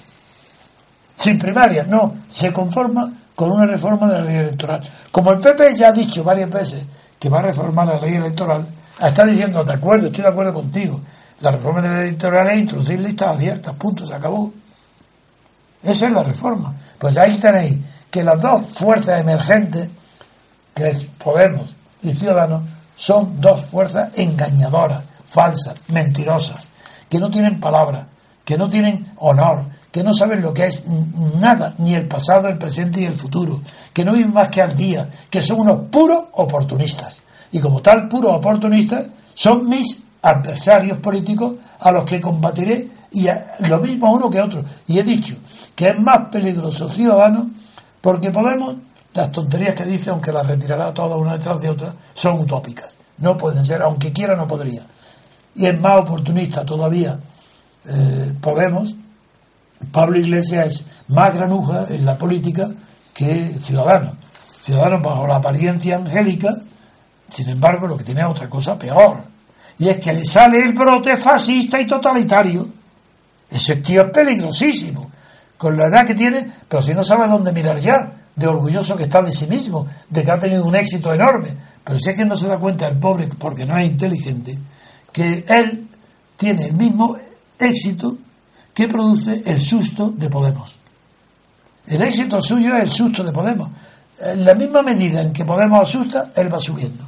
[1.20, 4.90] Sin primarias, no, se conforma con una reforma de la ley electoral.
[5.12, 6.86] Como el PP ya ha dicho varias veces
[7.20, 8.66] que va a reformar la ley electoral,
[9.02, 11.02] está diciendo, de acuerdo, estoy de acuerdo contigo,
[11.42, 14.54] la reforma de la ley electoral es introducir listas abiertas, punto, se acabó.
[15.84, 16.74] Esa es la reforma.
[16.98, 17.78] Pues ahí tenéis
[18.10, 19.90] que las dos fuerzas emergentes,
[20.74, 22.64] que es Podemos y Ciudadanos,
[22.96, 26.70] son dos fuerzas engañadoras, falsas, mentirosas,
[27.10, 28.08] que no tienen palabra,
[28.46, 30.84] que no tienen honor, que no saben lo que es
[31.40, 33.62] nada, ni el pasado, el presente y el futuro,
[33.94, 37.22] que no viven más que al día, que son unos puros oportunistas.
[37.52, 43.56] Y como tal, puros oportunistas, son mis adversarios políticos a los que combatiré y a-
[43.60, 44.64] lo mismo uno que otro.
[44.88, 45.36] Y he dicho
[45.76, 47.50] que es más peligroso ciudadano
[48.02, 48.76] porque Podemos,
[49.14, 52.96] las tonterías que dice, aunque las retirará todas una detrás de otra, son utópicas.
[53.18, 54.84] No pueden ser, aunque quiera no podría.
[55.56, 57.20] Y es más oportunista todavía
[57.88, 58.96] eh, Podemos.
[59.92, 62.70] Pablo Iglesias es más granuja en la política
[63.14, 64.16] que Ciudadanos.
[64.64, 66.50] Ciudadanos bajo la apariencia angélica,
[67.30, 69.24] sin embargo, lo que tiene es otra cosa peor.
[69.78, 72.68] Y es que le sale el brote fascista y totalitario.
[73.50, 75.10] Ese tío es peligrosísimo.
[75.58, 79.04] Con la edad que tiene, pero si no sabe dónde mirar ya, de orgulloso que
[79.04, 81.56] está de sí mismo, de que ha tenido un éxito enorme.
[81.84, 84.58] Pero si es que no se da cuenta el pobre, porque no es inteligente,
[85.12, 85.88] que él
[86.38, 87.18] tiene el mismo
[87.58, 88.18] éxito
[88.80, 90.78] que produce el susto de Podemos.
[91.88, 93.70] El éxito suyo es el susto de Podemos.
[94.22, 97.04] En la misma medida en que Podemos asusta, él va subiendo.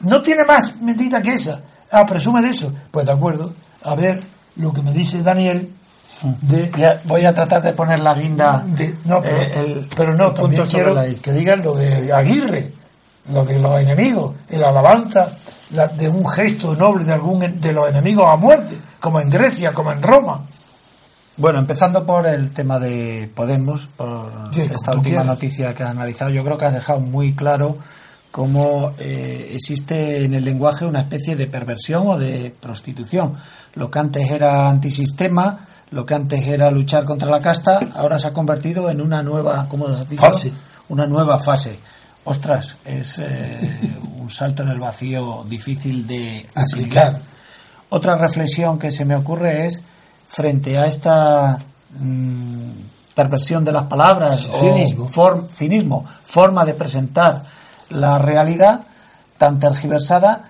[0.00, 1.60] No tiene más medida que esa.
[1.92, 2.72] Ah, presume de eso.
[2.90, 3.54] Pues de acuerdo.
[3.84, 4.20] A ver
[4.56, 5.72] lo que me dice Daniel
[6.42, 6.72] de...
[6.76, 8.64] Ya, voy a tratar de poner la guinda.
[8.66, 12.72] de- no, pero, eh, el- pero no, también quiero la que digan lo de Aguirre,
[13.32, 15.28] lo de los enemigos, el alabanza
[15.70, 19.72] la- de un gesto noble de algún de los enemigos a muerte, como en Grecia,
[19.72, 20.42] como en Roma.
[21.36, 26.30] Bueno, empezando por el tema de Podemos, por Sí, esta última noticia que has analizado,
[26.30, 27.76] yo creo que has dejado muy claro
[28.30, 33.34] cómo eh, existe en el lenguaje una especie de perversión o de prostitución.
[33.74, 35.58] Lo que antes era antisistema,
[35.90, 39.66] lo que antes era luchar contra la casta, ahora se ha convertido en una nueva,
[39.68, 40.22] ¿cómo has dicho?
[40.22, 40.52] Fase.
[40.88, 41.78] Una nueva fase.
[42.24, 46.46] Ostras, es eh, un salto en el vacío difícil de.
[46.54, 47.20] Aplicar.
[47.90, 49.80] Otra reflexión que se me ocurre es,
[50.26, 51.58] frente a esta
[51.98, 52.70] mm,
[53.14, 55.04] perversión de las palabras, Cinismo.
[55.04, 57.42] o form- cinismo, forma de presentar
[57.90, 58.80] la realidad
[59.38, 60.42] tan tergiversada,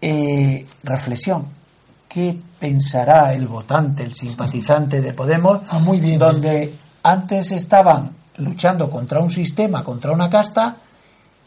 [0.00, 1.46] eh, reflexión.
[2.08, 6.18] ¿Qué pensará el votante, el simpatizante de Podemos, Ah, muy bien.
[6.18, 6.74] donde
[7.04, 10.74] antes estaban luchando contra un sistema, contra una casta,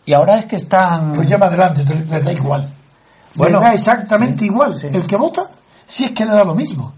[0.06, 1.12] y ahora es que están...
[1.14, 2.70] Pues ya más adelante, te- le da igual.
[3.36, 4.74] Bueno, le da exactamente sí, igual.
[4.76, 4.88] sí.
[4.88, 5.50] El que vota,
[5.86, 6.94] si es que le da lo mismo.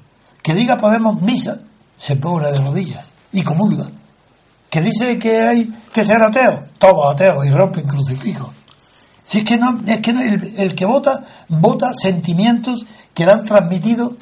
[0.46, 1.58] Que diga Podemos misa,
[1.98, 3.86] se pone de rodillas y comulga.
[4.70, 8.50] Que dice que hay que ser ateo, todos ateos y rompen crucifijos.
[9.24, 13.44] Si es que no, es que no, el, que vota, vota sentimientos que le han
[13.44, 14.18] transmitido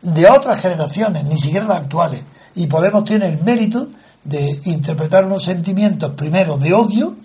[0.00, 2.22] de otras generaciones, ni siquiera las actuales.
[2.54, 3.88] Y Podemos tiene el mérito
[4.22, 7.16] de interpretar unos sentimientos, primero de odio,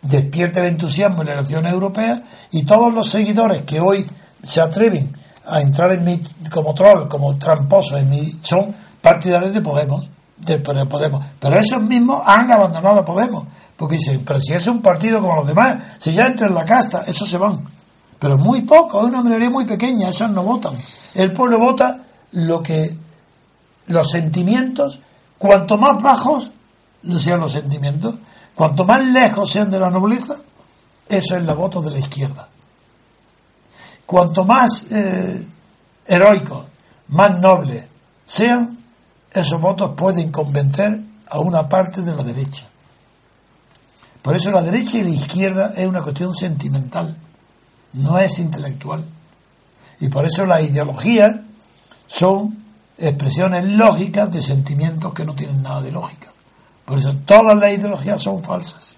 [0.00, 4.06] despierte el entusiasmo en la nación europea, y todos los seguidores que hoy
[4.42, 5.12] se atreven
[5.50, 10.58] a entrar en mi, como troll, como tramposos en mi, son partidarios de Podemos, de,
[10.58, 11.24] de Podemos.
[11.38, 13.46] Pero esos mismos han abandonado a Podemos,
[13.76, 16.64] porque dicen, pero si es un partido como los demás, si ya entra en la
[16.64, 17.60] casta, esos se van.
[18.18, 20.74] Pero muy poco, es una minoría muy pequeña, esos no votan.
[21.14, 22.00] El pueblo vota
[22.32, 22.96] lo que
[23.86, 25.00] los sentimientos,
[25.38, 26.50] cuanto más bajos
[27.18, 28.14] sean los sentimientos,
[28.54, 30.36] cuanto más lejos sean de la nobleza,
[31.08, 32.48] eso es la voto de la izquierda.
[34.10, 35.46] Cuanto más eh,
[36.04, 36.66] heroicos,
[37.10, 37.84] más nobles
[38.24, 38.76] sean,
[39.30, 42.66] esos votos pueden convencer a una parte de la derecha.
[44.20, 47.16] Por eso la derecha y la izquierda es una cuestión sentimental,
[47.92, 49.04] no es intelectual.
[50.00, 51.36] Y por eso las ideologías
[52.08, 52.64] son
[52.98, 56.32] expresiones lógicas de sentimientos que no tienen nada de lógica.
[56.84, 58.96] Por eso todas las ideologías son falsas.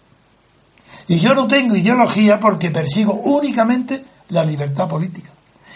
[1.06, 5.30] Y yo no tengo ideología porque persigo únicamente la libertad política.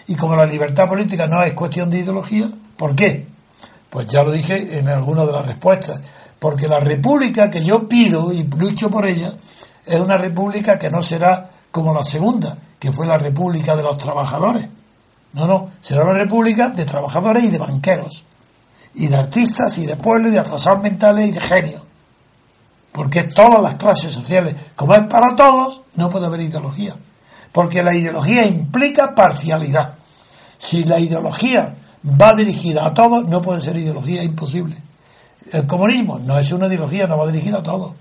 [0.09, 3.27] Y como la libertad política no es cuestión de ideología, ¿Por qué?
[3.91, 6.01] Pues ya lo dije en alguna de las respuestas.
[6.39, 9.33] Porque la república que yo pido y lucho por ella
[9.85, 13.97] es una república que no será como la segunda, que fue la república de los
[13.97, 14.69] trabajadores.
[15.33, 18.25] No, no, será una república de trabajadores y de banqueros,
[18.95, 21.83] y de artistas y de pueblos y de atrasados mentales y de genios.
[22.93, 26.95] Porque todas las clases sociales, como es para todos, no puede haber ideología.
[27.57, 29.95] Porque la ideología implica parcialidad.
[30.59, 31.75] Si la ideología
[32.21, 34.77] va dirigida a todos, no puede ser ideología, imposible.
[35.55, 37.93] El comunismo no es una ideología, no va dirigida a todos.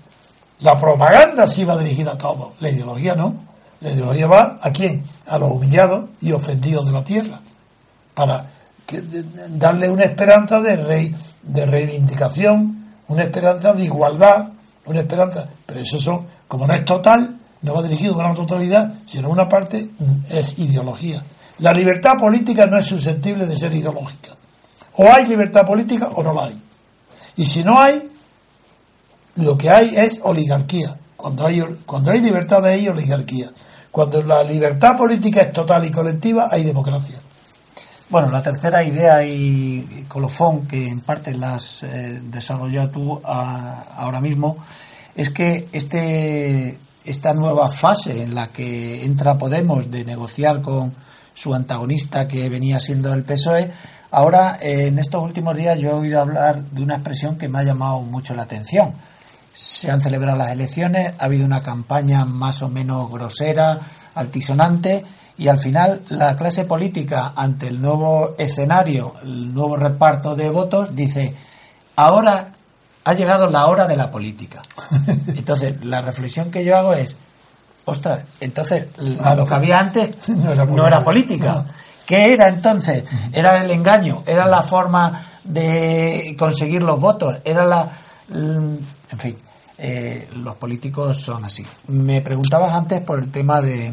[0.60, 3.34] La propaganda sí va dirigida a todos, la ideología no.
[3.80, 5.02] La ideología va a quién?
[5.26, 7.40] A los humillados y ofendidos de la tierra.
[8.12, 8.44] Para
[9.52, 14.50] darle una esperanza de, rey, de reivindicación, una esperanza de igualdad,
[14.84, 15.48] una esperanza.
[15.64, 19.32] Pero eso son, como no es total, no va dirigido a una totalidad, sino a
[19.32, 19.90] una parte,
[20.30, 21.20] es ideología.
[21.58, 24.36] La libertad política no es susceptible de ser ideológica.
[24.94, 26.62] O hay libertad política o no la hay.
[27.34, 28.08] Y si no hay,
[29.34, 30.96] lo que hay es oligarquía.
[31.16, 33.50] Cuando hay, cuando hay libertad hay oligarquía.
[33.90, 37.18] Cuando la libertad política es total y colectiva, hay democracia.
[38.08, 44.56] Bueno, la tercera idea y colofón que en parte las eh, desarrollado tú ahora mismo
[45.16, 50.94] es que este esta nueva fase en la que entra Podemos de negociar con
[51.34, 53.70] su antagonista que venía siendo el PSOE,
[54.10, 57.58] ahora eh, en estos últimos días yo he oído hablar de una expresión que me
[57.58, 58.94] ha llamado mucho la atención.
[59.52, 63.78] Se han celebrado las elecciones, ha habido una campaña más o menos grosera,
[64.14, 65.04] altisonante,
[65.38, 70.96] y al final la clase política, ante el nuevo escenario, el nuevo reparto de votos,
[70.96, 71.34] dice,
[71.96, 72.55] ahora
[73.06, 74.62] ha llegado la hora de la política.
[75.28, 77.16] Entonces, la reflexión que yo hago es,
[77.84, 81.64] ostras, entonces lo que había antes no era política.
[82.04, 83.04] ¿Qué era entonces?
[83.32, 87.88] Era el engaño, era la forma de conseguir los votos, era la...
[88.28, 89.36] En fin,
[89.78, 91.64] eh, los políticos son así.
[91.86, 93.92] Me preguntabas antes por el tema de,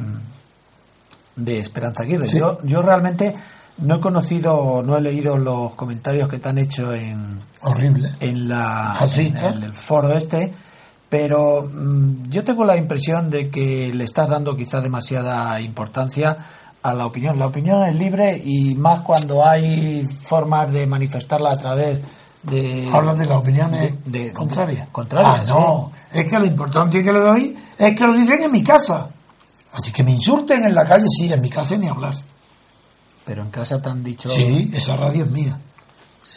[1.35, 2.27] de Esperanza Aguirre.
[2.27, 3.35] Yo, yo realmente
[3.78, 8.10] no he conocido, no he leído los comentarios que te han hecho en, Horrible.
[8.20, 10.54] en, la, en, el, foro este,
[11.10, 16.38] pero mm, yo tengo la impresión de que le estás dando quizá demasiada importancia
[16.82, 17.40] a la opinión.
[17.40, 22.00] La opinión es libre y más cuando hay formas de manifestarla a través
[22.44, 22.90] de...
[22.91, 24.90] Hablan de las opiniones de, contrarias.
[24.91, 25.91] Contrarias, ah, no.
[26.12, 29.10] Es que la importancia que le doy es que lo dicen en mi casa.
[29.72, 32.14] Así que me insulten en la calle, sí, en mi casa ni hablar.
[33.26, 34.30] Pero en casa te han dicho.
[34.30, 35.58] Sí, esa radio es mía.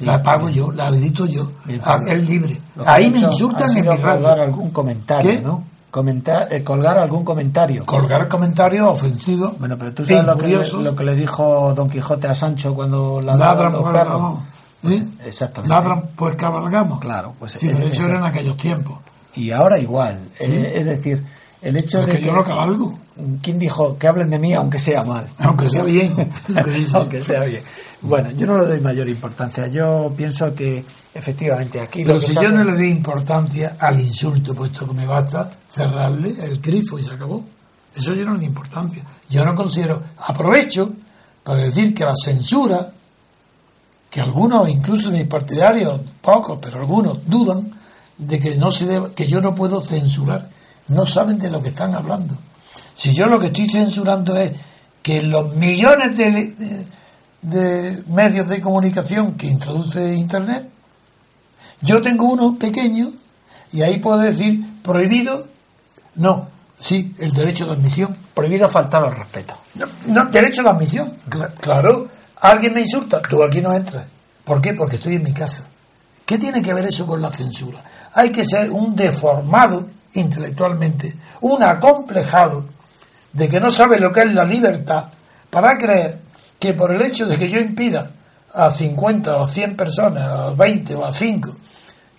[0.00, 1.50] la pago yo, la edito yo.
[1.68, 2.60] Es libre.
[2.84, 4.02] Ahí me insultan en mi radio.
[4.02, 5.64] colgar algún comentario, ¿no?
[5.90, 7.86] Comentar, eh, colgar algún comentario.
[7.86, 9.56] Colgar comentario ofensivo.
[9.58, 12.74] Bueno, pero tú sabes lo que, le, lo que, le, dijo Don Quijote a Sancho
[12.74, 14.40] cuando ladran los perros.
[14.82, 15.74] Pues, exactamente.
[15.74, 17.00] Ladran pues cabalgamos.
[17.00, 18.98] Claro, pues sí, pero eso era en aquellos tiempos.
[19.34, 20.18] Y ahora igual.
[20.38, 21.24] Eh, es decir,
[21.62, 22.98] el hecho de que, yo no cabalgo.
[23.42, 25.26] ¿Quién dijo que hablen de mí aunque sea mal?
[25.38, 26.12] Aunque sea bien.
[26.94, 27.62] aunque sea bien.
[28.02, 29.66] Bueno, yo no le doy mayor importancia.
[29.68, 30.84] Yo pienso que
[31.14, 32.04] efectivamente aquí.
[32.04, 36.60] Pero si yo no le doy importancia al insulto, puesto que me basta cerrarle el
[36.60, 37.44] grifo y se acabó.
[37.94, 39.02] Eso yo no le doy importancia.
[39.30, 40.02] Yo no considero.
[40.18, 40.92] Aprovecho
[41.42, 42.90] para decir que la censura,
[44.10, 47.70] que algunos, incluso mis partidarios, pocos, pero algunos, dudan
[48.18, 50.50] de que no se debe, que yo no puedo censurar.
[50.88, 52.36] No saben de lo que están hablando.
[52.94, 54.52] Si yo lo que estoy censurando es
[55.02, 56.86] que los millones de,
[57.42, 60.68] de medios de comunicación que introduce Internet,
[61.82, 63.10] yo tengo uno pequeño
[63.72, 65.46] y ahí puedo decir prohibido,
[66.14, 66.48] no,
[66.78, 68.16] sí, el derecho de admisión.
[68.34, 69.54] Prohibido faltar al respeto.
[70.06, 71.12] No, derecho de admisión,
[71.60, 72.08] claro.
[72.40, 74.06] Alguien me insulta, tú aquí no entras.
[74.44, 74.74] ¿Por qué?
[74.74, 75.64] Porque estoy en mi casa.
[76.24, 77.82] ¿Qué tiene que ver eso con la censura?
[78.14, 82.66] Hay que ser un deformado intelectualmente, un acomplejado
[83.32, 85.06] de que no sabe lo que es la libertad,
[85.50, 86.18] para creer
[86.58, 88.10] que por el hecho de que yo impida
[88.52, 91.56] a 50 o a 100 personas, a 20 o a 5,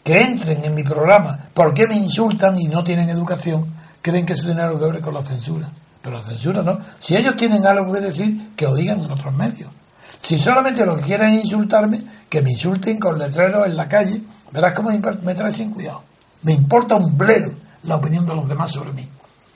[0.03, 4.45] que entren en mi programa, porque me insultan y no tienen educación, creen que eso
[4.45, 5.69] tiene algo que ver con la censura.
[6.01, 6.79] Pero la censura no.
[6.99, 9.69] Si ellos tienen algo que decir, que lo digan en otros medios.
[10.21, 14.21] Si solamente lo que quieren insultarme, que me insulten con letreros en la calle,
[14.51, 16.03] verás cómo me trae sin cuidado.
[16.43, 17.51] Me importa un bledo
[17.87, 19.07] la opinión de los demás sobre mí.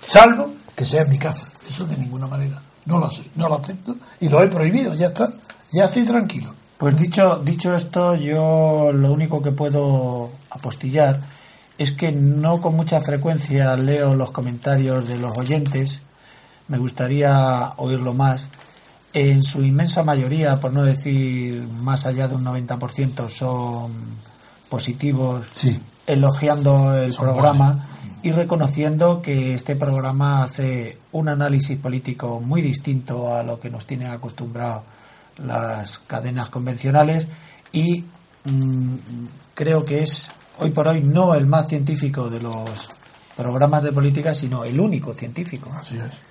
[0.06, 1.48] Salvo que sea en mi casa.
[1.68, 2.62] Eso de ninguna manera.
[2.86, 5.32] No lo sé, no lo acepto y lo he prohibido, ya está.
[5.72, 6.54] Ya estoy tranquilo.
[6.78, 11.20] Pues dicho, dicho esto, yo lo único que puedo apostillar
[11.78, 16.02] es que no con mucha frecuencia leo los comentarios de los oyentes,
[16.68, 18.50] me gustaría oírlo más,
[19.14, 23.92] en su inmensa mayoría, por no decir más allá de un 90%, son
[24.70, 25.80] positivos, Sí.
[26.08, 27.86] elogiando el Son programa
[28.24, 33.86] y reconociendo que este programa hace un análisis político muy distinto a lo que nos
[33.86, 34.84] tienen acostumbrados
[35.38, 37.28] las cadenas convencionales
[37.72, 38.04] y
[38.46, 38.96] mm,
[39.54, 42.90] creo que es hoy por hoy no el más científico de los
[43.36, 45.72] programas de política, sino el único científico.
[45.76, 46.22] Así es.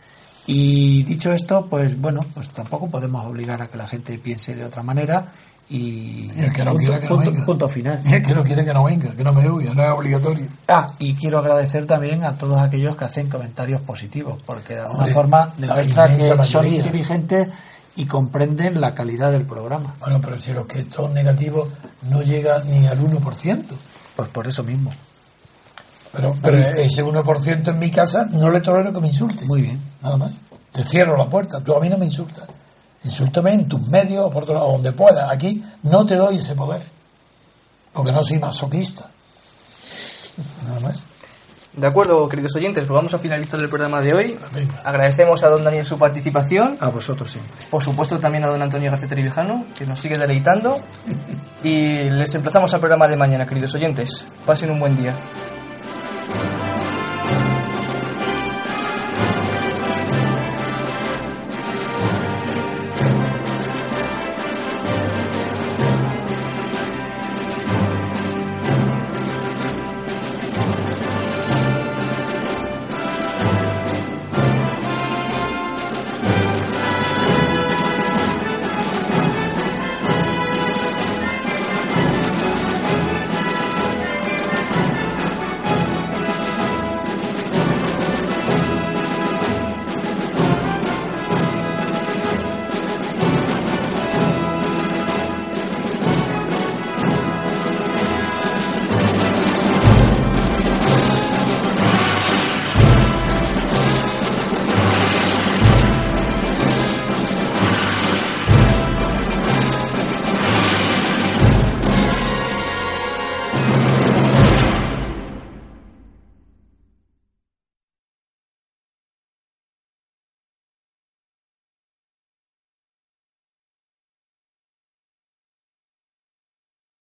[0.47, 4.65] Y dicho esto, pues bueno, pues tampoco podemos obligar a que la gente piense de
[4.65, 5.27] otra manera
[5.71, 7.47] y, el que no punto, quiera que no venga.
[7.47, 8.01] punto final.
[8.05, 10.47] Y el que no quiere que no venga, que no me oiga, no es obligatorio.
[10.69, 14.99] Ah, y quiero agradecer también a todos aquellos que hacen comentarios positivos, porque de alguna
[14.99, 17.49] Hombre, forma demuestra que son inteligentes
[17.95, 19.95] y comprenden la calidad del programa.
[20.01, 21.69] Bueno, pero si los que son negativos
[22.09, 23.65] no llega ni al 1%.
[24.17, 24.91] Pues por eso mismo.
[26.13, 29.45] Pero, pero ese 1% en mi casa no le tolero que me insulte.
[29.45, 29.81] Muy bien.
[30.03, 30.41] Nada más.
[30.73, 31.63] Te cierro la puerta.
[31.63, 32.49] Tú a mí no me insultas.
[33.05, 35.31] Insúltame en tus medios por otro lado, donde puedas.
[35.31, 36.83] Aquí no te doy ese poder.
[37.93, 39.09] Porque no soy masoquista.
[40.65, 41.07] Nada más.
[41.73, 44.39] De acuerdo, queridos oyentes, pues vamos a finalizar el programa de hoy.
[44.53, 44.83] Venga.
[44.85, 46.77] Agradecemos a don Daniel su participación.
[46.81, 47.53] A vosotros siempre.
[47.71, 50.81] Por supuesto también a don Antonio García Trevijano, que nos sigue deleitando.
[51.63, 54.25] Y les emplazamos al programa de mañana, queridos oyentes.
[54.47, 55.15] Pasen un buen día.